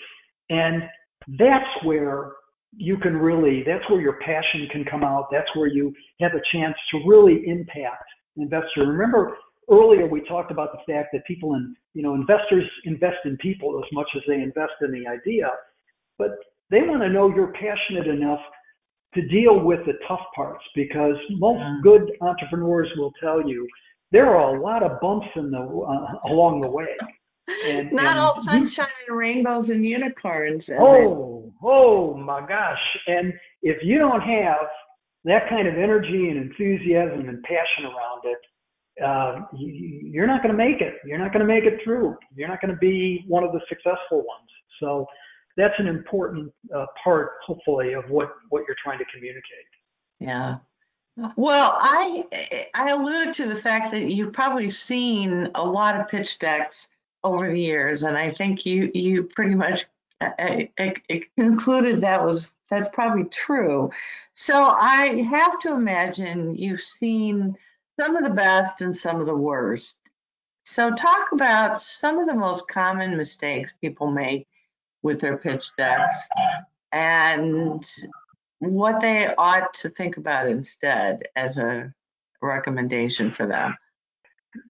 And 0.49 0.83
that's 1.27 1.83
where 1.83 2.33
you 2.77 2.97
can 2.97 3.15
really, 3.15 3.63
that's 3.65 3.89
where 3.89 4.01
your 4.01 4.19
passion 4.19 4.67
can 4.71 4.83
come 4.85 5.03
out. 5.03 5.27
That's 5.31 5.47
where 5.55 5.67
you 5.67 5.93
have 6.21 6.33
a 6.33 6.41
chance 6.51 6.75
to 6.91 7.01
really 7.07 7.43
impact 7.47 8.03
an 8.35 8.43
investor. 8.43 8.85
Remember 8.85 9.37
earlier 9.69 10.07
we 10.07 10.21
talked 10.27 10.51
about 10.51 10.69
the 10.71 10.93
fact 10.93 11.09
that 11.13 11.25
people 11.25 11.53
and 11.53 11.75
you 11.93 12.03
know 12.03 12.13
investors 12.13 12.63
invest 12.83 13.17
in 13.25 13.37
people 13.37 13.81
as 13.83 13.91
much 13.93 14.07
as 14.15 14.21
they 14.27 14.35
invest 14.35 14.73
in 14.81 14.91
the 14.91 15.07
idea, 15.07 15.49
but 16.17 16.31
they 16.69 16.81
want 16.81 17.01
to 17.01 17.09
know 17.09 17.33
you're 17.33 17.53
passionate 17.53 18.07
enough 18.07 18.39
to 19.13 19.27
deal 19.27 19.59
with 19.59 19.79
the 19.85 19.93
tough 20.07 20.19
parts 20.35 20.63
because 20.75 21.15
most 21.31 21.63
good 21.83 22.11
entrepreneurs 22.21 22.89
will 22.97 23.13
tell 23.23 23.47
you 23.47 23.67
there 24.11 24.35
are 24.35 24.55
a 24.55 24.61
lot 24.61 24.83
of 24.83 24.99
bumps 24.99 25.27
in 25.35 25.51
the 25.51 25.59
uh, 25.59 26.31
along 26.31 26.61
the 26.61 26.69
way. 26.69 26.87
And, 27.65 27.91
Not 27.91 28.05
and 28.05 28.19
all 28.19 28.41
sunshine 28.41 28.87
and 29.07 29.17
rainbows 29.17 29.69
and 29.69 29.85
unicorns. 29.85 30.69
Oh, 30.79 31.53
oh 31.63 32.15
my 32.15 32.45
gosh! 32.45 32.81
And 33.07 33.33
if 33.61 33.83
you 33.83 33.99
don't 33.99 34.21
have 34.21 34.67
that 35.25 35.47
kind 35.49 35.67
of 35.67 35.75
energy 35.75 36.29
and 36.29 36.37
enthusiasm 36.37 37.29
and 37.29 37.43
passion 37.43 37.85
around 37.85 38.21
it, 38.23 39.03
uh, 39.03 39.45
you, 39.55 40.21
are 40.21 40.27
not 40.27 40.41
going 40.41 40.55
to 40.55 40.57
make 40.57 40.81
it. 40.81 40.95
You're 41.05 41.19
not 41.19 41.33
going 41.33 41.45
to 41.45 41.53
make 41.53 41.65
it 41.65 41.81
through. 41.83 42.15
You're 42.35 42.47
not 42.47 42.61
going 42.61 42.73
to 42.73 42.79
be 42.79 43.25
one 43.27 43.43
of 43.43 43.51
the 43.51 43.61
successful 43.69 44.17
ones. 44.17 44.49
So 44.79 45.05
that's 45.57 45.73
an 45.77 45.87
important 45.87 46.51
uh, 46.75 46.85
part, 47.03 47.33
hopefully, 47.45 47.93
of 47.93 48.09
what 48.09 48.29
what 48.49 48.63
you're 48.67 48.77
trying 48.83 48.99
to 48.99 49.05
communicate. 49.13 49.43
Yeah. 50.19 50.57
Well, 51.37 51.77
I 51.79 52.25
I 52.73 52.89
alluded 52.89 53.33
to 53.35 53.47
the 53.47 53.55
fact 53.55 53.91
that 53.91 54.11
you've 54.11 54.33
probably 54.33 54.69
seen 54.69 55.49
a 55.55 55.63
lot 55.63 55.99
of 55.99 56.07
pitch 56.07 56.39
decks 56.39 56.87
over 57.25 57.51
the 57.51 57.59
years, 57.59 58.03
and 58.03 58.17
I 58.17 58.31
think 58.31 58.65
you 58.65 58.91
you 58.93 59.23
pretty 59.23 59.55
much 59.55 59.85
I, 60.21 60.69
I, 60.77 60.93
I 61.09 61.23
concluded 61.37 62.01
that 62.01 62.23
was 62.23 62.53
that's 62.69 62.89
probably 62.89 63.25
true. 63.25 63.91
So 64.33 64.55
I 64.55 65.23
have 65.29 65.59
to 65.59 65.73
imagine 65.73 66.55
you've 66.55 66.81
seen 66.81 67.55
some 67.99 68.15
of 68.15 68.23
the 68.23 68.29
best 68.29 68.81
and 68.81 68.95
some 68.95 69.19
of 69.19 69.27
the 69.27 69.35
worst. 69.35 69.97
So 70.65 70.93
talk 70.93 71.31
about 71.31 71.79
some 71.79 72.17
of 72.17 72.27
the 72.27 72.33
most 72.33 72.67
common 72.67 73.17
mistakes 73.17 73.73
people 73.81 74.09
make 74.09 74.47
with 75.03 75.19
their 75.19 75.37
pitch 75.37 75.69
decks 75.77 76.27
and 76.91 77.85
what 78.59 78.99
they 79.01 79.33
ought 79.35 79.73
to 79.75 79.89
think 79.89 80.17
about 80.17 80.47
instead 80.47 81.27
as 81.35 81.57
a 81.57 81.93
recommendation 82.41 83.31
for 83.31 83.45
them. 83.45 83.77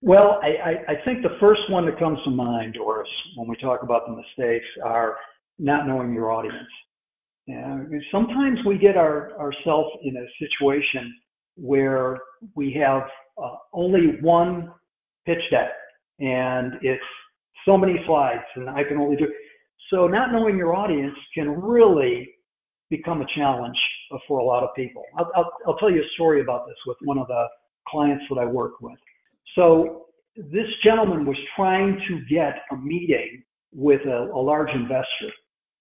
Well, 0.01 0.39
I, 0.43 0.91
I, 0.91 0.95
think 1.05 1.21
the 1.21 1.38
first 1.39 1.61
one 1.69 1.86
that 1.86 1.99
comes 1.99 2.17
to 2.23 2.31
mind, 2.31 2.73
Doris, 2.73 3.09
when 3.36 3.47
we 3.47 3.55
talk 3.57 3.83
about 3.83 4.07
the 4.07 4.15
mistakes, 4.15 4.65
are 4.83 5.15
not 5.59 5.88
knowing 5.88 6.13
your 6.13 6.31
audience. 6.31 6.67
Sometimes 8.11 8.59
we 8.65 8.77
get 8.77 8.97
our, 8.97 9.38
ourselves 9.39 9.89
in 10.03 10.17
a 10.17 10.25
situation 10.39 11.13
where 11.55 12.19
we 12.55 12.73
have 12.73 13.03
uh, 13.41 13.55
only 13.73 14.17
one 14.21 14.71
pitch 15.25 15.41
deck 15.51 15.69
and 16.19 16.73
it's 16.81 17.03
so 17.65 17.77
many 17.77 17.95
slides 18.05 18.43
and 18.55 18.69
I 18.69 18.83
can 18.83 18.97
only 18.97 19.17
do 19.17 19.27
so 19.91 20.07
not 20.07 20.31
knowing 20.31 20.57
your 20.57 20.75
audience 20.75 21.15
can 21.33 21.49
really 21.49 22.29
become 22.89 23.21
a 23.21 23.25
challenge 23.36 23.77
for 24.27 24.39
a 24.39 24.43
lot 24.43 24.63
of 24.63 24.69
people. 24.75 25.03
I'll, 25.17 25.31
I'll, 25.36 25.51
I'll 25.67 25.77
tell 25.77 25.91
you 25.91 26.01
a 26.01 26.09
story 26.13 26.41
about 26.41 26.65
this 26.67 26.75
with 26.86 26.97
one 27.03 27.17
of 27.17 27.27
the 27.27 27.45
clients 27.88 28.23
that 28.29 28.39
I 28.39 28.45
work 28.45 28.81
with. 28.81 28.97
So 29.56 30.06
this 30.36 30.68
gentleman 30.84 31.26
was 31.26 31.38
trying 31.56 31.99
to 32.08 32.22
get 32.30 32.56
a 32.72 32.76
meeting 32.76 33.43
with 33.74 34.01
a, 34.01 34.32
a 34.34 34.41
large 34.41 34.70
investor 34.74 35.32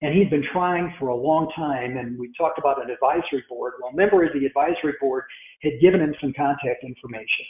and 0.04 0.14
he'd 0.14 0.28
been 0.28 0.44
trying 0.52 0.92
for 0.98 1.08
a 1.08 1.16
long 1.16 1.50
time. 1.56 1.96
And 1.96 2.18
we 2.18 2.30
talked 2.36 2.58
about 2.58 2.82
an 2.82 2.90
advisory 2.90 3.42
board. 3.48 3.72
Well, 3.80 3.90
a 3.90 3.96
member 3.96 4.22
of 4.22 4.32
the 4.34 4.44
advisory 4.44 4.94
board 5.00 5.24
had 5.62 5.72
given 5.80 6.00
him 6.00 6.14
some 6.20 6.34
contact 6.36 6.84
information. 6.84 7.46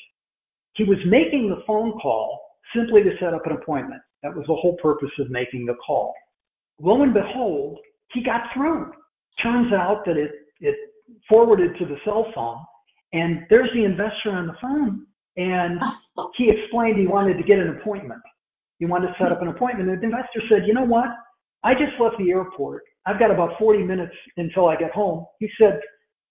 He 0.74 0.84
was 0.84 0.98
making 1.06 1.50
the 1.50 1.64
phone 1.66 1.92
call 2.00 2.40
simply 2.74 3.02
to 3.02 3.10
set 3.18 3.34
up 3.34 3.44
an 3.46 3.52
appointment. 3.52 4.02
That 4.22 4.36
was 4.36 4.46
the 4.46 4.54
whole 4.54 4.76
purpose 4.80 5.10
of 5.18 5.30
making 5.30 5.66
the 5.66 5.74
call. 5.84 6.14
Lo 6.80 7.02
and 7.02 7.12
behold, 7.12 7.78
he 8.12 8.22
got 8.22 8.42
through. 8.54 8.92
Turns 9.42 9.72
out 9.72 10.04
that 10.06 10.16
it, 10.16 10.30
it 10.60 10.76
forwarded 11.28 11.76
to 11.78 11.86
the 11.86 11.96
cell 12.04 12.26
phone, 12.34 12.58
and 13.12 13.46
there's 13.50 13.70
the 13.74 13.84
investor 13.84 14.30
on 14.30 14.46
the 14.46 14.54
phone. 14.60 15.06
And 15.36 15.80
he 16.36 16.50
explained 16.50 16.98
he 16.98 17.06
wanted 17.06 17.36
to 17.38 17.44
get 17.44 17.58
an 17.58 17.76
appointment. 17.80 18.22
He 18.78 18.86
wanted 18.86 19.08
to 19.08 19.14
set 19.18 19.32
up 19.32 19.42
an 19.42 19.48
appointment. 19.48 19.88
And 19.88 20.00
the 20.00 20.04
investor 20.04 20.40
said, 20.48 20.66
You 20.66 20.74
know 20.74 20.84
what? 20.84 21.08
I 21.64 21.72
just 21.72 21.98
left 21.98 22.16
the 22.18 22.30
airport. 22.30 22.82
I've 23.06 23.18
got 23.18 23.30
about 23.30 23.58
40 23.58 23.82
minutes 23.82 24.14
until 24.36 24.68
I 24.68 24.76
get 24.76 24.92
home. 24.92 25.24
He 25.40 25.48
said, 25.58 25.80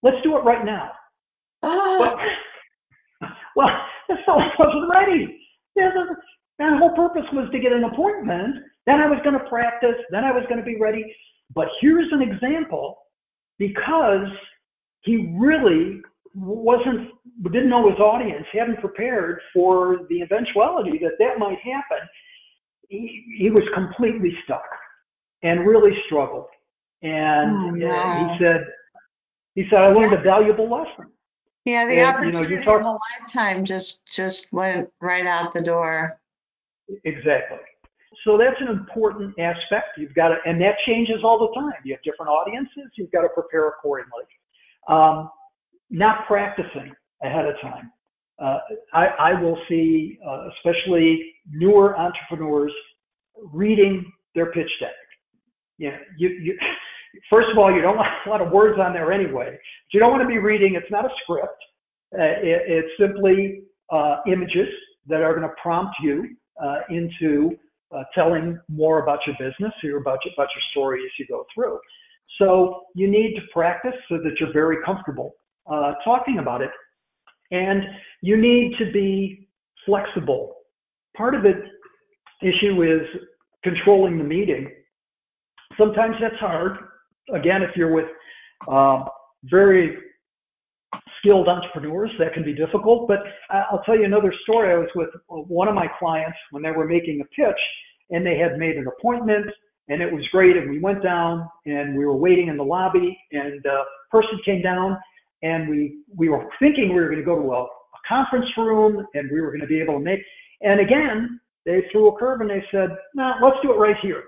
let's 0.03 0.17
do 0.23 0.37
it 0.37 0.41
right 0.41 0.65
now. 0.65 0.91
Oh. 1.65 2.17
well, 3.55 3.69
the 4.09 4.15
fellow 4.25 4.43
wasn't 4.59 4.91
ready. 4.93 5.39
The 5.77 6.77
whole 6.77 6.93
purpose 6.93 7.23
was 7.31 7.49
to 7.53 7.59
get 7.59 7.71
an 7.71 7.85
appointment. 7.85 8.57
Then 8.85 8.99
I 8.99 9.07
was 9.07 9.19
going 9.23 9.39
to 9.39 9.45
practice. 9.47 9.95
Then 10.11 10.25
I 10.25 10.33
was 10.33 10.43
going 10.49 10.59
to 10.59 10.65
be 10.65 10.77
ready. 10.77 11.05
But 11.55 11.69
here's 11.79 12.11
an 12.11 12.21
example 12.21 12.97
because 13.57 14.27
he 15.03 15.33
really 15.39 16.01
wasn't 16.35 17.09
didn't 17.43 17.69
know 17.69 17.89
his 17.89 17.99
audience, 17.99 18.45
hadn't 18.51 18.79
prepared 18.79 19.39
for 19.53 19.99
the 20.09 20.21
eventuality 20.21 20.99
that 20.99 21.13
that 21.19 21.37
might 21.37 21.59
happen. 21.59 21.99
He, 22.89 23.23
he 23.37 23.49
was 23.49 23.63
completely 23.73 24.35
stuck 24.43 24.65
and 25.41 25.65
really 25.67 25.91
struggled. 26.05 26.47
And 27.01 27.83
oh, 27.83 28.33
he 28.33 28.37
said, 28.39 28.65
he 29.55 29.65
said, 29.69 29.79
I 29.79 29.87
learned 29.87 30.11
yeah. 30.11 30.19
a 30.19 30.23
valuable 30.23 30.69
lesson. 30.69 31.11
Yeah, 31.65 31.85
the 31.85 31.99
and, 31.99 32.15
opportunity 32.15 32.53
you 32.53 32.59
know, 32.59 32.65
talk, 32.65 32.81
of 32.81 32.85
a 32.85 32.97
lifetime 33.21 33.63
just 33.65 34.05
just 34.05 34.51
went 34.51 34.89
right 35.01 35.25
out 35.25 35.53
the 35.53 35.61
door. 35.61 36.19
Exactly. 37.05 37.57
So 38.25 38.37
that's 38.37 38.59
an 38.61 38.67
important 38.67 39.37
aspect. 39.39 39.97
You've 39.97 40.13
got 40.13 40.29
to, 40.29 40.37
and 40.45 40.61
that 40.61 40.75
changes 40.85 41.23
all 41.23 41.39
the 41.39 41.59
time. 41.59 41.79
You 41.83 41.93
have 41.93 42.03
different 42.03 42.29
audiences. 42.29 42.91
You've 42.95 43.11
got 43.11 43.21
to 43.21 43.29
prepare 43.29 43.67
accordingly. 43.67 44.23
Um, 44.87 45.29
not 45.93 46.27
practicing 46.27 46.91
ahead 47.23 47.45
of 47.45 47.55
time. 47.61 47.91
Uh, 48.41 48.57
I, 48.93 49.05
I, 49.19 49.41
will 49.41 49.57
see, 49.69 50.17
uh, 50.27 50.49
especially 50.57 51.33
newer 51.49 51.97
entrepreneurs, 51.97 52.73
reading 53.53 54.11
their 54.35 54.51
pitch 54.51 54.69
deck 54.81 54.91
you 55.77 55.89
know, 55.89 55.97
you, 56.17 56.29
you, 56.29 56.57
first 57.29 57.47
of 57.51 57.57
all, 57.57 57.73
you 57.73 57.81
don't 57.81 57.97
want 57.97 58.09
a 58.25 58.29
lot 58.29 58.41
of 58.41 58.51
words 58.51 58.79
on 58.79 58.93
there 58.93 59.11
anyway. 59.11 59.57
You 59.91 59.99
don't 59.99 60.11
want 60.11 60.23
to 60.23 60.27
be 60.27 60.37
reading. 60.37 60.75
It's 60.75 60.89
not 60.91 61.05
a 61.05 61.09
script. 61.23 61.61
Uh, 62.13 62.39
it, 62.41 62.61
it's 62.67 62.89
simply 62.99 63.63
uh, 63.91 64.17
images 64.27 64.67
that 65.07 65.21
are 65.21 65.35
going 65.35 65.47
to 65.47 65.55
prompt 65.61 65.95
you 66.01 66.35
uh, 66.63 66.79
into 66.89 67.57
uh, 67.95 68.03
telling 68.15 68.57
more 68.69 69.03
about 69.03 69.19
your 69.27 69.35
business 69.37 69.73
or 69.83 69.97
about 69.97 70.19
your, 70.25 70.33
about 70.33 70.47
your 70.55 70.63
story 70.71 71.01
as 71.03 71.11
you 71.19 71.25
go 71.29 71.45
through. 71.53 71.77
So 72.39 72.83
you 72.95 73.09
need 73.09 73.35
to 73.35 73.41
practice 73.53 73.93
so 74.09 74.17
that 74.17 74.31
you're 74.39 74.53
very 74.53 74.77
comfortable 74.83 75.35
uh, 75.69 75.93
talking 76.03 76.39
about 76.39 76.61
it. 76.61 76.71
And 77.51 77.83
you 78.21 78.37
need 78.37 78.75
to 78.79 78.91
be 78.91 79.47
flexible. 79.85 80.55
Part 81.15 81.35
of 81.35 81.43
the 81.43 81.53
issue 82.41 82.81
is 82.83 83.07
controlling 83.63 84.17
the 84.17 84.23
meeting 84.23 84.69
Sometimes 85.77 86.15
that's 86.21 86.39
hard. 86.39 86.77
Again, 87.33 87.61
if 87.63 87.75
you're 87.75 87.93
with 87.93 88.05
um, 88.67 89.05
very 89.45 89.97
skilled 91.19 91.47
entrepreneurs, 91.47 92.11
that 92.19 92.33
can 92.33 92.43
be 92.43 92.53
difficult. 92.53 93.07
But 93.07 93.19
I'll 93.49 93.81
tell 93.85 93.97
you 93.97 94.05
another 94.05 94.33
story. 94.43 94.73
I 94.73 94.77
was 94.77 94.89
with 94.95 95.09
one 95.27 95.67
of 95.67 95.75
my 95.75 95.87
clients 95.99 96.37
when 96.51 96.63
they 96.63 96.71
were 96.71 96.85
making 96.85 97.21
a 97.21 97.25
pitch, 97.35 97.59
and 98.09 98.25
they 98.25 98.37
had 98.37 98.57
made 98.57 98.77
an 98.77 98.87
appointment, 98.87 99.45
and 99.89 100.01
it 100.01 100.11
was 100.11 100.23
great. 100.31 100.57
And 100.57 100.69
we 100.69 100.79
went 100.79 101.01
down, 101.01 101.47
and 101.65 101.97
we 101.97 102.05
were 102.05 102.17
waiting 102.17 102.49
in 102.49 102.57
the 102.57 102.63
lobby, 102.63 103.17
and 103.31 103.65
a 103.65 103.83
person 104.11 104.39
came 104.45 104.61
down, 104.61 104.97
and 105.43 105.69
we 105.69 105.99
we 106.15 106.29
were 106.29 106.45
thinking 106.59 106.89
we 106.89 106.95
were 106.95 107.07
going 107.07 107.19
to 107.19 107.25
go 107.25 107.35
to 107.35 107.51
a, 107.51 107.63
a 107.63 107.99
conference 108.07 108.49
room, 108.57 109.05
and 109.13 109.29
we 109.31 109.41
were 109.41 109.49
going 109.49 109.61
to 109.61 109.67
be 109.67 109.79
able 109.79 109.99
to 109.99 110.03
make. 110.03 110.19
And 110.61 110.79
again, 110.79 111.39
they 111.65 111.83
threw 111.91 112.07
a 112.07 112.17
curve, 112.17 112.41
and 112.41 112.49
they 112.49 112.63
said, 112.71 112.89
"No, 113.13 113.33
let's 113.41 113.57
do 113.61 113.71
it 113.71 113.77
right 113.77 113.97
here." 114.01 114.23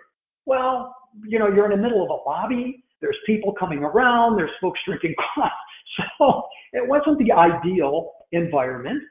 Well, 0.45 0.95
you 1.25 1.39
know, 1.39 1.47
you're 1.47 1.71
in 1.71 1.71
the 1.71 1.83
middle 1.83 2.03
of 2.03 2.09
a 2.09 2.29
lobby. 2.29 2.83
There's 3.01 3.17
people 3.25 3.53
coming 3.59 3.79
around. 3.79 4.37
There's 4.37 4.51
folks 4.61 4.79
drinking 4.85 5.15
coffee. 5.35 5.51
So 6.19 6.43
it 6.73 6.87
wasn't 6.87 7.19
the 7.19 7.31
ideal 7.31 8.11
environment, 8.33 9.01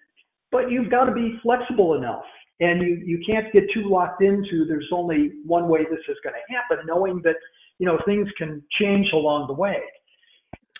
but 0.53 0.71
you've 0.71 0.91
got 0.91 1.05
to 1.05 1.13
be 1.13 1.39
flexible 1.43 1.95
enough 1.95 2.25
and 2.61 2.83
you 2.83 3.03
you 3.05 3.19
can't 3.27 3.53
get 3.53 3.65
too 3.73 3.89
locked 3.89 4.23
into 4.23 4.65
there's 4.67 4.89
only 4.93 5.33
one 5.45 5.69
way 5.69 5.81
this 5.85 6.01
is 6.09 6.17
going 6.23 6.35
to 6.35 6.55
happen, 6.55 6.87
knowing 6.87 7.21
that 7.25 7.37
you 7.79 7.87
know 7.87 7.99
things 8.07 8.29
can 8.39 8.63
change 8.81 9.09
along 9.13 9.47
the 9.49 9.55
way. 9.55 9.79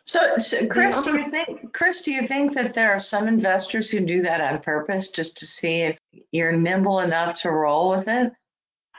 So, 0.07 0.37
so 0.39 0.67
Chris, 0.67 1.01
do 1.01 1.17
you 1.17 1.31
think 1.31 1.73
Chris, 1.73 2.03
do 2.03 2.13
you 2.13 2.27
think 2.27 2.53
that 2.55 2.75
there 2.75 2.93
are 2.93 3.01
some 3.01 3.27
investors 3.27 3.91
who 3.91 4.01
do 4.01 4.23
that 4.23 4.41
on 4.41 4.61
purpose 4.61 5.09
just 5.09 5.39
to 5.39 5.47
see 5.47 5.81
if 5.81 5.99
you're 6.31 6.53
nimble 6.53 7.01
enough 7.01 7.37
to 7.43 7.51
roll 7.51 7.91
with 7.91 8.07
it? 8.09 8.31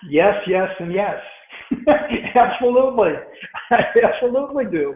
Yes, 0.09 0.35
yes, 0.47 0.69
and 0.79 0.91
yes. 0.91 1.21
Absolutely. 2.35 3.13
I 3.71 3.83
absolutely 4.03 4.65
do. 4.65 4.95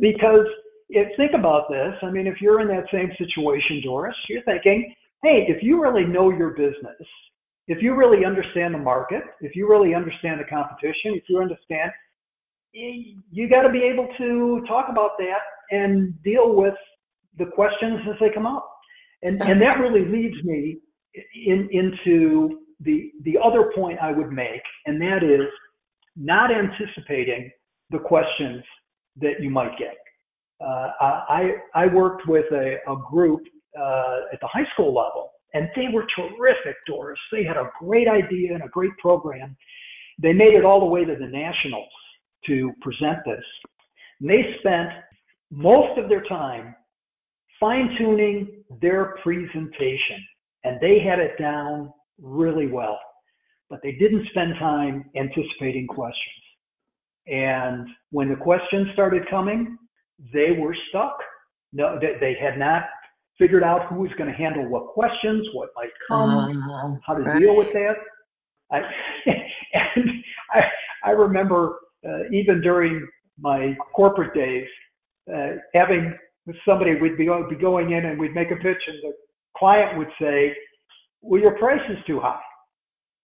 Because 0.00 0.46
if, 0.88 1.16
think 1.16 1.32
about 1.34 1.68
this. 1.70 1.94
I 2.02 2.10
mean, 2.10 2.26
if 2.26 2.40
you're 2.40 2.60
in 2.60 2.68
that 2.68 2.84
same 2.92 3.10
situation, 3.18 3.82
Doris, 3.84 4.14
you're 4.28 4.42
thinking, 4.42 4.94
hey, 5.22 5.46
if 5.48 5.62
you 5.62 5.82
really 5.82 6.04
know 6.04 6.30
your 6.30 6.50
business, 6.50 6.96
if 7.66 7.82
you 7.82 7.94
really 7.94 8.24
understand 8.24 8.74
the 8.74 8.78
market, 8.78 9.22
if 9.40 9.54
you 9.54 9.68
really 9.68 9.94
understand 9.94 10.40
the 10.40 10.44
competition, 10.44 11.14
if 11.14 11.24
you 11.28 11.40
understand 11.40 11.90
you 13.30 13.48
got 13.48 13.62
to 13.62 13.70
be 13.70 13.82
able 13.82 14.08
to 14.18 14.62
talk 14.66 14.86
about 14.88 15.12
that 15.18 15.40
and 15.70 16.14
deal 16.22 16.54
with 16.54 16.74
the 17.38 17.46
questions 17.46 18.00
as 18.08 18.16
they 18.20 18.30
come 18.32 18.46
up. 18.46 18.68
And, 19.22 19.40
and 19.42 19.60
that 19.60 19.80
really 19.80 20.04
leads 20.04 20.42
me 20.44 20.78
in, 21.46 21.68
into 21.72 22.60
the, 22.80 23.10
the 23.24 23.36
other 23.42 23.72
point 23.74 23.98
I 24.00 24.12
would 24.12 24.30
make, 24.30 24.62
and 24.86 25.00
that 25.02 25.24
is 25.24 25.48
not 26.16 26.50
anticipating 26.52 27.50
the 27.90 27.98
questions 27.98 28.62
that 29.16 29.40
you 29.40 29.50
might 29.50 29.76
get. 29.78 29.96
Uh, 30.60 30.90
I, 31.00 31.52
I 31.74 31.86
worked 31.86 32.26
with 32.26 32.46
a, 32.52 32.76
a 32.88 32.96
group 33.10 33.40
uh, 33.78 34.20
at 34.32 34.40
the 34.40 34.48
high 34.48 34.66
school 34.74 34.94
level, 34.94 35.30
and 35.54 35.68
they 35.74 35.86
were 35.92 36.06
terrific, 36.16 36.76
Doris. 36.86 37.18
They 37.32 37.44
had 37.44 37.56
a 37.56 37.70
great 37.80 38.08
idea 38.08 38.54
and 38.54 38.62
a 38.62 38.68
great 38.68 38.96
program. 38.98 39.56
They 40.20 40.32
made 40.32 40.54
it 40.54 40.64
all 40.64 40.80
the 40.80 40.86
way 40.86 41.04
to 41.04 41.16
the 41.16 41.26
nationals 41.26 41.88
to 42.48 42.72
present 42.80 43.18
this. 43.24 43.44
And 44.20 44.28
they 44.28 44.56
spent 44.58 44.90
most 45.50 45.98
of 45.98 46.08
their 46.08 46.24
time 46.24 46.74
fine 47.60 47.94
tuning 47.98 48.64
their 48.80 49.16
presentation, 49.22 50.24
and 50.64 50.80
they 50.80 50.98
had 51.00 51.18
it 51.18 51.38
down 51.38 51.92
really 52.20 52.66
well. 52.66 52.98
But 53.70 53.80
they 53.82 53.92
didn't 53.92 54.26
spend 54.30 54.54
time 54.58 55.04
anticipating 55.16 55.86
questions. 55.86 56.34
And 57.26 57.86
when 58.10 58.30
the 58.30 58.36
questions 58.36 58.88
started 58.94 59.28
coming, 59.28 59.76
they 60.32 60.52
were 60.58 60.74
stuck. 60.88 61.18
No, 61.72 61.98
they, 62.00 62.14
they 62.18 62.36
had 62.40 62.58
not 62.58 62.84
figured 63.38 63.62
out 63.62 63.86
who 63.86 63.96
was 63.96 64.10
going 64.16 64.30
to 64.30 64.36
handle 64.36 64.66
what 64.68 64.88
questions, 64.88 65.46
what 65.52 65.68
might 65.76 65.90
come, 66.08 66.30
uh, 66.30 66.96
how 67.06 67.14
to 67.14 67.22
right. 67.22 67.38
deal 67.38 67.54
with 67.54 67.72
that. 67.72 67.96
I, 68.72 68.78
and 69.26 70.10
I, 70.52 70.62
I 71.04 71.10
remember 71.10 71.78
even 72.32 72.60
during 72.60 73.06
my 73.38 73.76
corporate 73.94 74.34
days, 74.34 74.66
uh, 75.32 75.56
having 75.74 76.14
somebody 76.66 77.00
would 77.00 77.16
be, 77.16 77.28
be 77.50 77.60
going 77.60 77.92
in 77.92 78.06
and 78.06 78.18
we'd 78.18 78.34
make 78.34 78.50
a 78.50 78.56
pitch 78.56 78.82
and 78.86 78.96
the 79.02 79.12
client 79.56 79.98
would 79.98 80.08
say, 80.20 80.54
well, 81.20 81.40
your 81.40 81.58
price 81.58 81.80
is 81.90 81.98
too 82.06 82.20
high. 82.20 82.40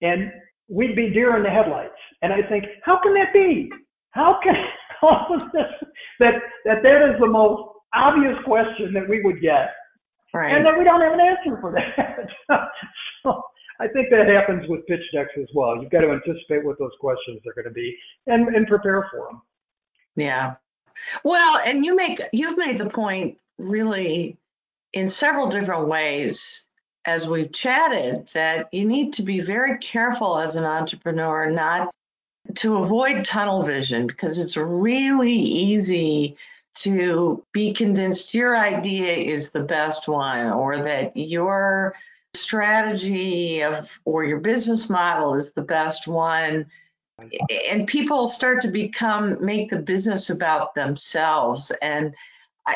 And 0.03 0.30
we'd 0.68 0.97
be 0.97 1.11
deer 1.11 1.37
in 1.37 1.43
the 1.43 1.51
headlights. 1.51 1.93
And 2.22 2.32
I 2.32 2.43
think, 2.49 2.64
how 2.82 3.01
can 3.03 3.14
that 3.14 3.32
be? 3.32 3.70
How 4.11 4.39
can 4.43 4.55
all 5.03 5.26
of 5.35 5.53
this, 5.53 5.62
that, 6.20 6.35
that 6.64 6.82
that 6.82 7.03
is 7.03 7.20
the 7.20 7.26
most 7.26 7.62
obvious 7.95 8.37
question 8.45 8.93
that 8.95 9.09
we 9.09 9.22
would 9.22 9.41
get. 9.41 9.70
Right. 10.32 10.53
And 10.53 10.66
that 10.66 10.76
we 10.76 10.85
don't 10.85 11.01
have 11.01 11.12
an 11.12 11.20
answer 11.20 11.61
for 11.61 11.72
that. 11.72 12.28
so 13.22 13.43
I 13.80 13.88
think 13.88 14.08
that 14.10 14.28
happens 14.28 14.68
with 14.68 14.86
pitch 14.86 15.02
decks 15.12 15.32
as 15.38 15.48
well. 15.54 15.80
You've 15.80 15.90
got 15.90 16.02
to 16.02 16.10
anticipate 16.10 16.64
what 16.64 16.78
those 16.78 16.92
questions 17.00 17.40
are 17.46 17.52
going 17.54 17.68
to 17.68 17.74
be 17.74 17.96
and, 18.26 18.54
and 18.54 18.66
prepare 18.66 19.08
for 19.10 19.26
them. 19.26 19.42
Yeah. 20.16 20.54
Well, 21.24 21.60
and 21.64 21.84
you 21.84 21.96
make 21.96 22.20
you've 22.32 22.56
made 22.56 22.78
the 22.78 22.86
point 22.86 23.38
really 23.58 24.36
in 24.92 25.08
several 25.08 25.50
different 25.50 25.88
ways 25.88 26.64
as 27.04 27.28
we've 27.28 27.52
chatted 27.52 28.28
that 28.28 28.68
you 28.72 28.84
need 28.84 29.12
to 29.14 29.22
be 29.22 29.40
very 29.40 29.78
careful 29.78 30.38
as 30.38 30.56
an 30.56 30.64
entrepreneur 30.64 31.50
not 31.50 31.90
to 32.54 32.76
avoid 32.76 33.24
tunnel 33.24 33.62
vision 33.62 34.06
because 34.06 34.38
it's 34.38 34.56
really 34.56 35.32
easy 35.32 36.36
to 36.74 37.44
be 37.52 37.72
convinced 37.72 38.34
your 38.34 38.56
idea 38.56 39.12
is 39.12 39.50
the 39.50 39.60
best 39.60 40.08
one 40.08 40.46
or 40.50 40.78
that 40.78 41.16
your 41.16 41.94
strategy 42.35 43.62
of 43.62 43.99
or 44.05 44.24
your 44.24 44.41
business 44.41 44.91
model 44.91 45.35
is 45.35 45.53
the 45.53 45.62
best 45.62 46.07
one. 46.07 46.66
And 47.70 47.87
people 47.87 48.26
start 48.26 48.61
to 48.62 48.68
become 48.68 49.45
make 49.45 49.70
the 49.70 49.78
business 49.78 50.30
about 50.30 50.74
themselves. 50.74 51.70
And 51.80 52.14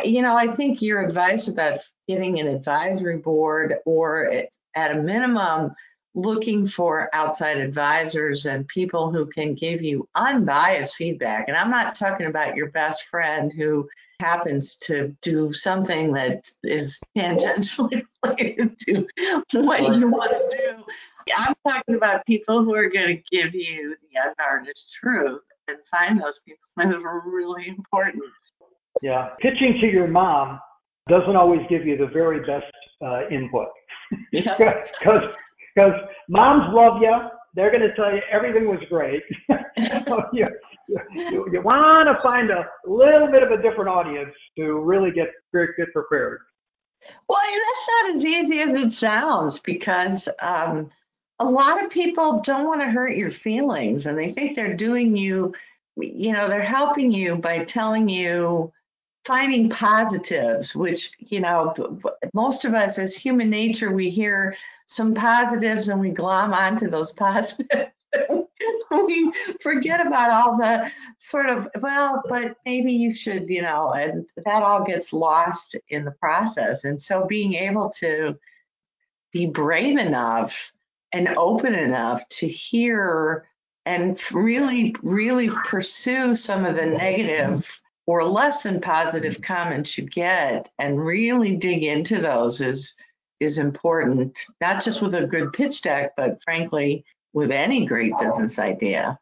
you 0.04 0.22
know 0.22 0.36
i 0.36 0.46
think 0.46 0.82
your 0.82 1.00
advice 1.00 1.48
about 1.48 1.80
getting 2.06 2.40
an 2.40 2.46
advisory 2.46 3.18
board 3.18 3.76
or 3.86 4.30
at 4.74 4.96
a 4.96 5.02
minimum 5.02 5.74
looking 6.14 6.66
for 6.66 7.08
outside 7.12 7.58
advisors 7.58 8.46
and 8.46 8.66
people 8.68 9.12
who 9.12 9.26
can 9.26 9.54
give 9.54 9.82
you 9.82 10.08
unbiased 10.14 10.94
feedback. 10.94 11.48
And 11.48 11.56
i'm 11.56 11.70
not 11.70 11.94
talking 11.94 12.26
about 12.26 12.56
your 12.56 12.70
best 12.70 13.04
friend 13.04 13.52
who 13.52 13.88
happens 14.20 14.76
to 14.76 15.16
do 15.22 15.52
something 15.52 16.12
that 16.12 16.50
is 16.62 16.98
tangentially 17.16 18.02
related 18.24 18.78
to 18.80 19.06
what 19.52 19.80
you 19.96 20.08
want 20.08 20.32
to 20.32 20.56
do. 20.56 20.84
I'm 21.36 21.54
talking 21.66 21.94
about 21.94 22.26
people 22.26 22.64
who 22.64 22.74
are 22.74 22.88
going 22.88 23.16
to 23.16 23.22
give 23.36 23.54
you 23.54 23.96
the 24.00 24.20
unvarnished 24.20 24.92
truth 24.92 25.42
and 25.68 25.78
find 25.90 26.20
those 26.20 26.40
people 26.40 26.62
that 26.76 26.94
are 26.94 27.22
really 27.26 27.68
important. 27.68 28.24
Yeah. 29.02 29.30
Pitching 29.40 29.78
to 29.80 29.86
your 29.86 30.08
mom 30.08 30.60
doesn't 31.08 31.36
always 31.36 31.60
give 31.68 31.86
you 31.86 31.96
the 31.96 32.06
very 32.06 32.40
best 32.40 32.72
uh, 33.04 33.28
input. 33.30 33.68
Because 34.32 34.80
because 35.74 35.92
moms 36.28 36.74
love 36.74 37.00
you. 37.00 37.16
They're 37.54 37.70
going 37.70 37.82
to 37.82 37.94
tell 37.94 38.12
you 38.12 38.20
everything 38.30 38.68
was 38.68 38.80
great. 38.88 39.22
so 40.06 40.22
you, 40.32 40.46
you, 41.14 41.48
you 41.52 41.60
want 41.62 42.08
to 42.08 42.22
find 42.22 42.50
a 42.50 42.66
little 42.86 43.28
bit 43.28 43.42
of 43.42 43.50
a 43.50 43.62
different 43.62 43.88
audience 43.88 44.34
to 44.56 44.80
really 44.80 45.10
get 45.10 45.28
get 45.54 45.92
prepared. 45.92 46.40
Well, 47.28 47.38
that's 47.40 47.88
not 47.88 48.16
as 48.16 48.24
easy 48.24 48.60
as 48.60 48.74
it 48.74 48.92
sounds 48.92 49.58
because 49.58 50.28
um, 50.40 50.90
a 51.38 51.44
lot 51.44 51.84
of 51.84 51.90
people 51.90 52.40
don't 52.40 52.66
want 52.66 52.80
to 52.80 52.90
hurt 52.90 53.16
your 53.16 53.30
feelings 53.30 54.06
and 54.06 54.18
they 54.18 54.32
think 54.32 54.56
they're 54.56 54.74
doing 54.74 55.16
you, 55.16 55.54
you 55.96 56.32
know, 56.32 56.48
they're 56.48 56.62
helping 56.62 57.12
you 57.12 57.36
by 57.36 57.64
telling 57.64 58.08
you 58.08 58.72
finding 59.24 59.68
positives, 59.68 60.74
which, 60.74 61.12
you 61.18 61.40
know, 61.40 62.00
most 62.34 62.64
of 62.64 62.74
us 62.74 62.98
as 62.98 63.14
human 63.14 63.50
nature, 63.50 63.92
we 63.92 64.10
hear 64.10 64.56
some 64.86 65.14
positives 65.14 65.88
and 65.88 66.00
we 66.00 66.10
glom 66.10 66.52
onto 66.52 66.88
those 66.88 67.12
positives. 67.12 67.92
we 68.90 69.32
forget 69.60 70.06
about 70.06 70.30
all 70.30 70.56
the 70.56 70.90
sort 71.18 71.48
of, 71.48 71.68
well, 71.80 72.22
but 72.28 72.56
maybe 72.64 72.92
you 72.92 73.12
should, 73.12 73.48
you 73.48 73.62
know, 73.62 73.92
and 73.92 74.26
that 74.44 74.62
all 74.62 74.84
gets 74.84 75.12
lost 75.12 75.76
in 75.88 76.04
the 76.04 76.12
process. 76.12 76.84
And 76.84 77.00
so 77.00 77.26
being 77.26 77.54
able 77.54 77.90
to 77.98 78.36
be 79.32 79.46
brave 79.46 79.98
enough 79.98 80.72
and 81.12 81.28
open 81.36 81.74
enough 81.74 82.28
to 82.28 82.48
hear 82.48 83.46
and 83.86 84.20
really, 84.32 84.94
really 85.02 85.48
pursue 85.64 86.36
some 86.36 86.66
of 86.66 86.76
the 86.76 86.86
negative 86.86 87.80
or 88.06 88.24
less 88.24 88.62
than 88.62 88.80
positive 88.80 89.40
comments 89.42 89.96
you 89.96 90.04
get 90.04 90.70
and 90.78 91.04
really 91.04 91.56
dig 91.56 91.84
into 91.84 92.20
those 92.20 92.60
is 92.60 92.94
is 93.40 93.58
important, 93.58 94.36
not 94.60 94.82
just 94.82 95.00
with 95.00 95.14
a 95.14 95.26
good 95.26 95.52
pitch 95.52 95.82
deck, 95.82 96.12
but 96.16 96.42
frankly, 96.42 97.04
with 97.32 97.50
any 97.50 97.86
great 97.86 98.12
business 98.20 98.58
idea. 98.58 99.18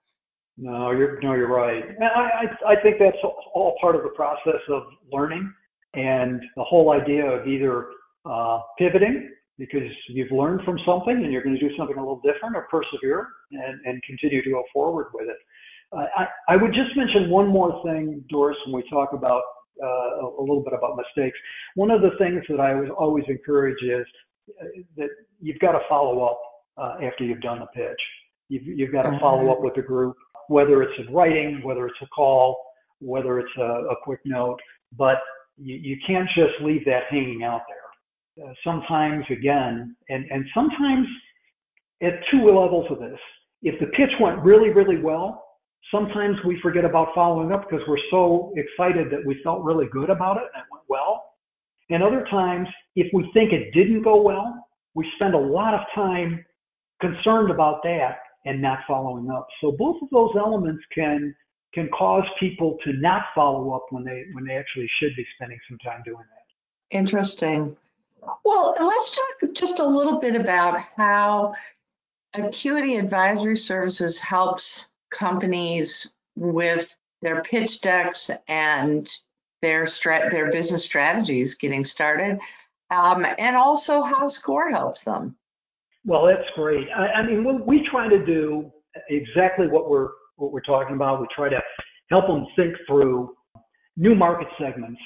No, 0.58 0.90
you're 0.90 1.20
no, 1.20 1.34
you're 1.34 1.52
right. 1.52 1.84
I, 2.00 2.46
I 2.66 2.72
I 2.72 2.82
think 2.82 2.96
that's 2.98 3.18
all 3.54 3.76
part 3.80 3.94
of 3.94 4.02
the 4.02 4.10
process 4.10 4.60
of 4.70 4.84
learning, 5.12 5.52
and 5.94 6.40
the 6.56 6.64
whole 6.64 6.92
idea 6.92 7.26
of 7.26 7.46
either 7.46 7.88
uh, 8.24 8.60
pivoting 8.78 9.30
because 9.58 9.90
you've 10.08 10.30
learned 10.30 10.62
from 10.64 10.78
something 10.86 11.16
and 11.16 11.32
you're 11.32 11.42
going 11.42 11.58
to 11.58 11.68
do 11.68 11.74
something 11.76 11.96
a 11.96 12.00
little 12.00 12.20
different, 12.24 12.56
or 12.56 12.66
persevere 12.70 13.26
and, 13.52 13.80
and 13.86 14.02
continue 14.02 14.42
to 14.42 14.50
go 14.50 14.62
forward 14.72 15.06
with 15.14 15.28
it. 15.28 15.36
Uh, 15.96 16.04
I, 16.16 16.54
I 16.54 16.56
would 16.56 16.74
just 16.74 16.94
mention 16.96 17.30
one 17.30 17.48
more 17.48 17.82
thing, 17.84 18.22
Doris, 18.28 18.56
when 18.66 18.76
we 18.82 18.90
talk 18.90 19.12
about 19.12 19.42
uh, 19.82 20.26
a 20.26 20.40
little 20.40 20.62
bit 20.62 20.72
about 20.72 20.96
mistakes. 20.96 21.38
One 21.74 21.90
of 21.90 22.02
the 22.02 22.10
things 22.18 22.42
that 22.48 22.60
I 22.60 22.88
always 22.90 23.24
encourage 23.28 23.82
is 23.82 24.06
uh, 24.60 24.64
that 24.96 25.08
you've 25.40 25.58
got 25.58 25.72
to 25.72 25.80
follow 25.88 26.22
up 26.24 26.40
uh, 26.76 26.96
after 27.02 27.24
you've 27.24 27.40
done 27.40 27.60
the 27.60 27.66
pitch. 27.66 28.00
You've, 28.48 28.78
you've 28.78 28.92
got 28.92 29.02
to 29.02 29.18
follow 29.18 29.50
up 29.50 29.58
with 29.60 29.74
the 29.74 29.82
group, 29.82 30.16
whether 30.48 30.82
it's 30.82 30.92
in 30.98 31.12
writing, 31.12 31.60
whether 31.64 31.86
it's 31.86 31.96
a 32.02 32.06
call, 32.06 32.56
whether 33.00 33.38
it's 33.38 33.56
a, 33.58 33.62
a 33.62 33.96
quick 34.02 34.20
note, 34.24 34.58
but 34.96 35.16
you, 35.56 35.76
you 35.76 35.96
can't 36.06 36.28
just 36.36 36.52
leave 36.62 36.84
that 36.84 37.04
hanging 37.10 37.42
out 37.42 37.62
there. 37.68 38.46
Uh, 38.46 38.52
sometimes, 38.62 39.24
again, 39.30 39.96
and, 40.08 40.24
and 40.30 40.44
sometimes 40.54 41.06
at 42.02 42.12
two 42.30 42.46
levels 42.46 42.86
of 42.90 42.98
this. 42.98 43.18
If 43.62 43.80
the 43.80 43.86
pitch 43.86 44.10
went 44.20 44.38
really, 44.40 44.70
really 44.70 45.00
well, 45.00 45.42
sometimes 45.90 46.36
we 46.44 46.58
forget 46.60 46.84
about 46.84 47.08
following 47.14 47.52
up 47.52 47.68
because 47.68 47.84
we're 47.88 47.98
so 48.10 48.52
excited 48.56 49.10
that 49.10 49.24
we 49.24 49.40
felt 49.42 49.62
really 49.62 49.86
good 49.92 50.10
about 50.10 50.36
it 50.36 50.44
and 50.54 50.62
it 50.62 50.68
went 50.70 50.84
well. 50.88 51.24
And 51.88 52.02
other 52.02 52.26
times, 52.30 52.68
if 52.96 53.06
we 53.14 53.30
think 53.32 53.52
it 53.52 53.72
didn't 53.72 54.02
go 54.02 54.20
well, 54.20 54.66
we 54.94 55.10
spend 55.16 55.34
a 55.34 55.38
lot 55.38 55.74
of 55.74 55.80
time 55.94 56.44
concerned 57.00 57.50
about 57.50 57.82
that 57.84 58.18
and 58.44 58.62
not 58.62 58.80
following 58.86 59.30
up. 59.30 59.46
So 59.60 59.72
both 59.72 60.00
of 60.02 60.08
those 60.10 60.32
elements 60.36 60.82
can 60.94 61.34
can 61.74 61.90
cause 61.90 62.24
people 62.40 62.78
to 62.84 62.92
not 62.94 63.24
follow 63.34 63.72
up 63.72 63.86
when 63.90 64.04
they 64.04 64.24
when 64.32 64.44
they 64.44 64.54
actually 64.54 64.88
should 64.98 65.14
be 65.16 65.26
spending 65.34 65.58
some 65.68 65.78
time 65.78 66.02
doing 66.04 66.16
that. 66.18 66.96
Interesting. 66.96 67.76
Well, 68.44 68.74
let's 68.80 69.10
talk 69.10 69.52
just 69.52 69.78
a 69.78 69.86
little 69.86 70.18
bit 70.18 70.34
about 70.34 70.80
how 70.96 71.54
Acuity 72.34 72.96
Advisory 72.96 73.56
Services 73.56 74.18
helps 74.18 74.88
companies 75.10 76.12
with 76.34 76.94
their 77.22 77.42
pitch 77.42 77.80
decks 77.80 78.30
and 78.48 79.10
their 79.62 79.84
strat 79.84 80.30
their 80.30 80.50
business 80.50 80.84
strategies 80.84 81.54
getting 81.54 81.84
started, 81.84 82.38
um, 82.90 83.26
and 83.38 83.56
also 83.56 84.02
how 84.02 84.28
SCORE 84.28 84.70
helps 84.70 85.02
them. 85.02 85.36
Well, 86.06 86.24
that's 86.24 86.48
great. 86.54 86.86
I, 86.96 87.06
I 87.20 87.26
mean, 87.26 87.44
we, 87.66 87.86
try 87.90 88.08
to 88.08 88.24
do 88.24 88.70
exactly 89.10 89.66
what 89.66 89.90
we're 89.90 90.08
what 90.36 90.52
we're 90.52 90.60
talking 90.60 90.94
about. 90.94 91.20
We 91.20 91.26
try 91.34 91.48
to 91.48 91.60
help 92.10 92.28
them 92.28 92.46
think 92.54 92.76
through 92.86 93.34
new 93.96 94.14
market 94.14 94.46
segments 94.58 95.00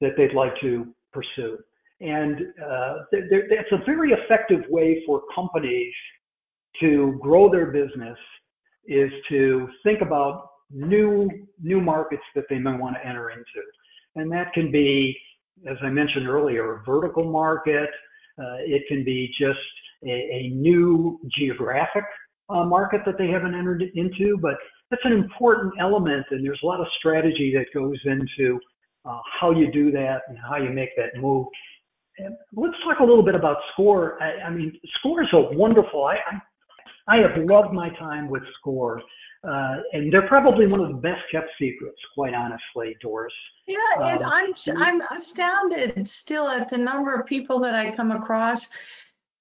that 0.00 0.10
they'd 0.16 0.34
like 0.34 0.52
to 0.60 0.86
pursue, 1.12 1.58
and 2.00 2.36
uh, 2.64 2.94
that's 3.12 3.72
a 3.72 3.84
very 3.84 4.12
effective 4.12 4.60
way 4.68 5.02
for 5.04 5.22
companies 5.34 5.92
to 6.80 7.18
grow 7.20 7.50
their 7.50 7.72
business 7.72 8.18
is 8.86 9.10
to 9.30 9.68
think 9.82 10.00
about 10.00 10.48
new 10.70 11.28
new 11.60 11.80
markets 11.80 12.22
that 12.36 12.44
they 12.48 12.58
may 12.58 12.76
want 12.76 12.94
to 12.94 13.04
enter 13.04 13.30
into, 13.30 13.62
and 14.14 14.30
that 14.30 14.52
can 14.52 14.70
be, 14.70 15.16
as 15.68 15.76
I 15.82 15.88
mentioned 15.88 16.28
earlier, 16.28 16.76
a 16.76 16.84
vertical 16.84 17.24
market. 17.24 17.90
Uh, 18.38 18.58
it 18.60 18.82
can 18.86 19.02
be 19.02 19.32
just 19.40 19.58
a, 20.04 20.10
a 20.10 20.48
new 20.54 21.18
geographic 21.36 22.04
uh, 22.48 22.64
market 22.64 23.00
that 23.06 23.18
they 23.18 23.28
haven't 23.28 23.54
entered 23.54 23.82
into, 23.94 24.38
but 24.40 24.54
that's 24.90 25.02
an 25.04 25.12
important 25.12 25.74
element, 25.80 26.26
and 26.30 26.44
there's 26.44 26.60
a 26.62 26.66
lot 26.66 26.80
of 26.80 26.86
strategy 26.98 27.52
that 27.56 27.66
goes 27.78 27.98
into 28.04 28.58
uh, 29.04 29.18
how 29.40 29.50
you 29.50 29.70
do 29.72 29.90
that 29.90 30.22
and 30.28 30.38
how 30.38 30.56
you 30.56 30.70
make 30.70 30.90
that 30.96 31.20
move. 31.20 31.46
And 32.18 32.34
let's 32.54 32.74
talk 32.84 33.00
a 33.00 33.04
little 33.04 33.24
bit 33.24 33.34
about 33.34 33.56
SCORE. 33.72 34.18
I, 34.22 34.46
I 34.46 34.50
mean, 34.50 34.78
SCORE 34.98 35.22
is 35.22 35.28
a 35.32 35.56
wonderful. 35.56 36.04
I, 36.04 36.14
I 36.14 36.40
I 37.08 37.16
have 37.18 37.36
loved 37.48 37.72
my 37.72 37.90
time 37.98 38.28
with 38.28 38.42
SCORE, 38.58 39.00
uh, 39.48 39.76
and 39.92 40.12
they're 40.12 40.26
probably 40.26 40.66
one 40.66 40.80
of 40.80 40.88
the 40.88 40.94
best 40.94 41.20
kept 41.30 41.48
secrets, 41.58 41.98
quite 42.14 42.34
honestly, 42.34 42.96
Doris. 43.00 43.32
Yeah, 43.68 43.78
and 44.00 44.22
um, 44.22 44.30
I'm 44.32 44.54
I'm 44.76 45.00
astounded 45.16 46.06
still 46.06 46.48
at 46.48 46.68
the 46.68 46.78
number 46.78 47.14
of 47.14 47.26
people 47.26 47.60
that 47.60 47.74
I 47.74 47.90
come 47.92 48.10
across 48.10 48.68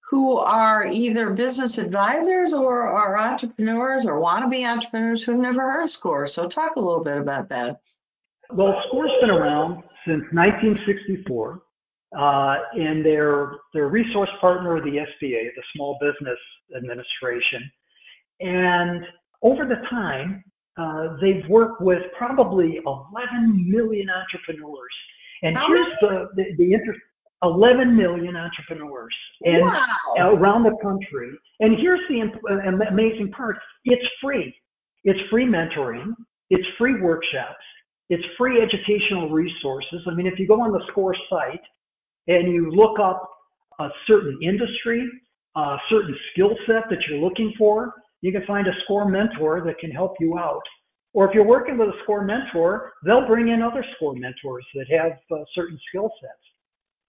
who 0.10 0.38
are 0.38 0.86
either 0.86 1.32
business 1.32 1.78
advisors 1.78 2.53
or 2.53 2.88
are 2.88 3.18
entrepreneurs 3.18 4.06
or 4.06 4.20
want 4.20 4.43
to 4.43 4.49
be 4.49 4.66
entrepreneurs 4.66 5.24
who've 5.24 5.39
never 5.39 5.62
heard 5.62 5.84
of 5.84 5.89
SCORE. 5.89 6.28
So 6.28 6.47
talk 6.47 6.76
a 6.76 6.80
little 6.80 7.03
bit 7.03 7.18
about 7.18 7.49
that. 7.49 7.82
Well, 8.51 8.80
SCORE's 8.88 9.12
been 9.20 9.32
around 9.32 9.84
since 10.06 10.24
1964, 10.32 11.62
uh, 12.18 12.56
and 12.74 13.03
they're 13.03 13.53
they're 13.74 13.88
resource 13.88 14.30
partner 14.39 14.78
of 14.78 14.84
the 14.84 14.91
SBA, 14.91 15.49
the 15.56 15.64
Small 15.76 15.97
Business 15.99 16.38
Administration, 16.78 17.72
and 18.41 19.03
over 19.41 19.66
the 19.66 19.82
time 19.89 20.43
uh, 20.78 21.16
they've 21.22 21.47
worked 21.49 21.82
with 21.82 22.03
probably 22.18 22.80
11 22.86 23.70
million 23.70 24.08
entrepreneurs. 24.10 24.93
And 25.41 25.58
How 25.58 25.68
here's 25.68 25.95
the 25.99 26.30
the, 26.36 26.43
the 26.58 26.74
interest. 26.74 26.99
11 27.44 27.96
million 27.96 28.36
entrepreneurs 28.36 29.14
and 29.42 29.64
wow. 29.64 30.36
around 30.36 30.64
the 30.64 30.76
country. 30.82 31.30
And 31.60 31.78
here's 31.80 32.02
the 32.10 32.22
amazing 32.90 33.32
part: 33.32 33.58
it's 33.86 34.06
free. 34.22 34.54
It's 35.04 35.20
free 35.30 35.46
mentoring. 35.46 36.14
It's 36.50 36.66
free 36.78 37.02
workshops. 37.02 37.64
It's 38.10 38.24
free 38.38 38.62
educational 38.62 39.30
resources. 39.30 40.02
I 40.08 40.14
mean, 40.14 40.28
if 40.28 40.38
you 40.38 40.48
go 40.48 40.62
on 40.62 40.72
the 40.72 40.84
SCORE 40.92 41.16
site 41.30 41.62
and 42.28 42.52
you 42.52 42.72
look 42.72 43.00
up 43.00 43.28
a 43.80 43.90
certain 44.08 44.38
industry, 44.44 45.08
a 45.56 45.78
certain 45.90 46.16
skill 46.32 46.56
set 46.68 46.84
that 46.90 47.00
you're 47.10 47.20
looking 47.20 47.54
for, 47.58 47.94
you 48.22 48.32
can 48.32 48.46
find 48.46 48.68
a 48.68 48.72
SCORE 48.84 49.10
mentor 49.10 49.64
that 49.66 49.80
can 49.80 49.92
help 49.92 50.16
you 50.20 50.38
out. 50.38 50.62
Or 51.14 51.28
if 51.28 51.34
you're 51.34 51.46
working 51.46 51.78
with 51.78 51.90
a 51.90 51.98
SCORE 52.04 52.26
mentor, 52.26 52.94
they'll 53.06 53.26
bring 53.26 53.48
in 53.48 53.62
other 53.62 53.84
SCORE 53.96 54.16
mentors 54.16 54.66
that 54.76 54.86
have 54.90 55.14
uh, 55.32 55.44
certain 55.54 55.80
skill 55.90 56.12
sets. 56.22 56.34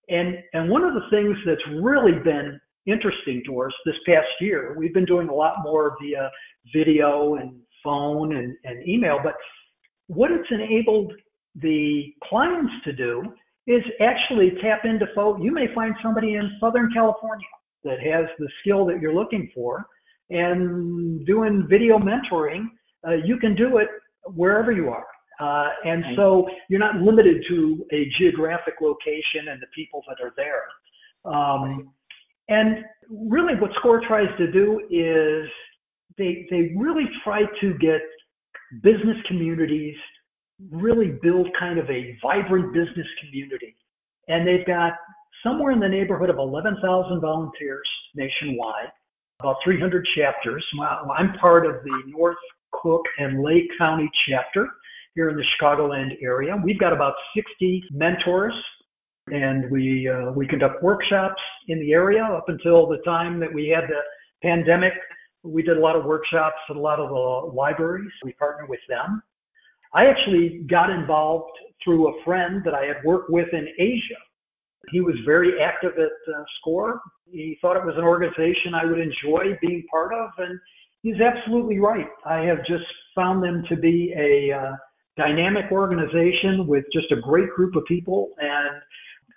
And, 0.09 0.39
and 0.53 0.71
one 0.71 0.85
of 0.85 0.95
the 0.95 1.09
things 1.11 1.37
that's 1.45 1.81
really 1.81 2.19
been 2.23 2.61
interesting 2.87 3.43
to 3.47 3.63
us 3.63 3.73
this 3.85 3.97
past 4.07 4.29
year, 4.41 4.75
we've 4.79 4.95
been 4.95 5.05
doing 5.05 5.29
a 5.29 5.35
lot 5.35 5.57
more 5.63 5.97
via 6.01 6.31
video 6.73 7.35
and 7.35 7.61
phone 7.83 8.37
and, 8.37 8.57
and 8.65 8.87
email, 8.89 9.19
but 9.23 9.35
what 10.09 10.31
it's 10.31 10.49
enabled 10.51 11.13
the 11.57 12.13
clients 12.25 12.73
to 12.85 12.93
do 12.93 13.23
is 13.67 13.83
actually 14.01 14.53
tap 14.63 14.85
into 14.85 15.07
folks. 15.15 15.41
You 15.43 15.53
may 15.53 15.67
find 15.75 15.95
somebody 16.03 16.35
in 16.35 16.57
Southern 16.61 16.91
California 16.93 17.47
that 17.85 17.99
has 18.01 18.27
the 18.39 18.49
skill 18.61 18.87
that 18.87 19.01
you're 19.01 19.15
looking 19.15 19.51
for 19.55 19.87
and 20.31 21.25
doing 21.27 21.67
video 21.69 21.99
mentoring. 21.99 22.67
Uh, 23.07 23.15
you 23.25 23.39
can 23.39 23.55
do 23.55 23.79
it 23.79 23.89
wherever 24.35 24.73
you 24.73 24.89
are. 24.89 25.07
Uh, 25.41 25.69
and 25.85 26.05
so 26.17 26.49
you're 26.69 26.81
not 26.81 26.97
limited 26.97 27.45
to 27.49 27.85
a 27.93 28.09
geographic 28.19 28.75
location 28.81 29.49
and 29.51 29.61
the 29.61 29.67
people 29.75 30.03
that 30.09 30.17
are 30.25 30.33
there. 30.37 30.65
Um, 31.31 31.93
and 32.49 32.85
really 33.11 33.55
what 33.55 33.71
SCORE 33.79 34.03
tries 34.07 34.29
to 34.39 34.51
do 34.51 34.81
is 34.91 35.49
they, 36.17 36.47
they 36.51 36.73
really 36.77 37.05
try 37.23 37.43
to 37.61 37.75
get 37.79 38.01
business 38.83 39.17
communities 39.29 39.97
really 40.71 41.19
build 41.23 41.49
kind 41.59 41.79
of 41.79 41.89
a 41.91 42.17
vibrant 42.23 42.73
business 42.73 43.07
community. 43.21 43.77
And 44.29 44.47
they've 44.47 44.67
got 44.67 44.93
somewhere 45.45 45.73
in 45.73 45.81
the 45.81 45.89
neighborhood 45.89 46.31
of 46.31 46.39
11,000 46.39 47.21
volunteers 47.21 47.89
nationwide, 48.15 48.91
about 49.41 49.57
300 49.65 50.07
chapters. 50.17 50.65
I'm 50.81 51.35
part 51.35 51.67
of 51.67 51.85
the 51.85 52.03
North 52.07 52.37
Cook 52.73 53.03
and 53.19 53.43
Lake 53.43 53.69
County 53.79 54.11
chapter 54.29 54.69
here 55.17 55.31
in 55.31 55.37
the 55.37 55.45
Chicagoland 55.59 56.11
area. 56.23 56.55
We've 56.63 56.79
got 56.79 56.93
about 56.93 57.15
60 57.35 57.83
mentors, 57.91 58.55
and 59.29 59.69
we 59.71 60.09
uh, 60.09 60.31
we 60.33 60.47
conduct 60.47 60.83
workshops 60.83 61.41
in 61.69 61.81
the 61.81 61.93
area. 61.93 62.23
Up 62.23 62.49
until 62.49 62.87
the 62.87 62.99
time 62.99 63.41
that 63.41 63.53
we 63.53 63.67
had 63.67 63.89
the 63.89 64.01
pandemic, 64.47 64.93
we 65.43 65.63
did 65.63 65.79
a 65.79 65.81
lot 65.81 65.97
of 65.97 66.05
workshops 66.05 66.57
at 66.71 66.77
a 66.77 66.81
lot 66.81 67.01
of 67.01 67.09
the 67.09 67.57
libraries. 67.57 68.11
We 68.25 68.33
partner 68.35 68.67
with 68.69 68.81
them. 68.89 69.23
I 69.95 70.07
actually 70.07 70.65
got 70.71 70.91
involved 70.91 71.51
through 71.83 72.09
a 72.09 72.25
friend 72.25 72.63
that 72.65 72.75
I 72.75 72.85
had 72.85 72.97
worked 73.05 73.31
with 73.31 73.49
in 73.53 73.67
Asia. 73.79 74.21
He 74.91 75.01
was 75.01 75.15
very 75.25 75.61
active 75.61 75.93
at 75.97 76.35
uh, 76.35 76.45
SCORE. 76.61 77.01
He 77.31 77.57
thought 77.61 77.77
it 77.77 77.85
was 77.85 77.97
an 77.97 78.05
organization 78.05 78.75
I 78.75 78.85
would 78.85 79.01
enjoy 79.01 79.59
being 79.61 79.85
part 79.91 80.13
of, 80.13 80.31
and 80.39 80.61
he's 81.03 81.21
absolutely 81.21 81.79
right. 81.79 82.07
I 82.25 82.41
have 82.43 82.59
just 82.59 82.85
found 83.15 83.43
them 83.43 83.65
to 83.69 83.77
be 83.77 84.15
a 84.17 84.55
uh, 84.55 84.73
dynamic 85.17 85.67
organization 85.73 86.67
with 86.67 86.85
just 86.93 87.11
a 87.13 87.17
great 87.17 87.51
group 87.51 87.75
of 87.77 87.85
people. 87.87 88.31
And 88.39 88.81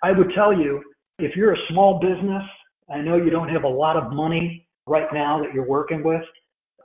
I 0.02 0.12
would 0.12 0.32
tell 0.34 0.52
you, 0.52 0.82
if 1.18 1.36
you're 1.36 1.54
a 1.54 1.66
small 1.70 2.00
business, 2.00 2.42
I 2.90 2.98
know 2.98 3.16
you 3.16 3.30
don't 3.30 3.48
have 3.48 3.64
a 3.64 3.68
lot 3.68 3.96
of 3.96 4.12
money 4.12 4.66
right 4.86 5.08
now 5.12 5.40
that 5.42 5.54
you're 5.54 5.68
working 5.68 6.02
with. 6.02 6.22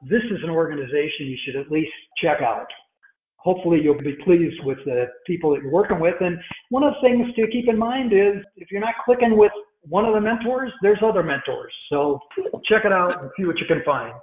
This 0.04 0.24
is 0.32 0.40
an 0.44 0.50
organization 0.50 1.28
you 1.28 1.38
should 1.46 1.56
at 1.56 1.72
least 1.72 1.92
check 2.22 2.42
out. 2.42 2.68
Hopefully, 3.38 3.80
you'll 3.82 3.98
be 3.98 4.16
pleased 4.24 4.60
with 4.64 4.80
the 4.86 5.06
people 5.28 5.52
that 5.54 5.62
you're 5.62 5.72
working 5.72 6.00
with. 6.00 6.16
And 6.20 6.38
one 6.70 6.84
of 6.84 6.94
the 6.96 7.08
things 7.08 7.28
to 7.36 7.48
keep 7.52 7.70
in 7.70 7.78
mind 7.78 8.12
is 8.12 8.44
if 8.56 8.72
you're 8.72 8.82
not 8.82 8.96
clicking 9.06 9.38
with 9.38 9.52
one 9.84 10.06
of 10.06 10.14
the 10.16 10.22
mentors, 10.22 10.72
there's 10.82 10.98
other 11.04 11.22
mentors. 11.22 11.72
So 11.90 12.20
check 12.66 12.86
it 12.86 12.92
out 12.92 13.22
and 13.22 13.30
see 13.38 13.46
what 13.46 13.60
you 13.60 13.68
can 13.68 13.84
find. 13.86 14.14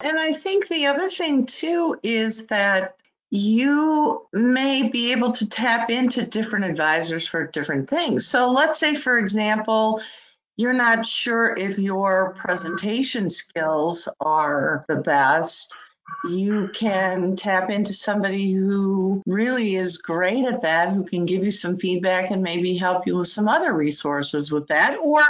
And 0.00 0.18
I 0.18 0.32
think 0.32 0.68
the 0.68 0.86
other 0.86 1.08
thing 1.08 1.46
too 1.46 1.96
is 2.02 2.46
that 2.46 2.96
you 3.34 4.26
may 4.34 4.90
be 4.90 5.10
able 5.10 5.32
to 5.32 5.48
tap 5.48 5.88
into 5.88 6.26
different 6.26 6.66
advisors 6.66 7.26
for 7.26 7.46
different 7.46 7.88
things. 7.88 8.26
So 8.26 8.50
let's 8.50 8.78
say, 8.78 8.94
for 8.94 9.18
example, 9.18 10.02
you're 10.58 10.74
not 10.74 11.06
sure 11.06 11.56
if 11.56 11.78
your 11.78 12.34
presentation 12.34 13.30
skills 13.30 14.06
are 14.20 14.84
the 14.86 14.96
best. 14.96 15.72
You 16.28 16.68
can 16.74 17.34
tap 17.34 17.70
into 17.70 17.94
somebody 17.94 18.52
who 18.52 19.22
really 19.24 19.76
is 19.76 19.96
great 19.96 20.44
at 20.44 20.60
that, 20.60 20.92
who 20.92 21.02
can 21.02 21.24
give 21.24 21.42
you 21.42 21.50
some 21.50 21.78
feedback 21.78 22.30
and 22.30 22.42
maybe 22.42 22.76
help 22.76 23.06
you 23.06 23.16
with 23.16 23.28
some 23.28 23.48
other 23.48 23.72
resources 23.72 24.52
with 24.52 24.68
that. 24.68 24.98
Or 25.02 25.22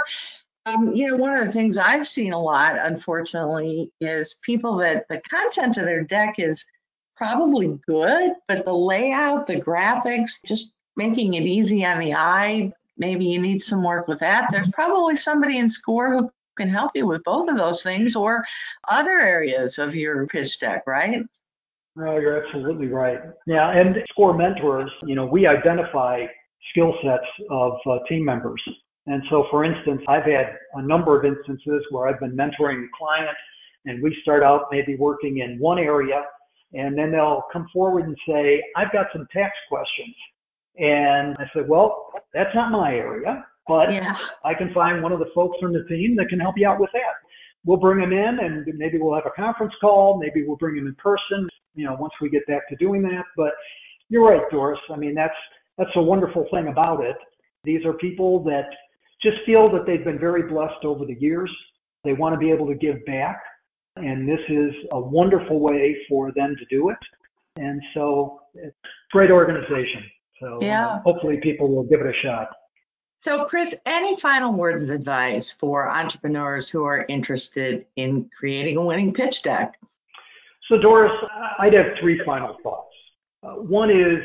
Um, 0.65 0.93
you 0.93 1.07
know, 1.07 1.15
one 1.15 1.37
of 1.37 1.45
the 1.45 1.51
things 1.51 1.77
I've 1.77 2.07
seen 2.07 2.33
a 2.33 2.39
lot, 2.39 2.77
unfortunately, 2.77 3.91
is 4.01 4.39
people 4.41 4.77
that 4.77 5.07
the 5.07 5.21
content 5.29 5.77
of 5.77 5.85
their 5.85 6.03
deck 6.03 6.35
is 6.37 6.65
probably 7.23 7.79
good, 7.87 8.33
but 8.49 8.65
the 8.65 8.73
layout, 8.73 9.47
the 9.47 9.55
graphics, 9.55 10.43
just 10.45 10.73
making 10.97 11.35
it 11.35 11.43
easy 11.43 11.85
on 11.85 11.99
the 11.99 12.13
eye, 12.13 12.71
maybe 12.97 13.25
you 13.25 13.41
need 13.41 13.61
some 13.61 13.81
work 13.81 14.09
with 14.09 14.19
that. 14.19 14.49
There's 14.51 14.69
probably 14.71 15.15
somebody 15.15 15.57
in 15.57 15.69
SCORE 15.69 16.11
who 16.11 16.31
can 16.57 16.67
help 16.67 16.91
you 16.95 17.07
with 17.07 17.23
both 17.23 17.49
of 17.49 17.57
those 17.57 17.81
things 17.81 18.17
or 18.17 18.43
other 18.89 19.19
areas 19.19 19.79
of 19.79 19.95
your 19.95 20.27
pitch 20.27 20.59
deck, 20.59 20.83
right? 20.85 21.23
No, 21.95 22.17
you're 22.17 22.45
absolutely 22.45 22.87
right. 22.87 23.19
Yeah, 23.47 23.71
and 23.71 23.95
SCORE 24.09 24.37
mentors, 24.37 24.91
you 25.05 25.15
know, 25.15 25.25
we 25.25 25.47
identify 25.47 26.25
skill 26.71 26.93
sets 27.03 27.47
of 27.49 27.73
uh, 27.89 27.99
team 28.09 28.25
members. 28.25 28.61
And 29.07 29.23
so, 29.29 29.47
for 29.49 29.63
instance, 29.63 30.01
I've 30.09 30.25
had 30.25 30.57
a 30.73 30.81
number 30.81 31.17
of 31.17 31.23
instances 31.25 31.85
where 31.89 32.09
I've 32.09 32.19
been 32.19 32.35
mentoring 32.35 32.83
a 32.83 32.87
client 32.97 33.37
and 33.85 34.03
we 34.03 34.15
start 34.21 34.43
out 34.43 34.65
maybe 34.71 34.97
working 34.97 35.39
in 35.39 35.57
one 35.57 35.79
area 35.79 36.23
and 36.73 36.97
then 36.97 37.11
they'll 37.11 37.43
come 37.51 37.67
forward 37.71 38.05
and 38.05 38.17
say, 38.27 38.61
I've 38.75 38.91
got 38.91 39.07
some 39.13 39.27
tax 39.31 39.53
questions. 39.69 40.15
And 40.77 41.35
I 41.37 41.49
said, 41.53 41.67
well, 41.67 42.11
that's 42.33 42.53
not 42.55 42.71
my 42.71 42.93
area, 42.93 43.45
but 43.67 43.91
Yeah. 43.91 44.17
I 44.43 44.53
can 44.53 44.73
find 44.73 45.03
one 45.03 45.11
of 45.11 45.19
the 45.19 45.29
folks 45.35 45.57
from 45.59 45.73
the 45.73 45.83
team 45.85 46.15
that 46.17 46.29
can 46.29 46.39
help 46.39 46.55
you 46.57 46.67
out 46.67 46.79
with 46.79 46.89
that. 46.93 47.13
We'll 47.65 47.77
bring 47.77 47.99
them 47.99 48.11
in 48.11 48.39
and 48.39 48.65
maybe 48.77 48.97
we'll 48.97 49.15
have 49.15 49.25
a 49.25 49.41
conference 49.41 49.73
call. 49.79 50.19
Maybe 50.19 50.43
we'll 50.45 50.57
bring 50.57 50.75
them 50.75 50.87
in 50.87 50.95
person, 50.95 51.47
you 51.75 51.85
know, 51.85 51.95
once 51.99 52.13
we 52.21 52.29
get 52.29 52.45
back 52.47 52.67
to 52.69 52.75
doing 52.75 53.01
that. 53.03 53.23
But 53.37 53.53
you're 54.09 54.25
right, 54.27 54.41
Doris. 54.51 54.79
I 54.91 54.97
mean, 54.97 55.13
that's, 55.13 55.33
that's 55.77 55.91
a 55.95 56.01
wonderful 56.01 56.45
thing 56.51 56.67
about 56.67 57.03
it. 57.03 57.15
These 57.63 57.85
are 57.85 57.93
people 57.93 58.43
that 58.43 58.65
just 59.21 59.37
feel 59.45 59.71
that 59.71 59.85
they've 59.85 60.03
been 60.03 60.19
very 60.19 60.43
blessed 60.43 60.83
over 60.83 61.05
the 61.05 61.15
years. 61.19 61.49
They 62.03 62.13
want 62.13 62.33
to 62.33 62.39
be 62.39 62.51
able 62.51 62.67
to 62.67 62.75
give 62.75 63.03
back. 63.05 63.41
And 63.95 64.27
this 64.27 64.39
is 64.49 64.73
a 64.91 64.99
wonderful 64.99 65.59
way 65.59 65.95
for 66.09 66.31
them 66.31 66.55
to 66.57 66.65
do 66.65 66.89
it. 66.89 66.97
And 67.57 67.81
so 67.93 68.41
it's 68.55 68.75
a 68.83 68.87
great 69.11 69.31
organization. 69.31 70.03
So 70.39 70.55
uh, 70.55 70.59
Yeah. 70.61 70.99
hopefully 71.01 71.39
people 71.41 71.69
will 71.73 71.83
give 71.83 72.01
it 72.01 72.07
a 72.07 72.19
shot. 72.21 72.49
So, 73.17 73.45
Chris, 73.45 73.73
any 73.85 74.17
final 74.17 74.53
words 74.53 74.83
of 74.83 74.89
advice 74.89 75.49
for 75.49 75.89
entrepreneurs 75.89 76.67
who 76.69 76.83
are 76.83 77.05
interested 77.07 77.85
in 77.95 78.29
creating 78.37 78.75
a 78.75 78.85
winning 78.85 79.13
pitch 79.13 79.43
deck? 79.43 79.79
So, 80.67 80.77
Doris, 80.77 81.13
I'd 81.57 81.73
have 81.73 81.85
three 82.01 82.19
final 82.25 82.57
thoughts. 82.61 82.93
Uh, 83.41 83.53
one 83.61 83.89
is 83.89 84.19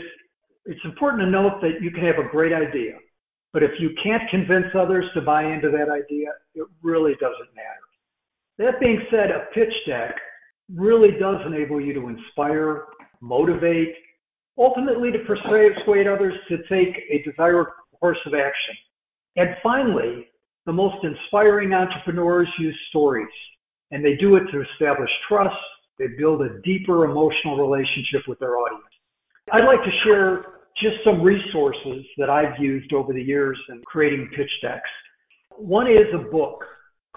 it's 0.67 0.85
important 0.85 1.23
to 1.23 1.31
note 1.31 1.61
that 1.63 1.81
you 1.81 1.93
can 1.93 2.05
have 2.05 2.19
a 2.19 2.29
great 2.29 2.53
idea, 2.53 2.95
but 3.53 3.63
if 3.63 3.71
you 3.79 3.91
can't 4.03 4.29
convince 4.31 4.67
others 4.75 5.05
to 5.15 5.21
buy 5.21 5.45
into 5.45 5.71
that 5.71 5.89
idea, 5.89 6.31
it 6.57 6.67
really 6.83 7.13
doesn't 7.21 7.55
matter. 7.55 7.78
That 8.59 8.81
being 8.81 9.01
said, 9.11 9.31
a 9.31 9.47
pitch 9.55 9.73
deck 9.87 10.17
really 10.75 11.13
does 11.19 11.37
enable 11.47 11.81
you 11.81 11.95
to 11.95 12.09
inspire, 12.09 12.85
motivate, 13.21 13.95
ultimately 14.59 15.13
to 15.13 15.19
persuade, 15.21 16.07
others 16.07 16.35
to 16.49 16.59
take 16.69 16.97
a 17.11 17.23
desired 17.23 17.69
course 18.01 18.19
of 18.27 18.35
action. 18.35 18.75
And 19.37 19.51
finally, 19.63 20.27
the 20.67 20.73
most 20.73 20.97
inspiring 21.05 21.73
entrepreneurs 21.73 22.49
use 22.59 22.77
stories, 22.91 23.29
and 23.93 24.05
they 24.05 24.17
do 24.17 24.37
it 24.37 24.45
to 24.53 24.63
establish 24.73 25.11
trust. 25.29 25.57
They 25.99 26.09
build 26.19 26.43
a 26.43 26.61
deeper 26.63 27.05
emotional 27.05 27.57
relationship 27.57 28.23
with 28.27 28.39
their 28.41 28.57
audience. 28.57 28.85
I'd 29.53 29.65
like 29.65 29.83
to 29.85 29.99
share 30.01 30.45
just 30.77 30.97
some 31.05 31.23
resources 31.23 32.05
that 32.19 32.29
I've 32.29 32.59
used 32.61 32.93
over 32.93 33.13
the 33.13 33.23
years 33.23 33.59
in 33.69 33.83
creating 33.87 34.29
pitch 34.37 34.51
decks. 34.63 34.91
One 35.57 35.87
is 35.87 36.07
a 36.13 36.31
book 36.31 36.65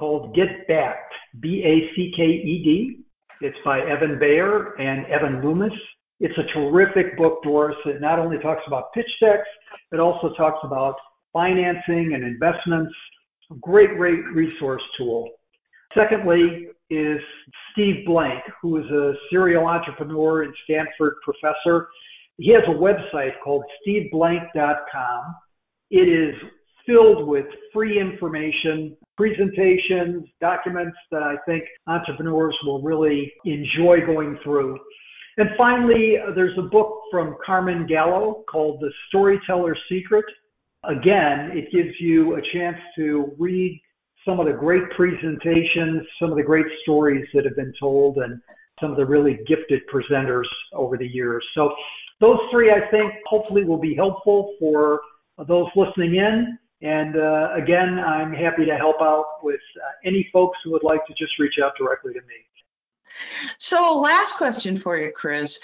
called 0.02 0.34
Get 0.34 0.68
Backed, 0.68 1.14
B-A-C-K-E-D. 1.42 3.04
It's 3.42 3.58
by 3.64 3.82
Evan 3.82 4.18
Baehr 4.18 4.72
and 4.80 5.06
Evan 5.06 5.44
Loomis. 5.44 5.72
It's 6.20 6.34
a 6.40 6.54
terrific 6.56 7.16
book, 7.18 7.44
Doris. 7.44 7.78
It 7.86 8.02
not 8.02 8.18
only 8.18 8.40
talks 8.40 8.64
about 8.66 8.92
pitch 8.94 9.06
decks, 9.22 9.48
it 9.92 10.00
also 10.00 10.34
talks 10.34 10.58
about 10.64 10.96
financing 11.32 12.14
and 12.16 12.24
investments. 12.24 12.92
A 13.52 13.56
great, 13.62 13.96
great 13.96 14.26
resource 14.34 14.82
tool. 14.98 15.30
Secondly, 15.96 16.70
is 16.90 17.20
Steve 17.72 18.04
Blank, 18.08 18.42
who 18.60 18.78
is 18.78 18.86
a 18.86 19.14
serial 19.30 19.68
entrepreneur 19.68 20.42
and 20.42 20.54
Stanford 20.64 21.14
professor. 21.24 21.90
He 22.38 22.52
has 22.54 22.64
a 22.68 22.72
website 22.72 23.34
called 23.44 23.64
steveblank.com. 23.86 25.36
It 25.92 26.10
is 26.10 26.34
filled 26.86 27.28
with 27.28 27.46
free 27.74 28.00
information, 28.00 28.96
presentations, 29.18 30.28
documents 30.40 30.98
that 31.12 31.24
I 31.24 31.36
think 31.46 31.64
entrepreneurs 31.88 32.56
will 32.66 32.82
really 32.82 33.32
enjoy 33.46 34.06
going 34.06 34.38
through. 34.44 34.78
And 35.38 35.50
finally, 35.58 36.16
there's 36.36 36.58
a 36.58 36.64
book 36.64 37.02
from 37.10 37.38
Carmine 37.46 37.88
Gallo 37.88 38.44
called 38.50 38.82
The 38.82 38.92
Storyteller's 39.08 39.80
Secret. 39.90 40.26
Again, 40.84 41.52
it 41.54 41.72
gives 41.72 41.96
you 42.00 42.36
a 42.36 42.42
chance 42.54 42.78
to 42.98 43.32
read 43.40 43.80
some 44.26 44.40
of 44.40 44.46
the 44.46 44.54
great 44.54 44.84
presentations, 44.96 46.06
some 46.20 46.32
of 46.32 46.38
the 46.38 46.44
great 46.44 46.66
stories 46.84 47.26
that 47.34 47.46
have 47.46 47.56
been 47.56 47.74
told, 47.80 48.18
and 48.18 48.40
some 48.80 48.92
of 48.92 48.98
the 48.98 49.06
really 49.06 49.40
gifted 49.48 49.82
presenters 49.94 50.46
over 50.74 50.98
the 50.98 51.08
years. 51.08 51.46
So, 51.56 51.74
those 52.20 52.38
three, 52.52 52.72
I 52.72 52.88
think, 52.92 53.14
hopefully 53.26 53.64
will 53.64 53.80
be 53.80 53.96
helpful 53.96 54.56
for 54.60 55.02
those 55.48 55.68
listening 55.76 56.16
in. 56.16 56.58
And 56.82 57.16
uh, 57.16 57.50
again, 57.54 58.00
I'm 58.00 58.34
happy 58.34 58.66
to 58.66 58.76
help 58.76 59.02
out 59.02 59.44
with 59.44 59.60
uh, 59.78 59.90
any 60.04 60.28
folks 60.34 60.58
who 60.64 60.72
would 60.72 60.84
like 60.84 61.06
to 61.08 61.14
just 61.14 61.38
reach 61.38 61.56
out 61.64 61.74
directly 61.78 62.14
to 62.14 62.22
me. 62.22 62.36
So, 63.58 64.00
last 64.00 64.34
question 64.36 64.78
for 64.78 64.98
you, 64.98 65.12
Chris. 65.12 65.60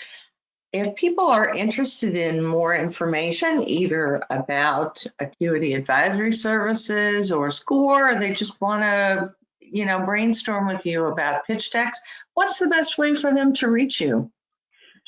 If 0.74 0.95
people 0.95 1.26
are 1.26 1.55
interested 1.55 2.15
in 2.15 2.43
more 2.43 2.76
information, 2.76 3.68
either 3.68 4.22
about 4.30 5.03
Acuity 5.20 5.74
Advisory 5.74 6.34
Services 6.34 7.32
or 7.32 7.49
SCORE, 7.49 8.11
or 8.11 8.20
they 8.20 8.34
just 8.34 8.59
want 8.59 8.84
to, 8.84 9.34
you 9.59 9.86
know, 9.86 10.05
brainstorm 10.05 10.68
with 10.68 10.86
you 10.86 11.05
about 11.05 11.47
pitch 11.47 11.72
decks, 11.72 11.99
what's 12.34 12.59
the 12.59 12.68
best 12.68 12.97
way 12.97 13.15
for 13.15 13.34
them 13.34 13.53
to 13.53 13.70
reach 13.70 14.01
you? 14.01 14.30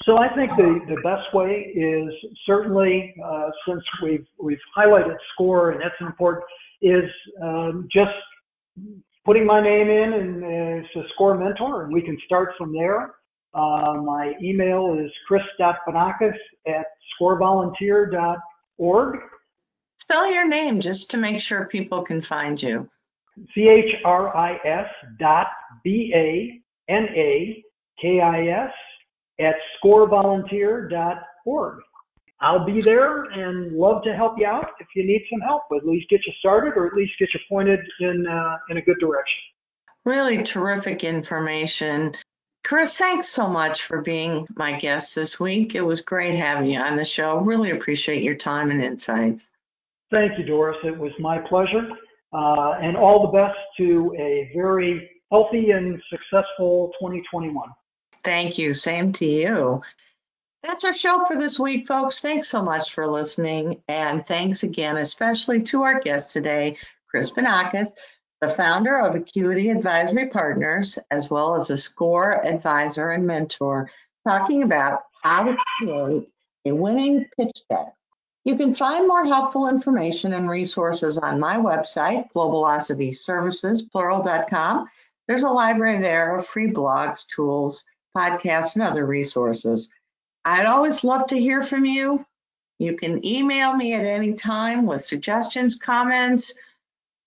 So 0.06 0.18
I 0.18 0.34
think 0.34 0.52
the, 0.56 0.80
the 0.88 1.02
best 1.02 1.34
way 1.34 1.74
is 1.76 2.14
certainly, 2.45 3.14
uh, 3.24 3.50
since 3.68 3.84
we've 4.02 4.26
we've 4.41 4.58
highlighted 4.76 5.16
SCORE 5.34 5.72
and 5.72 5.82
that's 5.82 6.00
important, 6.00 6.45
is 6.82 7.04
um, 7.41 7.88
just 7.91 8.12
putting 9.26 9.45
my 9.45 9.62
name 9.62 9.89
in 9.89 10.14
and 10.14 10.43
uh, 10.43 10.47
it's 10.47 10.95
a 10.95 11.04
SCORE 11.14 11.38
mentor, 11.38 11.84
and 11.84 11.93
we 11.93 12.02
can 12.02 12.18
start 12.26 12.54
from 12.58 12.74
there. 12.74 13.16
Uh, 13.54 13.95
my 14.04 14.34
email 14.41 14.97
is 14.97 15.12
chris.banakis 15.28 16.34
at 16.68 16.86
scorevolunteer.org. 17.20 19.20
Spell 19.97 20.32
your 20.32 20.47
name 20.47 20.80
just 20.80 21.12
to 21.12 21.18
make 21.18 21.41
sure 21.41 21.66
people 21.66 22.04
can 22.04 22.22
find 22.22 22.62
you. 22.62 22.89
C 23.54 23.68
H 23.68 23.95
R 24.06 24.36
I 24.36 24.56
S 24.66 24.88
dot 25.20 25.47
B 25.84 26.12
A 26.16 26.62
N 26.91 27.08
A 27.16 27.64
K 28.02 28.22
I 28.22 28.47
S 28.47 28.72
at 29.40 29.56
scorevolunteer.org. 29.84 31.80
I'll 32.42 32.66
be 32.66 32.82
there 32.82 33.24
and 33.24 33.76
love 33.76 34.02
to 34.04 34.16
help 34.16 34.36
you 34.38 34.46
out 34.48 34.72
if 34.80 34.88
you 34.96 35.06
need 35.06 35.26
some 35.30 35.42
help, 35.42 35.64
at 35.76 35.86
least 35.86 36.10
get 36.10 36.22
you 36.26 36.32
started 36.40 36.74
or 36.78 36.88
at 36.88 36.94
least 36.94 37.12
get 37.20 37.28
you 37.34 37.40
pointed 37.50 37.82
in, 38.00 38.26
uh, 38.26 38.58
in 38.70 38.78
a 38.78 38.82
good 38.82 38.98
direction. 39.00 39.42
Really 40.06 40.42
terrific 40.44 41.04
information. 41.04 42.16
Chris, 42.64 42.96
thanks 42.98 43.28
so 43.30 43.48
much 43.48 43.84
for 43.84 44.02
being 44.02 44.48
my 44.56 44.74
guest 44.80 45.16
this 45.16 45.40
week. 45.40 45.76
It 45.76 45.82
was 45.82 46.02
great 46.02 46.36
having 46.36 46.70
you 46.70 46.80
on 46.80 46.96
the 46.96 47.06
show. 47.06 47.40
Really 47.40 47.72
appreciate 47.72 48.24
your 48.24 48.36
time 48.36 48.72
and 48.72 48.82
insights. 48.82 49.50
Thank 50.12 50.38
you, 50.38 50.46
Doris. 50.46 50.78
It 50.84 50.98
was 50.98 51.12
my 51.20 51.40
pleasure. 51.40 51.90
Uh, 52.32 52.74
and 52.82 52.96
all 52.96 53.24
the 53.24 53.38
best 53.38 53.58
to 53.78 54.16
a 54.18 54.52
very 54.56 55.10
healthy 55.32 55.72
and 55.72 56.02
successful 56.10 56.92
2021. 57.00 57.70
Thank 58.24 58.57
you. 58.57 58.74
Same 58.74 59.11
to 59.13 59.26
you. 59.26 59.82
That's 60.63 60.84
our 60.84 60.93
show 60.93 61.24
for 61.26 61.38
this 61.38 61.57
week, 61.57 61.88
folks. 61.88 62.20
Thanks 62.20 62.49
so 62.49 62.61
much 62.61 62.93
for 62.93 63.07
listening. 63.07 63.82
And 63.88 64.26
thanks 64.26 64.63
again, 64.63 64.97
especially 64.97 65.61
to 65.63 65.84
our 65.84 66.01
guest 66.01 66.32
today, 66.32 66.76
Chris 67.07 67.32
Banakis, 67.32 67.91
the 68.41 68.49
founder 68.49 68.99
of 68.99 69.15
Acuity 69.15 69.70
Advisory 69.70 70.28
Partners, 70.28 70.99
as 71.11 71.30
well 71.30 71.55
as 71.55 71.70
a 71.70 71.78
SCORE 71.78 72.45
advisor 72.45 73.11
and 73.11 73.26
mentor, 73.26 73.89
talking 74.28 74.63
about 74.63 75.03
how 75.24 75.43
to 75.43 75.55
create 75.78 76.28
a 76.65 76.74
winning 76.74 77.26
pitch 77.38 77.61
deck. 77.70 77.93
You 78.43 78.57
can 78.57 78.74
find 78.74 79.07
more 79.07 79.24
helpful 79.26 79.70
information 79.70 80.34
and 80.34 80.49
resources 80.49 81.17
on 81.17 81.39
my 81.39 81.55
website, 81.57 82.30
globalocityservices.plural.com. 82.34 84.89
There's 85.28 85.43
a 85.43 85.49
library 85.49 86.01
there 86.01 86.36
of 86.36 86.47
free 86.47 86.72
blogs, 86.72 87.26
tools, 87.28 87.84
podcasts, 88.16 88.76
and 88.76 88.84
other 88.84 89.05
resources. 89.05 89.89
I'd 90.45 90.66
always 90.66 91.03
love 91.03 91.28
to 91.28 91.39
hear 91.39 91.62
from 91.64 91.86
you. 91.86 92.26
You 92.80 92.95
can 92.95 93.26
email 93.26 93.76
me 93.76 93.93
at 93.93 94.05
any 94.05 94.34
time 94.34 94.86
with 94.86 95.03
suggestions, 95.03 95.76
comments, 95.76 96.53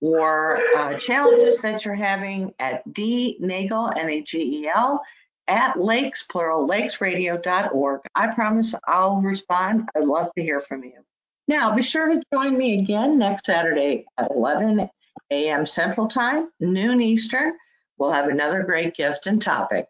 or 0.00 0.60
uh, 0.76 0.94
challenges 0.98 1.60
that 1.60 1.84
you're 1.84 1.94
having 1.94 2.52
at 2.58 2.86
dnagel, 2.88 3.96
N-A-G-E-L, 3.96 5.02
at 5.48 5.78
lakes, 5.78 6.24
plural, 6.24 6.68
lakesradio.org. 6.68 8.00
I 8.14 8.34
promise 8.34 8.74
I'll 8.86 9.20
respond. 9.20 9.88
I'd 9.94 10.04
love 10.04 10.30
to 10.36 10.42
hear 10.42 10.60
from 10.60 10.84
you. 10.84 11.04
Now, 11.48 11.74
be 11.74 11.82
sure 11.82 12.08
to 12.08 12.22
join 12.32 12.56
me 12.56 12.80
again 12.80 13.18
next 13.18 13.46
Saturday 13.46 14.06
at 14.16 14.30
11 14.30 14.88
a.m. 15.30 15.66
Central 15.66 16.08
Time, 16.08 16.48
noon 16.60 17.00
Eastern. 17.02 17.52
We'll 17.98 18.12
have 18.12 18.28
another 18.28 18.62
great 18.62 18.94
guest 18.94 19.26
and 19.26 19.40
topic. 19.40 19.86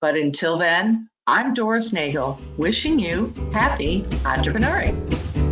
But 0.00 0.16
until 0.16 0.58
then, 0.58 1.08
I'm 1.26 1.54
Doris 1.54 1.92
Nagel, 1.92 2.38
wishing 2.58 2.98
you 2.98 3.32
happy 3.52 4.02
entrepreneuring. 4.24 5.45